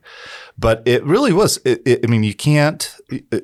but 0.57 0.83
it 0.87 1.03
really 1.05 1.33
was. 1.33 1.59
It, 1.65 1.83
it, 1.85 2.01
I 2.05 2.07
mean, 2.07 2.23
you 2.23 2.35
can't, 2.35 2.95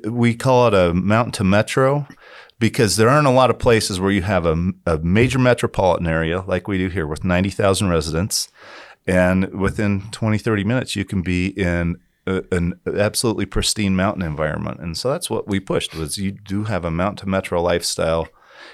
we 0.05 0.35
call 0.35 0.67
it 0.67 0.73
a 0.73 0.93
mountain 0.93 1.33
to 1.33 1.43
metro 1.43 2.07
because 2.59 2.95
there 2.95 3.09
aren't 3.09 3.27
a 3.27 3.31
lot 3.31 3.49
of 3.49 3.59
places 3.59 3.99
where 3.99 4.11
you 4.11 4.21
have 4.21 4.45
a, 4.45 4.71
a 4.85 4.97
major 4.99 5.39
metropolitan 5.39 6.07
area 6.07 6.41
like 6.41 6.67
we 6.67 6.77
do 6.77 6.87
here 6.87 7.07
with 7.07 7.23
90,000 7.23 7.89
residents. 7.89 8.49
And 9.07 9.53
within 9.53 10.11
20, 10.11 10.37
30 10.37 10.63
minutes, 10.63 10.95
you 10.95 11.03
can 11.03 11.21
be 11.21 11.47
in 11.47 11.97
an 12.51 12.79
absolutely 12.85 13.45
pristine 13.45 13.95
mountain 13.95 14.23
environment. 14.23 14.79
And 14.79 14.97
so 14.97 15.09
that's 15.09 15.29
what 15.29 15.47
we 15.47 15.59
pushed 15.59 15.95
was 15.95 16.17
you 16.17 16.31
do 16.31 16.65
have 16.65 16.85
a 16.85 16.91
mountain 16.91 17.25
to 17.25 17.29
metro 17.29 17.61
lifestyle 17.61 18.27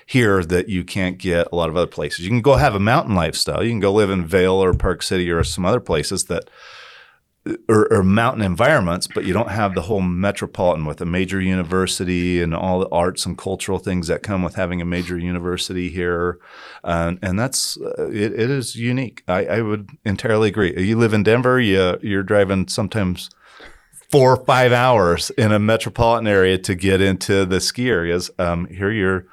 here 0.06 0.44
that 0.44 0.70
you 0.70 0.84
can't 0.84 1.18
get 1.18 1.48
a 1.52 1.56
lot 1.56 1.70
of 1.70 1.78
other 1.78 1.88
places. 1.88 2.26
You 2.26 2.30
can 2.30 2.42
go 2.42 2.56
have 2.56 2.76
a 2.76 2.80
mountain 2.80 3.16
lifestyle. 3.16 3.64
You 3.64 3.72
can 3.72 3.80
go 3.80 3.94
live 3.94 4.10
in 4.10 4.26
Vail 4.26 4.54
or 4.54 4.74
Park 4.74 5.02
City 5.02 5.30
or 5.32 5.44
some 5.44 5.66
other 5.66 5.80
places 5.80 6.26
that 6.26 6.50
or, 7.70 7.92
or, 7.94 8.04
mountain 8.04 8.42
environments, 8.42 9.08
but 9.08 9.24
you 9.26 9.32
don't 9.32 9.52
have 9.52 9.76
the 9.76 9.84
whole 9.84 10.02
metropolitan 10.02 10.86
with 10.86 11.00
a 11.00 11.06
major 11.06 11.40
university 11.40 12.42
and 12.42 12.56
all 12.56 12.80
the 12.80 12.90
arts 12.90 13.26
and 13.26 13.38
cultural 13.38 13.78
things 13.78 14.08
that 14.08 14.24
come 14.24 14.42
with 14.42 14.56
having 14.56 14.82
a 14.82 14.86
major 14.86 15.18
university 15.18 15.90
here. 15.90 16.40
Uh, 16.84 17.14
and 17.22 17.40
that's 17.40 17.78
uh, 17.78 18.10
it, 18.10 18.34
it 18.34 18.50
is 18.50 18.76
unique. 18.76 19.24
I, 19.28 19.46
I, 19.46 19.62
would 19.62 19.92
entirely 20.04 20.50
agree. 20.50 20.74
You 20.76 20.98
live 20.98 21.14
in 21.14 21.22
Denver, 21.22 21.60
you, 21.60 22.00
you're 22.02 22.24
driving 22.24 22.68
sometimes 22.68 23.30
four 24.12 24.34
or 24.34 24.46
five 24.46 24.72
hours 24.72 25.30
in 25.32 25.52
a 25.52 25.60
metropolitan 25.60 26.28
area 26.28 26.58
to 26.58 26.76
get 26.76 27.02
into 27.02 27.46
the 27.46 27.60
ski 27.60 27.90
areas. 27.90 28.30
Um, 28.40 28.68
here 28.68 28.92
you're 28.92 29.26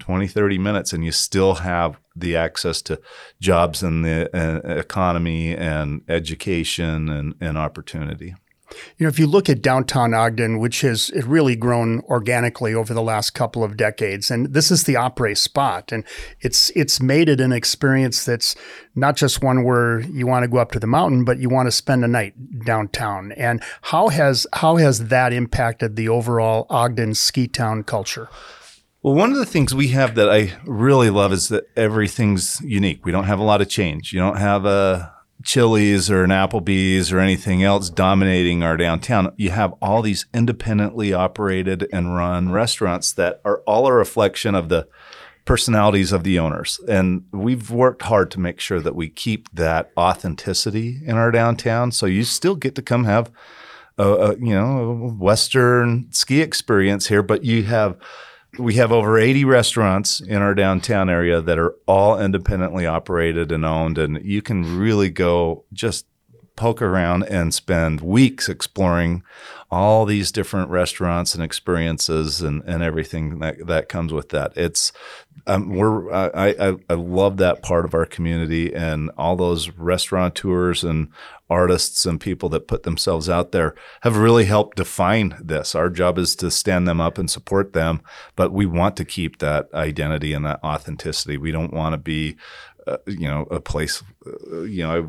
20, 0.00 0.26
30 0.26 0.58
minutes 0.58 0.92
and 0.92 1.04
you 1.04 1.12
still 1.12 1.56
have 1.56 2.00
the 2.16 2.36
access 2.36 2.82
to 2.82 3.00
jobs 3.40 3.82
in 3.82 4.02
the 4.02 4.28
uh, 4.34 4.78
economy 4.78 5.54
and 5.54 6.02
education 6.08 7.08
and, 7.08 7.34
and 7.40 7.56
opportunity. 7.56 8.34
You 8.98 9.04
know, 9.04 9.08
if 9.08 9.18
you 9.18 9.26
look 9.26 9.48
at 9.48 9.62
downtown 9.62 10.14
Ogden, 10.14 10.58
which 10.58 10.82
has 10.82 11.10
really 11.24 11.56
grown 11.56 12.00
organically 12.08 12.74
over 12.74 12.94
the 12.94 13.02
last 13.02 13.30
couple 13.30 13.64
of 13.64 13.76
decades, 13.76 14.30
and 14.30 14.52
this 14.52 14.70
is 14.70 14.84
the 14.84 14.96
opera 14.96 15.34
spot, 15.36 15.92
and 15.92 16.04
it's 16.40 16.70
it's 16.70 17.00
made 17.00 17.28
it 17.28 17.40
an 17.40 17.52
experience 17.52 18.24
that's 18.24 18.54
not 18.94 19.16
just 19.16 19.42
one 19.42 19.64
where 19.64 20.00
you 20.00 20.26
want 20.26 20.42
to 20.44 20.48
go 20.48 20.58
up 20.58 20.72
to 20.72 20.80
the 20.80 20.86
mountain, 20.86 21.24
but 21.24 21.38
you 21.38 21.48
want 21.48 21.66
to 21.66 21.72
spend 21.72 22.04
a 22.04 22.08
night 22.08 22.34
downtown. 22.64 23.32
And 23.32 23.62
how 23.82 24.08
has 24.08 24.46
how 24.52 24.76
has 24.76 25.08
that 25.08 25.32
impacted 25.32 25.96
the 25.96 26.08
overall 26.08 26.66
Ogden 26.70 27.14
ski 27.14 27.48
town 27.48 27.84
culture? 27.84 28.28
Well, 29.02 29.14
one 29.14 29.32
of 29.32 29.38
the 29.38 29.46
things 29.46 29.74
we 29.74 29.88
have 29.88 30.14
that 30.16 30.28
I 30.28 30.52
really 30.66 31.08
love 31.08 31.32
is 31.32 31.48
that 31.48 31.64
everything's 31.74 32.60
unique. 32.60 33.06
We 33.06 33.12
don't 33.12 33.24
have 33.24 33.38
a 33.38 33.44
lot 33.44 33.62
of 33.62 33.68
change. 33.70 34.12
You 34.12 34.20
don't 34.20 34.36
have 34.36 34.66
a 34.66 35.14
Chili's 35.44 36.10
or 36.10 36.24
an 36.24 36.30
Applebee's 36.30 37.12
or 37.12 37.18
anything 37.18 37.62
else 37.62 37.90
dominating 37.90 38.62
our 38.62 38.76
downtown. 38.76 39.32
You 39.36 39.50
have 39.50 39.74
all 39.80 40.02
these 40.02 40.26
independently 40.34 41.12
operated 41.12 41.88
and 41.92 42.14
run 42.14 42.52
restaurants 42.52 43.12
that 43.12 43.40
are 43.44 43.62
all 43.66 43.86
a 43.86 43.92
reflection 43.92 44.54
of 44.54 44.68
the 44.68 44.86
personalities 45.44 46.12
of 46.12 46.22
the 46.22 46.38
owners. 46.38 46.78
And 46.88 47.24
we've 47.32 47.70
worked 47.70 48.02
hard 48.02 48.30
to 48.32 48.40
make 48.40 48.60
sure 48.60 48.80
that 48.80 48.94
we 48.94 49.08
keep 49.08 49.48
that 49.54 49.90
authenticity 49.96 51.00
in 51.04 51.16
our 51.16 51.30
downtown. 51.30 51.90
So 51.92 52.06
you 52.06 52.24
still 52.24 52.54
get 52.54 52.74
to 52.76 52.82
come 52.82 53.04
have 53.04 53.30
a, 53.98 54.08
a 54.08 54.36
you 54.36 54.54
know, 54.54 54.78
a 54.80 54.94
Western 55.12 56.12
ski 56.12 56.40
experience 56.40 57.08
here, 57.08 57.22
but 57.22 57.44
you 57.44 57.64
have 57.64 57.96
we 58.60 58.74
have 58.74 58.92
over 58.92 59.18
80 59.18 59.44
restaurants 59.44 60.20
in 60.20 60.42
our 60.42 60.54
downtown 60.54 61.08
area 61.08 61.40
that 61.40 61.58
are 61.58 61.74
all 61.86 62.20
independently 62.20 62.86
operated 62.86 63.50
and 63.50 63.64
owned 63.64 63.98
and 63.98 64.22
you 64.24 64.42
can 64.42 64.78
really 64.78 65.10
go 65.10 65.64
just 65.72 66.06
poke 66.60 66.82
around 66.82 67.22
and 67.22 67.54
spend 67.54 68.02
weeks 68.02 68.46
exploring 68.46 69.22
all 69.70 70.04
these 70.04 70.30
different 70.30 70.68
restaurants 70.68 71.34
and 71.34 71.42
experiences 71.42 72.42
and, 72.42 72.62
and 72.66 72.82
everything 72.82 73.38
that, 73.38 73.66
that 73.66 73.88
comes 73.88 74.12
with 74.12 74.28
that. 74.28 74.52
It's 74.56 74.92
um, 75.46 75.74
we're 75.74 76.12
I, 76.12 76.50
I, 76.50 76.76
I 76.90 76.94
love 76.94 77.38
that 77.38 77.62
part 77.62 77.86
of 77.86 77.94
our 77.94 78.04
community 78.04 78.74
and 78.74 79.10
all 79.16 79.36
those 79.36 79.70
restaurateurs 79.70 80.84
and 80.84 81.08
artists 81.48 82.04
and 82.04 82.20
people 82.20 82.48
that 82.50 82.68
put 82.68 82.82
themselves 82.82 83.28
out 83.28 83.52
there 83.52 83.74
have 84.02 84.16
really 84.16 84.44
helped 84.44 84.76
define 84.76 85.36
this. 85.40 85.74
Our 85.74 85.88
job 85.88 86.18
is 86.18 86.36
to 86.36 86.50
stand 86.50 86.86
them 86.86 87.00
up 87.00 87.16
and 87.16 87.30
support 87.30 87.72
them, 87.72 88.02
but 88.36 88.52
we 88.52 88.66
want 88.66 88.96
to 88.98 89.04
keep 89.04 89.38
that 89.38 89.68
identity 89.72 90.34
and 90.34 90.44
that 90.44 90.62
authenticity. 90.62 91.36
We 91.38 91.52
don't 91.52 91.72
want 91.72 91.94
to 91.94 91.98
be 91.98 92.36
uh, 92.90 92.96
you 93.06 93.28
know, 93.28 93.46
a 93.50 93.60
place, 93.60 94.02
uh, 94.26 94.62
you 94.62 94.82
know, 94.82 95.02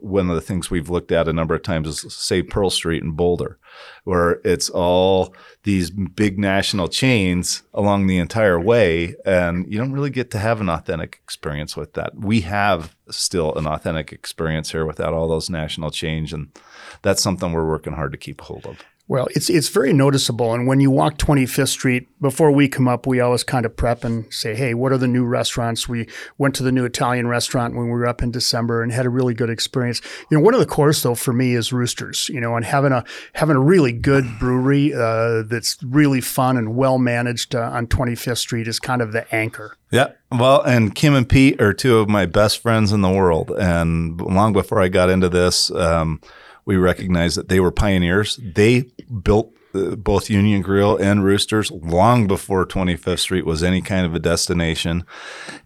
one 0.00 0.30
of 0.30 0.36
the 0.36 0.40
things 0.40 0.70
we've 0.70 0.88
looked 0.88 1.10
at 1.10 1.26
a 1.26 1.32
number 1.32 1.54
of 1.54 1.62
times 1.62 1.88
is 1.88 2.14
say 2.14 2.42
Pearl 2.42 2.70
Street 2.70 3.02
in 3.02 3.12
Boulder, 3.12 3.58
where 4.04 4.40
it's 4.44 4.70
all 4.70 5.34
these 5.64 5.90
big 5.90 6.38
national 6.38 6.86
chains 6.86 7.64
along 7.74 8.06
the 8.06 8.18
entire 8.18 8.60
way. 8.60 9.16
And 9.24 9.70
you 9.70 9.78
don't 9.78 9.92
really 9.92 10.10
get 10.10 10.30
to 10.32 10.38
have 10.38 10.60
an 10.60 10.68
authentic 10.68 11.18
experience 11.24 11.76
with 11.76 11.94
that. 11.94 12.14
We 12.14 12.42
have 12.42 12.94
still 13.10 13.54
an 13.56 13.66
authentic 13.66 14.12
experience 14.12 14.70
here 14.70 14.86
without 14.86 15.12
all 15.12 15.26
those 15.26 15.50
national 15.50 15.90
chains. 15.90 16.32
And 16.32 16.56
that's 17.02 17.22
something 17.22 17.52
we're 17.52 17.68
working 17.68 17.94
hard 17.94 18.12
to 18.12 18.18
keep 18.18 18.40
hold 18.40 18.66
of. 18.66 18.78
Well, 19.08 19.28
it's 19.36 19.48
it's 19.48 19.68
very 19.68 19.92
noticeable. 19.92 20.52
And 20.52 20.66
when 20.66 20.80
you 20.80 20.90
walk 20.90 21.16
25th 21.16 21.68
Street, 21.68 22.08
before 22.20 22.50
we 22.50 22.66
come 22.66 22.88
up, 22.88 23.06
we 23.06 23.20
always 23.20 23.44
kind 23.44 23.64
of 23.64 23.76
prep 23.76 24.02
and 24.02 24.32
say, 24.32 24.56
hey, 24.56 24.74
what 24.74 24.90
are 24.90 24.98
the 24.98 25.06
new 25.06 25.24
restaurants? 25.24 25.88
We 25.88 26.08
went 26.38 26.56
to 26.56 26.64
the 26.64 26.72
new 26.72 26.84
Italian 26.84 27.28
restaurant 27.28 27.76
when 27.76 27.86
we 27.86 27.92
were 27.92 28.06
up 28.06 28.20
in 28.20 28.32
December 28.32 28.82
and 28.82 28.90
had 28.90 29.06
a 29.06 29.10
really 29.10 29.32
good 29.32 29.48
experience. 29.48 30.00
You 30.28 30.36
know, 30.36 30.42
one 30.42 30.54
of 30.54 30.60
the 30.60 30.66
cores 30.66 31.02
though 31.02 31.14
for 31.14 31.32
me 31.32 31.54
is 31.54 31.72
Roosters. 31.72 32.28
You 32.28 32.40
know, 32.40 32.56
and 32.56 32.64
having 32.64 32.90
a 32.90 33.04
having 33.34 33.54
a 33.54 33.60
really 33.60 33.92
good 33.92 34.24
brewery 34.40 34.92
uh, 34.92 35.42
that's 35.42 35.80
really 35.84 36.20
fun 36.20 36.56
and 36.56 36.74
well 36.74 36.98
managed 36.98 37.54
uh, 37.54 37.60
on 37.60 37.86
25th 37.86 38.38
Street 38.38 38.66
is 38.66 38.80
kind 38.80 39.00
of 39.00 39.12
the 39.12 39.32
anchor. 39.32 39.76
Yeah. 39.92 40.12
Well, 40.32 40.62
and 40.62 40.96
Kim 40.96 41.14
and 41.14 41.28
Pete 41.28 41.60
are 41.60 41.72
two 41.72 41.98
of 41.98 42.08
my 42.08 42.26
best 42.26 42.60
friends 42.60 42.90
in 42.90 43.02
the 43.02 43.10
world. 43.10 43.52
And 43.52 44.20
long 44.20 44.52
before 44.52 44.82
I 44.82 44.88
got 44.88 45.10
into 45.10 45.28
this, 45.28 45.70
um, 45.70 46.20
we 46.66 46.76
recognize 46.76 47.36
that 47.36 47.48
they 47.48 47.60
were 47.60 47.70
pioneers. 47.70 48.38
They 48.42 48.90
built 49.22 49.54
uh, 49.74 49.94
both 49.96 50.28
Union 50.28 50.60
Grill 50.60 50.96
and 50.96 51.24
Roosters 51.24 51.70
long 51.70 52.26
before 52.26 52.66
25th 52.66 53.20
Street 53.20 53.46
was 53.46 53.62
any 53.62 53.80
kind 53.80 54.04
of 54.04 54.14
a 54.14 54.18
destination. 54.18 55.06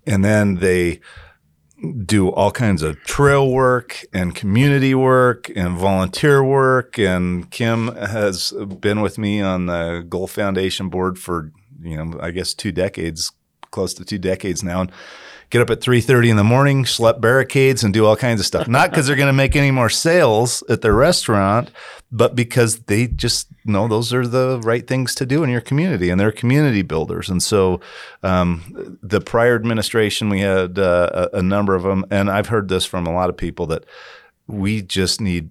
And 0.06 0.24
then 0.24 0.56
they 0.56 1.00
do 2.04 2.28
all 2.28 2.50
kinds 2.50 2.82
of 2.82 3.00
trail 3.04 3.50
work 3.50 4.04
and 4.12 4.34
community 4.34 4.94
work 4.94 5.50
and 5.56 5.78
volunteer 5.78 6.44
work. 6.44 6.98
And 6.98 7.50
Kim 7.50 7.88
has 7.96 8.52
been 8.52 9.00
with 9.00 9.16
me 9.16 9.40
on 9.40 9.66
the 9.66 10.04
GOAL 10.06 10.26
Foundation 10.26 10.90
board 10.90 11.18
for, 11.18 11.50
you 11.80 11.96
know, 11.96 12.20
I 12.20 12.30
guess 12.30 12.52
two 12.52 12.72
decades, 12.72 13.32
close 13.70 13.94
to 13.94 14.04
two 14.04 14.18
decades 14.18 14.62
now. 14.62 14.82
And 14.82 14.92
get 15.50 15.60
up 15.60 15.70
at 15.70 15.80
3.30 15.80 16.30
in 16.30 16.36
the 16.36 16.44
morning, 16.44 16.84
schlep 16.84 17.20
barricades 17.20 17.82
and 17.82 17.92
do 17.92 18.06
all 18.06 18.16
kinds 18.16 18.40
of 18.40 18.46
stuff. 18.46 18.68
Not 18.68 18.90
because 18.90 19.06
they're 19.06 19.16
going 19.16 19.26
to 19.26 19.32
make 19.32 19.56
any 19.56 19.72
more 19.72 19.90
sales 19.90 20.62
at 20.68 20.80
their 20.80 20.94
restaurant, 20.94 21.70
but 22.12 22.36
because 22.36 22.80
they 22.84 23.08
just 23.08 23.48
know 23.64 23.88
those 23.88 24.14
are 24.14 24.26
the 24.26 24.60
right 24.62 24.86
things 24.86 25.14
to 25.16 25.26
do 25.26 25.42
in 25.42 25.50
your 25.50 25.60
community 25.60 26.08
and 26.08 26.20
they're 26.20 26.32
community 26.32 26.82
builders. 26.82 27.28
And 27.28 27.42
so 27.42 27.80
um, 28.22 28.98
the 29.02 29.20
prior 29.20 29.56
administration, 29.56 30.28
we 30.28 30.40
had 30.40 30.78
uh, 30.78 31.28
a, 31.32 31.38
a 31.38 31.42
number 31.42 31.74
of 31.74 31.82
them, 31.82 32.06
and 32.10 32.30
I've 32.30 32.48
heard 32.48 32.68
this 32.68 32.85
from 32.85 33.06
a 33.06 33.12
lot 33.12 33.29
of 33.29 33.37
people 33.37 33.66
that 33.66 33.85
we 34.46 34.83
just 34.83 35.20
need 35.20 35.50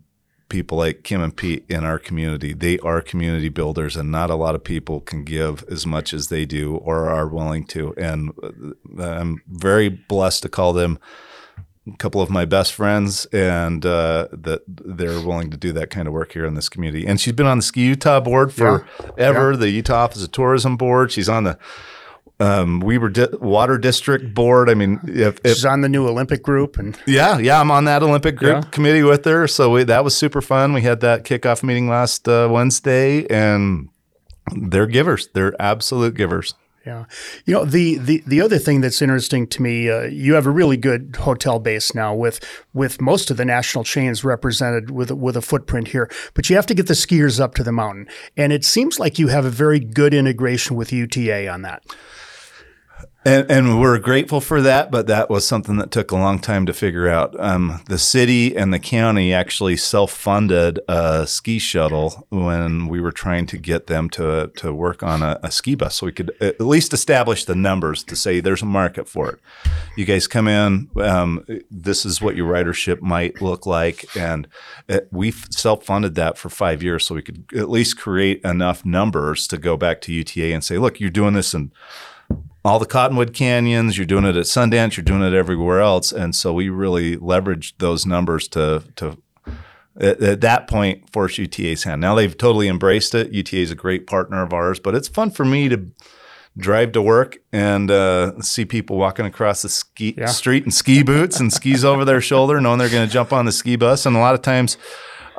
people 0.49 0.77
like 0.77 1.03
Kim 1.03 1.21
and 1.21 1.35
Pete 1.35 1.63
in 1.69 1.83
our 1.83 1.99
community. 1.99 2.53
They 2.53 2.79
are 2.79 3.01
community 3.01 3.49
builders, 3.49 3.95
and 3.95 4.11
not 4.11 4.29
a 4.29 4.35
lot 4.35 4.55
of 4.55 4.63
people 4.63 4.99
can 4.99 5.23
give 5.23 5.63
as 5.69 5.85
much 5.85 6.13
as 6.13 6.27
they 6.27 6.45
do 6.45 6.75
or 6.77 7.09
are 7.09 7.27
willing 7.27 7.65
to. 7.67 7.93
And 7.95 8.31
uh, 8.43 9.03
I'm 9.03 9.41
very 9.47 9.89
blessed 9.89 10.43
to 10.43 10.49
call 10.49 10.73
them 10.73 10.99
a 11.87 11.97
couple 11.97 12.21
of 12.21 12.29
my 12.29 12.45
best 12.45 12.73
friends, 12.73 13.25
and 13.27 13.85
uh, 13.85 14.27
that 14.31 14.63
they're 14.67 15.21
willing 15.21 15.51
to 15.51 15.57
do 15.57 15.71
that 15.73 15.89
kind 15.89 16.07
of 16.07 16.13
work 16.13 16.33
here 16.33 16.45
in 16.45 16.55
this 16.55 16.69
community. 16.69 17.07
And 17.07 17.19
she's 17.19 17.33
been 17.33 17.47
on 17.47 17.59
the 17.59 17.63
Ski 17.63 17.85
Utah 17.85 18.19
board 18.19 18.53
forever, 18.53 18.85
yeah. 19.17 19.31
yeah. 19.31 19.55
the 19.55 19.69
Utah 19.69 20.03
Office 20.03 20.23
of 20.23 20.31
Tourism 20.31 20.77
board. 20.77 21.11
She's 21.11 21.29
on 21.29 21.45
the 21.45 21.57
um, 22.39 22.79
Weber 22.79 23.09
Di- 23.09 23.27
Water 23.39 23.77
District 23.77 24.33
Board. 24.33 24.69
I 24.69 24.73
mean, 24.73 24.99
if, 25.03 25.39
if, 25.43 25.55
she's 25.55 25.65
on 25.65 25.81
the 25.81 25.89
new 25.89 26.07
Olympic 26.07 26.41
group, 26.41 26.77
and 26.77 26.97
yeah, 27.05 27.37
yeah, 27.37 27.59
I'm 27.59 27.71
on 27.71 27.85
that 27.85 28.03
Olympic 28.03 28.35
group 28.35 28.63
yeah. 28.63 28.69
committee 28.69 29.03
with 29.03 29.25
her. 29.25 29.47
So 29.47 29.71
we, 29.71 29.83
that 29.83 30.03
was 30.03 30.15
super 30.15 30.41
fun. 30.41 30.73
We 30.73 30.81
had 30.81 31.01
that 31.01 31.23
kickoff 31.23 31.63
meeting 31.63 31.89
last 31.89 32.27
uh, 32.27 32.47
Wednesday, 32.49 33.27
and 33.27 33.89
they're 34.55 34.87
givers. 34.87 35.27
They're 35.33 35.59
absolute 35.61 36.15
givers. 36.15 36.53
Yeah, 36.85 37.05
you 37.45 37.53
know 37.53 37.65
the 37.65 37.97
the 37.97 38.23
the 38.25 38.39
other 38.39 38.57
thing 38.57 38.79
that's 38.79 39.01
interesting 39.01 39.47
to 39.47 39.61
me, 39.61 39.89
uh, 39.89 40.03
you 40.03 40.35
have 40.35 40.45
a 40.45 40.49
really 40.49 40.77
good 40.77 41.17
hotel 41.19 41.59
base 41.59 41.93
now 41.93 42.15
with 42.15 42.39
with 42.73 43.01
most 43.01 43.29
of 43.29 43.35
the 43.35 43.43
national 43.43 43.83
chains 43.83 44.23
represented 44.23 44.89
with 44.89 45.11
with 45.11 45.35
a 45.35 45.41
footprint 45.41 45.89
here, 45.89 46.09
but 46.33 46.49
you 46.49 46.55
have 46.55 46.65
to 46.67 46.73
get 46.73 46.87
the 46.87 46.93
skiers 46.93 47.37
up 47.39 47.53
to 47.55 47.63
the 47.63 47.73
mountain, 47.73 48.07
and 48.37 48.53
it 48.53 48.63
seems 48.63 48.97
like 48.97 49.19
you 49.19 49.27
have 49.27 49.43
a 49.43 49.49
very 49.49 49.79
good 49.81 50.13
integration 50.13 50.77
with 50.77 50.93
UTA 50.93 51.49
on 51.49 51.63
that. 51.63 51.83
And, 53.25 53.51
and, 53.51 53.81
we're 53.81 53.99
grateful 53.99 54.39
for 54.39 54.61
that, 54.61 54.91
but 54.91 55.07
that 55.07 55.29
was 55.29 55.45
something 55.45 55.75
that 55.75 55.91
took 55.91 56.11
a 56.11 56.15
long 56.15 56.39
time 56.39 56.65
to 56.65 56.73
figure 56.73 57.09
out. 57.09 57.37
Um, 57.37 57.81
the 57.89 57.97
city 57.97 58.55
and 58.55 58.73
the 58.73 58.79
county 58.79 59.33
actually 59.33 59.75
self-funded 59.75 60.79
a 60.87 61.27
ski 61.27 61.59
shuttle 61.59 62.25
when 62.29 62.87
we 62.87 63.01
were 63.01 63.11
trying 63.11 63.45
to 63.47 63.57
get 63.57 63.87
them 63.87 64.09
to 64.11 64.51
to 64.55 64.73
work 64.73 65.03
on 65.03 65.21
a, 65.21 65.37
a, 65.43 65.51
ski 65.51 65.75
bus, 65.75 65.95
so 65.95 66.05
we 66.05 66.13
could 66.13 66.31
at 66.39 66.61
least 66.61 66.93
establish 66.93 67.43
the 67.43 67.55
numbers 67.55 68.05
to 68.05 68.15
say 68.15 68.39
there's 68.39 68.61
a 68.61 68.65
market 68.65 69.09
for 69.09 69.29
it. 69.29 69.39
You 69.97 70.05
guys 70.05 70.25
come 70.25 70.47
in, 70.47 70.89
um, 70.95 71.45
this 71.69 72.05
is 72.05 72.21
what 72.21 72.37
your 72.37 72.49
ridership 72.49 73.01
might 73.01 73.41
look 73.41 73.65
like, 73.65 74.05
and 74.15 74.47
it, 74.87 75.09
we 75.11 75.31
self-funded 75.31 76.15
that 76.15 76.37
for 76.37 76.47
five 76.47 76.81
years, 76.81 77.05
so 77.05 77.15
we 77.15 77.21
could 77.21 77.43
at 77.53 77.69
least 77.69 77.99
create 77.99 78.41
enough 78.45 78.85
numbers 78.85 79.45
to 79.47 79.57
go 79.57 79.75
back 79.75 79.99
to 80.01 80.13
UTA 80.13 80.53
and 80.53 80.63
say, 80.63 80.77
look, 80.77 81.01
you're 81.01 81.09
doing 81.09 81.33
this 81.33 81.53
in 81.53 81.73
all 82.63 82.79
the 82.79 82.85
Cottonwood 82.85 83.33
Canyons. 83.33 83.97
You're 83.97 84.05
doing 84.05 84.25
it 84.25 84.35
at 84.35 84.45
Sundance. 84.45 84.97
You're 84.97 85.03
doing 85.03 85.21
it 85.23 85.33
everywhere 85.33 85.81
else. 85.81 86.11
And 86.11 86.35
so 86.35 86.53
we 86.53 86.69
really 86.69 87.17
leveraged 87.17 87.73
those 87.77 88.05
numbers 88.05 88.47
to 88.49 88.83
to 88.97 89.17
at, 89.99 90.21
at 90.21 90.41
that 90.41 90.67
point 90.67 91.09
force 91.11 91.37
UTA's 91.37 91.83
hand. 91.83 92.01
Now 92.01 92.15
they've 92.15 92.37
totally 92.37 92.67
embraced 92.67 93.15
it. 93.15 93.31
UTA 93.31 93.57
is 93.57 93.71
a 93.71 93.75
great 93.75 94.07
partner 94.07 94.43
of 94.43 94.53
ours, 94.53 94.79
but 94.79 94.95
it's 94.95 95.07
fun 95.07 95.31
for 95.31 95.45
me 95.45 95.69
to 95.69 95.91
drive 96.57 96.91
to 96.91 97.01
work 97.01 97.37
and 97.53 97.89
uh, 97.89 98.39
see 98.41 98.65
people 98.65 98.97
walking 98.97 99.25
across 99.25 99.61
the 99.61 99.69
ski 99.69 100.15
yeah. 100.17 100.25
street 100.25 100.65
in 100.65 100.71
ski 100.71 101.03
boots 101.03 101.39
and 101.39 101.53
skis 101.53 101.85
over 101.85 102.03
their 102.03 102.21
shoulder, 102.21 102.59
knowing 102.59 102.79
they're 102.79 102.89
going 102.89 103.07
to 103.07 103.13
jump 103.13 103.31
on 103.31 103.45
the 103.45 103.51
ski 103.51 103.75
bus. 103.75 104.05
And 104.05 104.15
a 104.15 104.19
lot 104.19 104.35
of 104.35 104.41
times 104.41 104.77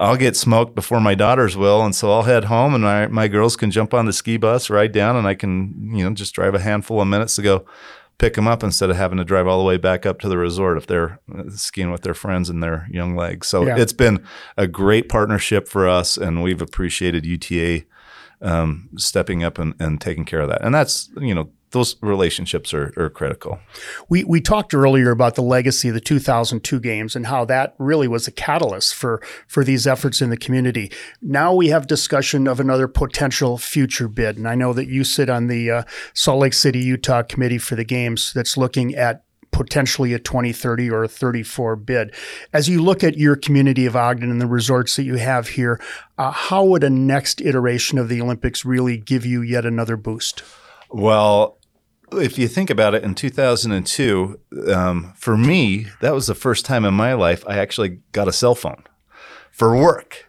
I'll 0.01 0.17
get 0.17 0.35
smoked 0.35 0.75
before 0.75 0.99
my 0.99 1.15
daughters 1.15 1.59
will, 1.59 1.83
and 1.85 1.95
so 1.95 2.11
I'll 2.11 2.23
head 2.23 2.45
home, 2.45 2.75
and 2.75 2.83
my 2.83 3.07
my 3.09 3.29
girls 3.29 3.55
can 3.55 3.71
jump 3.71 3.93
on 3.93 4.07
the 4.07 4.15
ski 4.15 4.39
bus, 4.39 4.71
ride 4.71 4.93
down, 4.93 5.15
and 5.15 5.27
I 5.27 5.35
can 5.35 5.93
you 5.95 6.03
know 6.03 6.15
just 6.15 6.35
drive 6.35 6.55
a 6.55 6.59
handful 6.59 7.03
of 7.03 7.07
minutes 7.07 7.37
to 7.37 7.43
go 7.43 7.67
pick 8.17 8.35
them 8.35 8.49
up 8.49 8.63
instead 8.63 8.89
of 8.89 8.97
having 8.97 9.19
to 9.19 9.25
drive 9.25 9.47
all 9.47 9.59
the 9.59 9.65
way 9.65 9.77
back 9.77 10.07
up 10.07 10.19
to 10.21 10.29
the 10.29 10.39
resort 10.39 10.79
if 10.79 10.87
they're 10.87 11.21
uh, 11.35 11.45
skiing 11.51 11.91
with 11.91 12.03
their 12.03 12.15
friends 12.15 12.49
and 12.49 12.63
their 12.63 12.87
young 12.91 13.15
legs. 13.15 13.47
So 13.49 13.67
yeah. 13.67 13.77
it's 13.79 13.93
been 13.95 14.25
a 14.57 14.67
great 14.67 15.09
partnership 15.11 15.69
for 15.69 15.87
us, 15.87 16.17
and 16.17 16.43
we've 16.43 16.63
appreciated 16.63 17.27
UTA 17.27 17.85
um, 18.41 18.89
stepping 18.97 19.45
up 19.45 19.59
and, 19.59 19.75
and 19.79 20.01
taking 20.01 20.25
care 20.25 20.41
of 20.41 20.49
that. 20.49 20.65
And 20.65 20.75
that's 20.75 21.11
you 21.21 21.35
know 21.35 21.51
those 21.73 21.97
relationships 22.01 22.75
are, 22.75 22.93
are 22.97 23.11
critical. 23.11 23.61
We 24.09 24.25
we 24.25 24.41
talked 24.41 24.75
earlier 24.75 25.11
about 25.11 25.35
the 25.35 25.43
legacy 25.43 25.89
of 25.89 25.95
the 25.95 26.01
2002 26.01 26.81
games 26.81 27.15
and 27.15 27.27
how 27.27 27.45
that 27.47 27.75
really 27.79 28.09
was 28.09 28.27
a 28.27 28.33
catalyst 28.33 28.95
for 28.95 29.23
for 29.47 29.65
these 29.65 29.87
efforts 29.87 30.21
in 30.21 30.31
the 30.31 30.37
community. 30.37 30.91
Now 31.23 31.55
we 31.55 31.69
have 31.69 31.87
discussion 31.87 32.47
of 32.49 32.61
another 32.61 32.89
potential 32.89 33.59
future 33.59 34.09
bid, 34.09 34.37
and 34.37 34.49
I 34.49 34.55
know 34.55 34.73
that 34.73 34.89
you 34.89 35.05
sit 35.05 35.31
on 35.31 35.47
the 35.47 35.71
uh, 35.71 35.83
Salt 36.15 36.41
Lake 36.41 36.55
City, 36.55 36.81
Utah 36.81 37.23
committee 37.23 37.59
for 37.59 37.77
the 37.77 37.85
games 37.85 38.33
that's 38.33 38.57
looking 38.57 38.95
at 38.95 39.25
potentially 39.53 40.15
a 40.15 40.19
2030 40.19 40.91
or 40.91 41.05
a 41.05 41.09
34 41.09 41.77
bid. 41.77 42.15
As 42.53 42.69
you 42.69 42.83
look 42.83 43.03
at 43.05 43.19
your 43.19 43.37
community 43.37 43.85
of 43.87 43.97
Ogden 43.97 44.31
and 44.31 44.41
the 44.41 44.47
resorts 44.47 44.97
that 44.97 45.03
you 45.03 45.17
have 45.17 45.49
here, 45.49 45.81
uh, 46.19 46.31
how 46.31 46.65
would 46.65 46.85
a 46.85 46.91
next 46.91 47.41
iteration 47.41 47.99
of 47.99 48.09
the 48.09 48.21
Olympics 48.21 48.65
really 48.65 48.97
give 48.97 49.27
you 49.27 49.43
yet 49.43 49.67
another 49.67 49.97
boost? 49.97 50.43
Well, 50.91 51.59
if 52.13 52.39
you 52.39 52.49
think 52.49 52.71
about 52.71 52.95
it, 52.95 53.03
in 53.03 53.15
2002, 53.15 54.41
um, 54.73 55.13
for 55.17 55.37
me, 55.37 55.87
that 56.01 56.15
was 56.15 56.27
the 56.27 56.35
first 56.35 56.65
time 56.65 56.85
in 56.85 56.95
my 56.95 57.15
life 57.15 57.45
I 57.47 57.59
actually 57.59 58.01
got 58.13 58.29
a 58.29 58.33
cell 58.33 58.55
phone 58.55 58.85
for 59.51 59.77
work. 59.77 60.27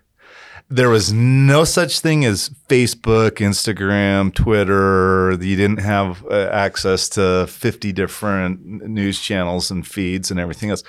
There 0.70 0.90
was 0.90 1.12
no 1.12 1.66
such 1.66 2.00
thing 2.00 2.24
as 2.24 2.50
Facebook, 2.70 3.40
Instagram, 3.40 4.34
Twitter. 4.34 5.32
You 5.32 5.58
didn't 5.58 5.82
have 5.82 6.26
uh, 6.26 6.50
access 6.50 7.10
to 7.10 7.48
50 7.48 7.92
different 7.92 8.88
news 8.88 9.20
channels 9.20 9.70
and 9.70 9.86
feeds 9.86 10.32
and 10.32 10.40
everything 10.40 10.70
else 10.70 10.84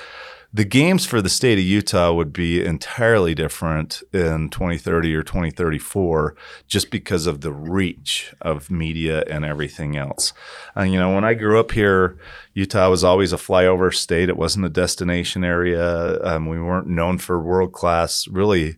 the 0.55 0.65
games 0.65 1.07
for 1.07 1.23
the 1.23 1.31
state 1.31 1.59
of 1.59 1.65
Utah 1.65 2.13
would 2.13 2.33
be 2.33 2.63
entirely 2.63 3.35
different 3.35 4.03
in 4.13 4.51
2030 4.51 5.15
or 5.15 5.23
2034 5.23 6.37
just 6.67 6.91
because 6.91 7.27
of 7.27 7.41
the 7.41 7.53
reach 7.53 8.35
of 8.43 8.71
media 8.71 9.25
and 9.31 9.47
everything 9.47 9.97
else. 9.97 10.35
Uh, 10.77 10.83
you 10.83 10.99
know, 10.99 11.15
when 11.15 11.25
I 11.25 11.33
grew 11.33 11.59
up 11.59 11.73
here, 11.73 12.19
Utah 12.53 12.91
was 12.91 13.03
always 13.03 13.33
a 13.33 13.39
flyover 13.39 13.95
state. 13.95 14.29
It 14.29 14.37
wasn't 14.37 14.67
a 14.67 14.71
destination 14.71 15.43
area. 15.43 16.23
Um, 16.23 16.47
we 16.47 16.61
weren't 16.61 16.87
known 16.87 17.17
for 17.17 17.41
world 17.41 17.73
class, 17.73 18.29
really 18.29 18.77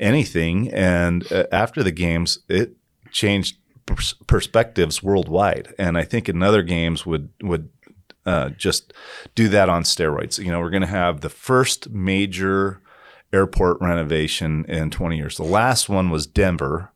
anything. 0.00 0.68
And 0.72 1.30
uh, 1.30 1.46
after 1.52 1.84
the 1.84 1.92
games, 1.92 2.40
it 2.48 2.74
changed 3.12 3.56
perspectives 4.26 5.02
worldwide. 5.02 5.74
And 5.78 5.96
I 5.96 6.04
think 6.04 6.28
in 6.28 6.42
other 6.42 6.62
games 6.62 7.06
would 7.06 7.30
would 7.42 7.70
uh, 8.28 8.50
just 8.50 8.92
do 9.34 9.48
that 9.48 9.70
on 9.70 9.84
steroids. 9.84 10.38
You 10.38 10.52
know, 10.52 10.60
we're 10.60 10.68
going 10.68 10.82
to 10.82 10.86
have 10.86 11.22
the 11.22 11.30
first 11.30 11.88
major 11.88 12.82
airport 13.32 13.80
renovation 13.80 14.66
in 14.66 14.90
20 14.90 15.16
years. 15.16 15.38
The 15.38 15.44
last 15.44 15.88
one 15.88 16.10
was 16.10 16.26
Denver. 16.26 16.92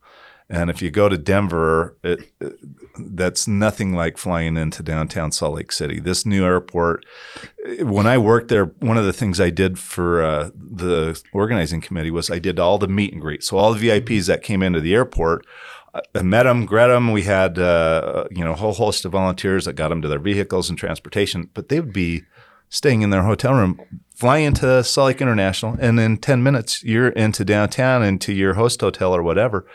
And 0.50 0.68
if 0.68 0.82
you 0.82 0.90
go 0.90 1.08
to 1.08 1.16
Denver, 1.16 1.96
it, 2.04 2.30
it, 2.38 2.58
that's 2.98 3.48
nothing 3.48 3.94
like 3.94 4.18
flying 4.18 4.58
into 4.58 4.82
downtown 4.82 5.32
Salt 5.32 5.54
Lake 5.54 5.72
City. 5.72 5.98
This 5.98 6.26
new 6.26 6.44
airport, 6.44 7.06
when 7.80 8.06
I 8.06 8.18
worked 8.18 8.48
there, 8.48 8.66
one 8.80 8.98
of 8.98 9.06
the 9.06 9.14
things 9.14 9.40
I 9.40 9.48
did 9.48 9.78
for 9.78 10.22
uh, 10.22 10.50
the 10.54 11.18
organizing 11.32 11.80
committee 11.80 12.10
was 12.10 12.30
I 12.30 12.38
did 12.38 12.58
all 12.58 12.76
the 12.76 12.88
meet 12.88 13.14
and 13.14 13.22
greet. 13.22 13.42
So 13.42 13.56
all 13.56 13.72
the 13.72 13.88
VIPs 13.88 14.26
that 14.26 14.42
came 14.42 14.62
into 14.62 14.82
the 14.82 14.94
airport 14.94 15.46
I 15.94 16.22
met 16.22 16.44
them, 16.44 16.64
greet 16.64 16.86
them. 16.86 17.12
We 17.12 17.22
had 17.22 17.58
uh, 17.58 18.24
you 18.30 18.44
know 18.44 18.52
a 18.52 18.56
whole 18.56 18.72
host 18.72 19.04
of 19.04 19.12
volunteers 19.12 19.66
that 19.66 19.74
got 19.74 19.88
them 19.88 20.02
to 20.02 20.08
their 20.08 20.18
vehicles 20.18 20.70
and 20.70 20.78
transportation, 20.78 21.50
but 21.52 21.68
they 21.68 21.80
would 21.80 21.92
be 21.92 22.22
staying 22.68 23.02
in 23.02 23.10
their 23.10 23.22
hotel 23.22 23.52
room, 23.52 23.78
fly 24.14 24.38
into 24.38 24.82
Salt 24.82 25.06
Lake 25.08 25.20
International, 25.20 25.76
and 25.78 26.00
in 26.00 26.16
ten 26.16 26.42
minutes 26.42 26.82
you're 26.82 27.10
into 27.10 27.44
downtown 27.44 28.02
into 28.02 28.32
your 28.32 28.54
host 28.54 28.80
hotel 28.80 29.14
or 29.14 29.22
whatever, 29.22 29.66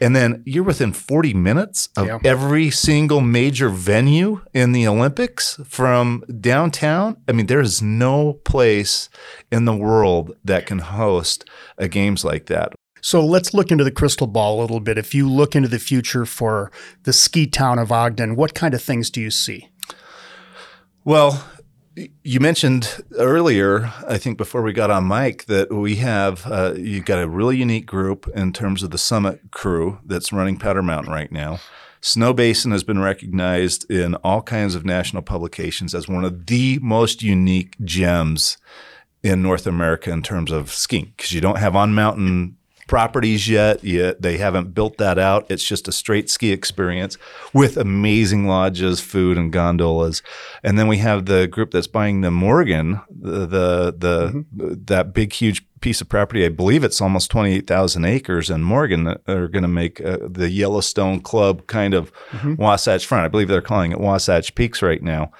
and 0.00 0.14
then 0.14 0.40
you're 0.46 0.62
within 0.62 0.92
forty 0.92 1.34
minutes 1.34 1.88
of 1.96 2.06
yeah. 2.06 2.18
every 2.24 2.70
single 2.70 3.20
major 3.20 3.70
venue 3.70 4.42
in 4.54 4.70
the 4.70 4.86
Olympics 4.86 5.58
from 5.66 6.22
downtown. 6.40 7.16
I 7.28 7.32
mean, 7.32 7.46
there 7.46 7.60
is 7.60 7.82
no 7.82 8.34
place 8.44 9.08
in 9.50 9.64
the 9.64 9.74
world 9.74 10.36
that 10.44 10.66
can 10.66 10.78
host 10.78 11.44
a 11.76 11.88
games 11.88 12.24
like 12.24 12.46
that. 12.46 12.72
So 13.00 13.24
let's 13.24 13.54
look 13.54 13.70
into 13.70 13.84
the 13.84 13.90
crystal 13.90 14.26
ball 14.26 14.60
a 14.60 14.62
little 14.62 14.80
bit. 14.80 14.98
If 14.98 15.14
you 15.14 15.28
look 15.28 15.56
into 15.56 15.68
the 15.68 15.78
future 15.78 16.26
for 16.26 16.70
the 17.04 17.12
ski 17.12 17.46
town 17.46 17.78
of 17.78 17.92
Ogden, 17.92 18.36
what 18.36 18.54
kind 18.54 18.74
of 18.74 18.82
things 18.82 19.10
do 19.10 19.20
you 19.20 19.30
see? 19.30 19.68
Well, 21.04 21.44
you 22.22 22.40
mentioned 22.40 23.02
earlier, 23.18 23.92
I 24.06 24.18
think 24.18 24.38
before 24.38 24.62
we 24.62 24.72
got 24.72 24.90
on 24.90 25.08
mic, 25.08 25.46
that 25.46 25.72
we 25.72 25.96
have 25.96 26.46
uh, 26.46 26.74
you've 26.76 27.04
got 27.04 27.22
a 27.22 27.28
really 27.28 27.56
unique 27.56 27.86
group 27.86 28.28
in 28.34 28.52
terms 28.52 28.82
of 28.82 28.90
the 28.90 28.98
summit 28.98 29.50
crew 29.50 29.98
that's 30.04 30.32
running 30.32 30.58
Powder 30.58 30.82
Mountain 30.82 31.12
right 31.12 31.32
now. 31.32 31.58
Snowbasin 32.00 32.72
has 32.72 32.82
been 32.82 33.00
recognized 33.00 33.90
in 33.90 34.14
all 34.16 34.40
kinds 34.40 34.74
of 34.74 34.86
national 34.86 35.22
publications 35.22 35.94
as 35.94 36.08
one 36.08 36.24
of 36.24 36.46
the 36.46 36.78
most 36.80 37.22
unique 37.22 37.76
gems 37.84 38.56
in 39.22 39.42
North 39.42 39.66
America 39.66 40.10
in 40.10 40.22
terms 40.22 40.50
of 40.50 40.72
skiing 40.72 41.12
because 41.16 41.32
you 41.32 41.42
don't 41.42 41.58
have 41.58 41.76
on 41.76 41.94
mountain 41.94 42.56
properties 42.90 43.48
yet. 43.48 43.84
Yet 43.84 44.20
they 44.20 44.36
haven't 44.36 44.74
built 44.74 44.98
that 44.98 45.16
out. 45.16 45.48
It's 45.48 45.62
just 45.62 45.86
a 45.86 45.92
straight 45.92 46.28
ski 46.28 46.50
experience 46.50 47.16
with 47.54 47.76
amazing 47.76 48.48
lodges, 48.48 49.00
food, 49.00 49.38
and 49.38 49.52
gondolas. 49.52 50.22
And 50.64 50.76
then 50.76 50.88
we 50.88 50.98
have 50.98 51.26
the 51.26 51.46
group 51.46 51.70
that's 51.70 51.86
buying 51.86 52.20
the 52.20 52.32
Morgan, 52.32 53.00
the 53.08 53.46
the, 53.46 53.94
the 53.96 54.32
mm-hmm. 54.34 54.74
that 54.86 55.14
big 55.14 55.32
huge 55.32 55.64
piece 55.80 56.00
of 56.00 56.08
property. 56.08 56.44
I 56.44 56.48
believe 56.48 56.82
it's 56.82 57.00
almost 57.00 57.30
twenty 57.30 57.54
eight 57.54 57.68
thousand 57.68 58.06
acres 58.06 58.50
in 58.50 58.64
Morgan 58.64 59.04
that 59.04 59.20
are 59.28 59.46
going 59.46 59.62
to 59.62 59.68
make 59.68 60.00
uh, 60.00 60.18
the 60.28 60.50
Yellowstone 60.50 61.20
Club 61.20 61.68
kind 61.68 61.94
of 61.94 62.12
mm-hmm. 62.32 62.56
Wasatch 62.56 63.06
Front. 63.06 63.24
I 63.24 63.28
believe 63.28 63.46
they're 63.46 63.62
calling 63.62 63.92
it 63.92 64.00
Wasatch 64.00 64.52
Peaks 64.56 64.82
right 64.82 65.00
now 65.00 65.30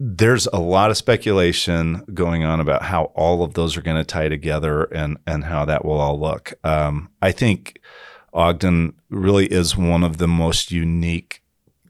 there's 0.00 0.46
a 0.52 0.60
lot 0.60 0.90
of 0.90 0.96
speculation 0.96 2.04
going 2.14 2.44
on 2.44 2.60
about 2.60 2.82
how 2.82 3.04
all 3.14 3.42
of 3.42 3.54
those 3.54 3.76
are 3.76 3.82
going 3.82 3.96
to 3.96 4.04
tie 4.04 4.28
together 4.28 4.84
and 4.84 5.18
and 5.26 5.44
how 5.44 5.64
that 5.64 5.84
will 5.84 5.98
all 5.98 6.18
look. 6.18 6.54
Um, 6.64 7.10
I 7.20 7.32
think 7.32 7.80
Ogden 8.32 8.94
really 9.10 9.46
is 9.46 9.76
one 9.76 10.04
of 10.04 10.18
the 10.18 10.28
most 10.28 10.70
unique 10.70 11.42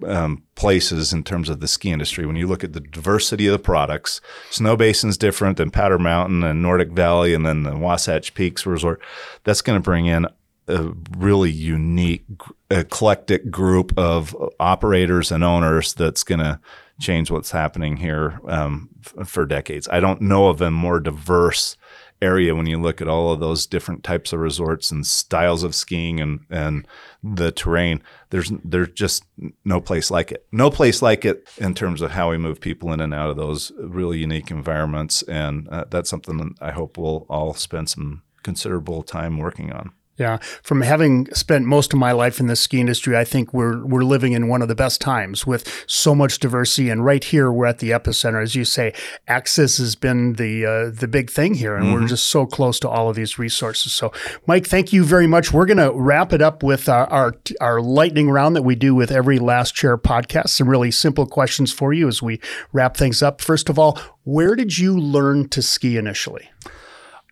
um, 0.06 0.42
places 0.54 1.12
in 1.12 1.24
terms 1.24 1.48
of 1.48 1.60
the 1.60 1.68
ski 1.68 1.90
industry. 1.90 2.24
When 2.24 2.36
you 2.36 2.46
look 2.46 2.64
at 2.64 2.72
the 2.72 2.80
diversity 2.80 3.46
of 3.46 3.52
the 3.52 3.58
products, 3.58 4.20
Snow 4.50 4.76
Snowbasin's 4.76 5.18
different 5.18 5.58
than 5.58 5.70
Powder 5.70 5.98
Mountain 5.98 6.44
and 6.44 6.62
Nordic 6.62 6.90
Valley, 6.90 7.34
and 7.34 7.44
then 7.44 7.64
the 7.64 7.76
Wasatch 7.76 8.32
Peaks 8.34 8.64
Resort. 8.64 9.00
That's 9.44 9.62
going 9.62 9.78
to 9.78 9.82
bring 9.82 10.06
in 10.06 10.26
a 10.68 10.92
really 11.16 11.50
unique, 11.50 12.24
eclectic 12.70 13.50
group 13.50 13.96
of 13.98 14.36
operators 14.60 15.32
and 15.32 15.42
owners 15.42 15.94
that's 15.94 16.22
going 16.22 16.40
to 16.40 16.60
change 17.00 17.30
what's 17.30 17.50
happening 17.50 17.96
here 17.96 18.40
um, 18.46 18.88
f- 19.04 19.28
for 19.28 19.46
decades. 19.46 19.88
I 19.88 20.00
don't 20.00 20.20
know 20.20 20.48
of 20.48 20.60
a 20.60 20.70
more 20.70 21.00
diverse 21.00 21.76
area 22.20 22.54
when 22.54 22.66
you 22.66 22.80
look 22.80 23.00
at 23.00 23.08
all 23.08 23.32
of 23.32 23.40
those 23.40 23.66
different 23.66 24.02
types 24.02 24.32
of 24.32 24.40
resorts 24.40 24.90
and 24.90 25.06
styles 25.06 25.62
of 25.62 25.74
skiing 25.74 26.20
and 26.20 26.40
and 26.50 26.86
the 27.22 27.52
terrain. 27.52 28.02
There's 28.30 28.52
there's 28.64 28.90
just 28.90 29.24
no 29.64 29.80
place 29.80 30.10
like 30.10 30.32
it. 30.32 30.46
No 30.52 30.70
place 30.70 31.00
like 31.02 31.24
it 31.24 31.48
in 31.58 31.74
terms 31.74 32.02
of 32.02 32.10
how 32.10 32.30
we 32.30 32.38
move 32.38 32.60
people 32.60 32.92
in 32.92 33.00
and 33.00 33.14
out 33.14 33.30
of 33.30 33.36
those 33.36 33.72
really 33.78 34.18
unique 34.18 34.50
environments, 34.50 35.22
and 35.22 35.68
uh, 35.68 35.84
that's 35.90 36.10
something 36.10 36.36
that 36.38 36.52
I 36.60 36.72
hope 36.72 36.98
we'll 36.98 37.26
all 37.28 37.54
spend 37.54 37.88
some 37.88 38.22
considerable 38.42 39.02
time 39.02 39.38
working 39.38 39.72
on. 39.72 39.92
Yeah, 40.18 40.38
from 40.62 40.80
having 40.80 41.32
spent 41.32 41.64
most 41.64 41.92
of 41.92 41.98
my 42.00 42.10
life 42.10 42.40
in 42.40 42.48
the 42.48 42.56
ski 42.56 42.80
industry, 42.80 43.16
I 43.16 43.22
think 43.22 43.54
we're 43.54 43.86
we're 43.86 44.02
living 44.02 44.32
in 44.32 44.48
one 44.48 44.62
of 44.62 44.68
the 44.68 44.74
best 44.74 45.00
times 45.00 45.46
with 45.46 45.84
so 45.86 46.12
much 46.12 46.40
diversity. 46.40 46.90
And 46.90 47.04
right 47.04 47.22
here, 47.22 47.52
we're 47.52 47.66
at 47.66 47.78
the 47.78 47.90
epicenter, 47.90 48.42
as 48.42 48.56
you 48.56 48.64
say. 48.64 48.92
Access 49.28 49.78
has 49.78 49.94
been 49.94 50.32
the 50.32 50.66
uh, 50.66 50.90
the 50.90 51.06
big 51.06 51.30
thing 51.30 51.54
here, 51.54 51.76
and 51.76 51.86
mm-hmm. 51.86 52.02
we're 52.02 52.08
just 52.08 52.26
so 52.26 52.46
close 52.46 52.80
to 52.80 52.88
all 52.88 53.08
of 53.08 53.14
these 53.14 53.38
resources. 53.38 53.92
So, 53.92 54.12
Mike, 54.44 54.66
thank 54.66 54.92
you 54.92 55.04
very 55.04 55.28
much. 55.28 55.52
We're 55.52 55.66
going 55.66 55.76
to 55.76 55.92
wrap 55.92 56.32
it 56.32 56.42
up 56.42 56.64
with 56.64 56.88
our, 56.88 57.06
our 57.06 57.34
our 57.60 57.80
lightning 57.80 58.28
round 58.28 58.56
that 58.56 58.62
we 58.62 58.74
do 58.74 58.96
with 58.96 59.12
every 59.12 59.38
Last 59.38 59.76
Chair 59.76 59.96
podcast. 59.96 60.48
Some 60.48 60.68
really 60.68 60.90
simple 60.90 61.26
questions 61.26 61.72
for 61.72 61.92
you 61.92 62.08
as 62.08 62.20
we 62.20 62.40
wrap 62.72 62.96
things 62.96 63.22
up. 63.22 63.40
First 63.40 63.68
of 63.68 63.78
all, 63.78 63.96
where 64.24 64.56
did 64.56 64.78
you 64.78 64.98
learn 64.98 65.48
to 65.50 65.62
ski 65.62 65.96
initially? 65.96 66.50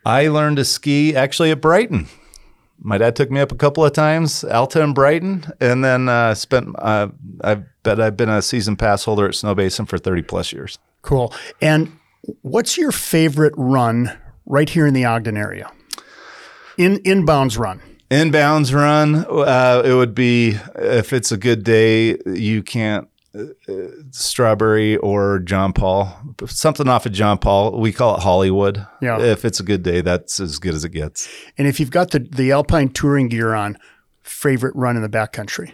I 0.04 0.28
learned 0.28 0.58
to 0.58 0.64
ski 0.64 1.16
actually 1.16 1.50
at 1.50 1.60
Brighton 1.60 2.06
my 2.78 2.98
dad 2.98 3.16
took 3.16 3.30
me 3.30 3.40
up 3.40 3.52
a 3.52 3.56
couple 3.56 3.84
of 3.84 3.92
times, 3.92 4.44
Alta 4.44 4.82
and 4.82 4.94
Brighton, 4.94 5.44
and 5.60 5.84
then 5.84 6.08
uh, 6.08 6.34
spent. 6.34 6.74
Uh, 6.78 7.08
I 7.42 7.56
bet 7.82 8.00
I've 8.00 8.16
been 8.16 8.28
a 8.28 8.42
season 8.42 8.76
pass 8.76 9.04
holder 9.04 9.26
at 9.26 9.32
Snowbasin 9.32 9.88
for 9.88 9.98
thirty 9.98 10.22
plus 10.22 10.52
years. 10.52 10.78
Cool. 11.02 11.32
And 11.60 11.98
what's 12.42 12.76
your 12.76 12.92
favorite 12.92 13.54
run 13.56 14.16
right 14.44 14.68
here 14.68 14.86
in 14.86 14.94
the 14.94 15.04
Ogden 15.04 15.36
area? 15.36 15.70
In 16.76 16.98
inbounds 16.98 17.58
run. 17.58 17.80
Inbounds 18.10 18.74
run. 18.74 19.24
Uh, 19.28 19.82
it 19.84 19.94
would 19.94 20.14
be 20.14 20.58
if 20.76 21.12
it's 21.12 21.32
a 21.32 21.36
good 21.36 21.64
day. 21.64 22.18
You 22.26 22.62
can't 22.62 23.08
Strawberry 24.10 24.96
or 24.98 25.38
John 25.40 25.72
Paul, 25.72 26.16
something 26.46 26.88
off 26.88 27.06
of 27.06 27.12
John 27.12 27.38
Paul. 27.38 27.78
We 27.78 27.92
call 27.92 28.16
it 28.16 28.22
Hollywood. 28.22 28.86
Yeah. 29.00 29.20
If 29.20 29.44
it's 29.44 29.60
a 29.60 29.62
good 29.62 29.82
day, 29.82 30.00
that's 30.00 30.40
as 30.40 30.58
good 30.58 30.74
as 30.74 30.84
it 30.84 30.90
gets. 30.90 31.28
And 31.58 31.66
if 31.66 31.80
you've 31.80 31.90
got 31.90 32.10
the 32.10 32.20
the 32.20 32.52
Alpine 32.52 32.88
touring 32.88 33.28
gear 33.28 33.54
on, 33.54 33.78
favorite 34.22 34.74
run 34.76 34.96
in 34.96 35.02
the 35.02 35.08
backcountry. 35.08 35.72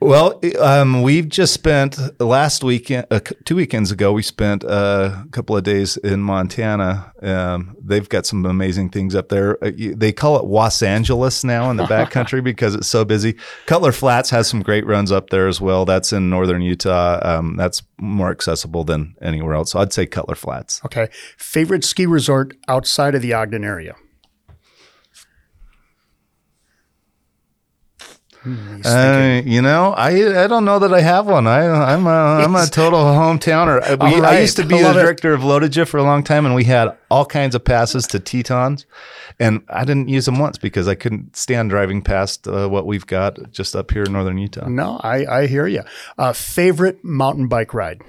Well, 0.00 0.40
um, 0.60 1.02
we've 1.02 1.28
just 1.28 1.52
spent 1.52 1.98
last 2.20 2.62
weekend, 2.62 3.08
uh, 3.10 3.18
two 3.44 3.56
weekends 3.56 3.90
ago, 3.90 4.12
we 4.12 4.22
spent 4.22 4.64
uh, 4.64 5.24
a 5.24 5.28
couple 5.32 5.56
of 5.56 5.64
days 5.64 5.96
in 5.96 6.20
Montana. 6.20 7.12
Um, 7.20 7.76
they've 7.82 8.08
got 8.08 8.24
some 8.24 8.46
amazing 8.46 8.90
things 8.90 9.16
up 9.16 9.28
there. 9.28 9.62
Uh, 9.62 9.72
they 9.96 10.12
call 10.12 10.38
it 10.38 10.44
Los 10.44 10.82
Angeles 10.82 11.42
now 11.42 11.68
in 11.72 11.76
the 11.76 11.84
backcountry 11.84 12.44
because 12.44 12.76
it's 12.76 12.86
so 12.86 13.04
busy. 13.04 13.34
Cutler 13.66 13.90
Flats 13.90 14.30
has 14.30 14.46
some 14.46 14.62
great 14.62 14.86
runs 14.86 15.10
up 15.10 15.30
there 15.30 15.48
as 15.48 15.60
well. 15.60 15.84
That's 15.84 16.12
in 16.12 16.30
northern 16.30 16.62
Utah. 16.62 17.18
Um, 17.20 17.56
that's 17.56 17.82
more 17.98 18.30
accessible 18.30 18.84
than 18.84 19.16
anywhere 19.20 19.54
else. 19.54 19.72
So 19.72 19.80
I'd 19.80 19.92
say 19.92 20.06
Cutler 20.06 20.36
Flats. 20.36 20.80
Okay. 20.84 21.08
Favorite 21.36 21.84
ski 21.84 22.06
resort 22.06 22.56
outside 22.68 23.16
of 23.16 23.22
the 23.22 23.32
Ogden 23.32 23.64
area? 23.64 23.96
Uh, 28.84 29.42
you 29.44 29.62
know, 29.62 29.92
I 29.92 30.44
I 30.44 30.46
don't 30.46 30.64
know 30.64 30.78
that 30.78 30.92
I 30.92 31.00
have 31.00 31.26
one. 31.26 31.46
I 31.46 31.66
I'm 31.66 32.06
a 32.06 32.44
I'm 32.44 32.54
a 32.54 32.66
total 32.66 33.00
hometowner. 33.04 33.80
We, 34.02 34.20
right. 34.20 34.34
I 34.34 34.40
used 34.40 34.56
to 34.56 34.66
be 34.66 34.80
the 34.80 34.92
director 34.92 35.32
it. 35.32 35.36
of 35.36 35.40
Lodija 35.40 35.86
for 35.86 35.98
a 35.98 36.02
long 36.02 36.22
time, 36.22 36.46
and 36.46 36.54
we 36.54 36.64
had 36.64 36.96
all 37.10 37.24
kinds 37.26 37.54
of 37.54 37.64
passes 37.64 38.06
to 38.08 38.20
Tetons, 38.20 38.86
and 39.38 39.62
I 39.68 39.84
didn't 39.84 40.08
use 40.08 40.26
them 40.26 40.38
once 40.38 40.58
because 40.58 40.88
I 40.88 40.94
couldn't 40.94 41.36
stand 41.36 41.70
driving 41.70 42.02
past 42.02 42.46
uh, 42.46 42.68
what 42.68 42.86
we've 42.86 43.06
got 43.06 43.50
just 43.52 43.74
up 43.76 43.90
here 43.90 44.04
in 44.04 44.12
northern 44.12 44.38
Utah. 44.38 44.68
No, 44.68 45.00
I 45.02 45.40
I 45.40 45.46
hear 45.46 45.66
you. 45.66 45.82
Uh, 46.16 46.32
favorite 46.32 47.04
mountain 47.04 47.48
bike 47.48 47.74
ride. 47.74 48.02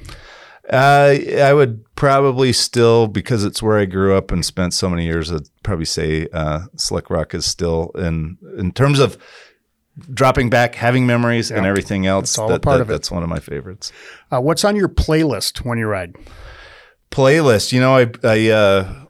Uh, 0.69 1.17
I 1.39 1.51
would 1.51 1.83
probably 1.95 2.53
still, 2.53 3.07
because 3.07 3.43
it's 3.43 3.61
where 3.61 3.79
I 3.79 3.85
grew 3.85 4.15
up 4.15 4.31
and 4.31 4.45
spent 4.45 4.75
so 4.75 4.87
many 4.87 5.03
years, 5.03 5.31
I'd 5.31 5.49
probably 5.63 5.85
say 5.85 6.27
uh, 6.31 6.67
Slick 6.75 7.09
Rock 7.09 7.33
is 7.33 7.45
still 7.45 7.89
in 7.95 8.37
in 8.55 8.71
terms 8.71 8.99
of 8.99 9.17
dropping 10.13 10.49
back, 10.49 10.75
having 10.75 11.05
memories, 11.05 11.51
and 11.51 11.65
everything 11.65 12.05
else. 12.05 12.31
That's 12.31 12.39
all 12.39 12.49
that, 12.49 12.61
part 12.61 12.77
that, 12.77 12.81
of 12.83 12.89
it. 12.89 12.93
That's 12.93 13.11
one 13.11 13.23
of 13.23 13.29
my 13.29 13.39
favorites. 13.39 13.91
Uh, 14.31 14.41
what's 14.41 14.63
on 14.63 14.75
your 14.75 14.89
playlist 14.89 15.65
when 15.65 15.77
you 15.77 15.87
ride? 15.87 16.15
Playlist. 17.11 17.71
You 17.71 17.79
know, 17.81 17.97
I 17.97 18.11
I 18.23 18.49
uh, 18.49 19.05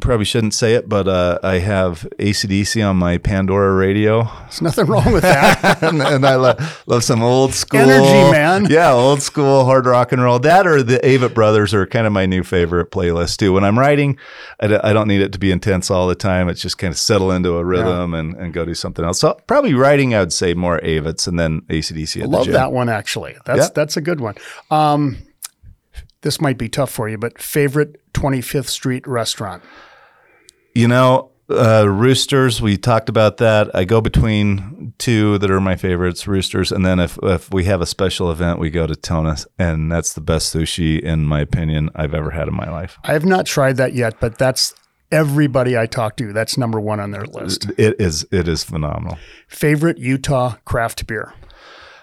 probably 0.00 0.24
shouldn't 0.24 0.54
say 0.54 0.74
it, 0.74 0.88
but 0.88 1.08
uh, 1.08 1.38
I 1.42 1.58
have 1.58 2.06
AC/DC 2.18 2.86
on 2.86 2.96
my 2.96 3.18
Pandora 3.18 3.74
radio. 3.74 4.24
There's 4.42 4.62
nothing 4.62 4.86
wrong 4.86 5.12
with 5.12 5.22
that. 5.22 5.82
and, 5.82 6.02
and, 6.02 6.26
I 6.26 6.36
lo- 6.36 6.56
love 6.86 7.04
some 7.04 7.22
old 7.22 7.54
school 7.54 7.80
energy, 7.80 8.32
man. 8.32 8.66
Yeah, 8.70 8.92
old 8.92 9.22
school 9.22 9.64
hard 9.64 9.86
rock 9.86 10.12
and 10.12 10.22
roll. 10.22 10.38
That 10.38 10.66
or 10.66 10.82
the 10.82 10.98
Avett 10.98 11.34
Brothers 11.34 11.74
are 11.74 11.86
kind 11.86 12.06
of 12.06 12.12
my 12.12 12.26
new 12.26 12.42
favorite 12.42 12.90
playlist 12.90 13.38
too. 13.38 13.52
When 13.52 13.64
I'm 13.64 13.78
writing, 13.78 14.18
I 14.60 14.68
d- 14.68 14.80
I 14.82 14.92
don't 14.92 15.08
need 15.08 15.20
it 15.20 15.32
to 15.32 15.38
be 15.38 15.50
intense 15.50 15.90
all 15.90 16.06
the 16.08 16.14
time. 16.14 16.48
It's 16.48 16.60
just 16.60 16.78
kind 16.78 16.92
of 16.92 16.98
settle 16.98 17.30
into 17.30 17.56
a 17.56 17.64
rhythm 17.64 18.12
yeah. 18.12 18.20
and, 18.20 18.34
and 18.36 18.52
go 18.52 18.64
do 18.64 18.74
something 18.74 19.04
else. 19.04 19.20
So 19.20 19.38
probably 19.46 19.74
writing, 19.74 20.14
I 20.14 20.20
would 20.20 20.32
say 20.32 20.54
more 20.54 20.78
Avetts 20.80 21.26
and 21.26 21.38
then 21.38 21.62
AC/DC. 21.68 22.22
I 22.22 22.26
love 22.26 22.46
that 22.48 22.72
one 22.72 22.88
actually. 22.88 23.36
That's 23.44 23.58
yeah. 23.58 23.68
that's 23.74 23.96
a 23.96 24.00
good 24.00 24.20
one. 24.20 24.34
Um, 24.70 25.18
this 26.26 26.40
might 26.40 26.58
be 26.58 26.68
tough 26.68 26.90
for 26.90 27.08
you, 27.08 27.16
but 27.16 27.40
favorite 27.40 28.02
25th 28.12 28.66
Street 28.66 29.06
restaurant? 29.06 29.62
You 30.74 30.88
know, 30.88 31.30
uh, 31.48 31.86
Roosters, 31.88 32.60
we 32.60 32.76
talked 32.76 33.08
about 33.08 33.36
that. 33.36 33.70
I 33.76 33.84
go 33.84 34.00
between 34.00 34.92
two 34.98 35.38
that 35.38 35.52
are 35.52 35.60
my 35.60 35.76
favorites, 35.76 36.26
Roosters, 36.26 36.72
and 36.72 36.84
then 36.84 36.98
if 36.98 37.16
if 37.22 37.52
we 37.54 37.62
have 37.66 37.80
a 37.80 37.86
special 37.86 38.32
event, 38.32 38.58
we 38.58 38.70
go 38.70 38.88
to 38.88 38.96
Tona's, 38.96 39.46
and 39.56 39.90
that's 39.92 40.14
the 40.14 40.20
best 40.20 40.52
sushi, 40.52 41.00
in 41.00 41.24
my 41.24 41.38
opinion, 41.38 41.90
I've 41.94 42.12
ever 42.12 42.32
had 42.32 42.48
in 42.48 42.54
my 42.54 42.68
life. 42.68 42.98
I 43.04 43.12
have 43.12 43.24
not 43.24 43.46
tried 43.46 43.76
that 43.76 43.94
yet, 43.94 44.18
but 44.18 44.36
that's 44.36 44.74
everybody 45.12 45.78
I 45.78 45.86
talk 45.86 46.16
to. 46.16 46.32
That's 46.32 46.58
number 46.58 46.80
one 46.80 46.98
on 46.98 47.12
their 47.12 47.26
list. 47.26 47.70
It 47.78 48.00
is. 48.00 48.26
It 48.32 48.48
is 48.48 48.64
phenomenal. 48.64 49.16
Favorite 49.46 49.98
Utah 49.98 50.56
craft 50.64 51.06
beer. 51.06 51.34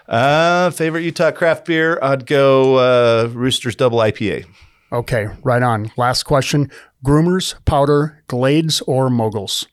Uh, 0.08 0.70
favorite 0.70 1.02
Utah 1.02 1.30
craft 1.30 1.66
beer? 1.66 1.98
I'd 2.02 2.26
go 2.26 2.76
uh, 2.76 3.28
Roosters 3.32 3.74
Double 3.76 3.98
IPA. 3.98 4.46
Okay, 4.92 5.28
right 5.42 5.62
on. 5.62 5.90
Last 5.96 6.24
question: 6.24 6.70
Groomers, 7.04 7.54
powder, 7.64 8.22
Glades, 8.28 8.80
or 8.82 9.08
Moguls? 9.10 9.66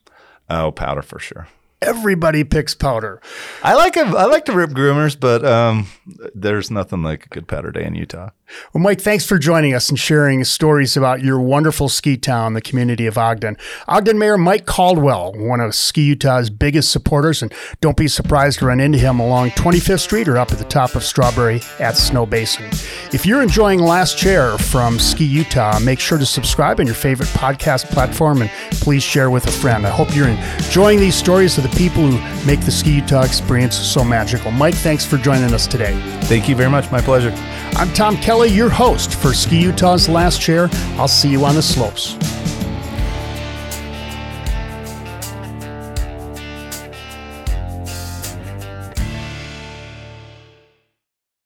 Oh, 0.48 0.72
powder 0.72 1.02
for 1.02 1.18
sure. 1.18 1.48
Everybody 1.80 2.44
picks 2.44 2.74
powder. 2.74 3.20
I 3.62 3.74
like 3.74 3.96
a, 3.96 4.02
I 4.02 4.26
like 4.26 4.44
to 4.44 4.52
rip 4.52 4.70
groomers, 4.70 5.18
but 5.18 5.44
um, 5.44 5.88
there's 6.34 6.70
nothing 6.70 7.02
like 7.02 7.26
a 7.26 7.28
good 7.28 7.48
powder 7.48 7.72
day 7.72 7.84
in 7.84 7.94
Utah. 7.96 8.30
Well, 8.72 8.82
Mike, 8.82 9.00
thanks 9.00 9.26
for 9.26 9.38
joining 9.38 9.74
us 9.74 9.88
and 9.88 9.98
sharing 9.98 10.44
stories 10.44 10.96
about 10.96 11.22
your 11.22 11.40
wonderful 11.40 11.88
ski 11.88 12.16
town, 12.16 12.54
the 12.54 12.60
community 12.60 13.06
of 13.06 13.18
Ogden. 13.18 13.56
Ogden 13.88 14.18
Mayor 14.18 14.38
Mike 14.38 14.66
Caldwell, 14.66 15.32
one 15.34 15.60
of 15.60 15.74
Ski 15.74 16.02
Utah's 16.02 16.50
biggest 16.50 16.90
supporters, 16.90 17.42
and 17.42 17.52
don't 17.80 17.96
be 17.96 18.08
surprised 18.08 18.58
to 18.60 18.66
run 18.66 18.80
into 18.80 18.98
him 18.98 19.20
along 19.20 19.50
25th 19.50 20.00
Street 20.00 20.28
or 20.28 20.38
up 20.38 20.52
at 20.52 20.58
the 20.58 20.64
top 20.64 20.94
of 20.94 21.04
Strawberry 21.04 21.56
at 21.78 21.94
Snowbasin. 21.94 23.14
If 23.14 23.26
you're 23.26 23.42
enjoying 23.42 23.80
Last 23.80 24.18
Chair 24.18 24.58
from 24.58 24.98
Ski 24.98 25.24
Utah, 25.24 25.78
make 25.80 26.00
sure 26.00 26.18
to 26.18 26.26
subscribe 26.26 26.80
on 26.80 26.86
your 26.86 26.94
favorite 26.94 27.28
podcast 27.30 27.86
platform 27.86 28.42
and 28.42 28.50
please 28.72 29.02
share 29.02 29.30
with 29.30 29.46
a 29.46 29.52
friend. 29.52 29.86
I 29.86 29.90
hope 29.90 30.14
you're 30.14 30.28
enjoying 30.28 30.98
these 30.98 31.14
stories 31.14 31.56
of 31.58 31.64
the 31.64 31.76
people 31.76 32.02
who 32.06 32.46
make 32.46 32.60
the 32.60 32.70
Ski 32.70 32.96
Utah 32.96 33.22
experience 33.22 33.76
so 33.76 34.04
magical. 34.04 34.50
Mike, 34.50 34.74
thanks 34.74 35.04
for 35.04 35.16
joining 35.16 35.52
us 35.54 35.66
today. 35.66 35.98
Thank 36.22 36.48
you 36.48 36.56
very 36.56 36.70
much. 36.70 36.90
My 36.90 37.00
pleasure. 37.00 37.32
I'm 37.76 37.92
Tom 37.94 38.16
Kelly, 38.42 38.56
your 38.56 38.70
host 38.70 39.14
for 39.14 39.32
Ski 39.32 39.62
Utah's 39.62 40.08
Last 40.08 40.40
Chair. 40.40 40.68
I'll 40.98 41.06
see 41.06 41.30
you 41.30 41.44
on 41.44 41.54
the 41.54 41.62
slopes. 41.62 42.16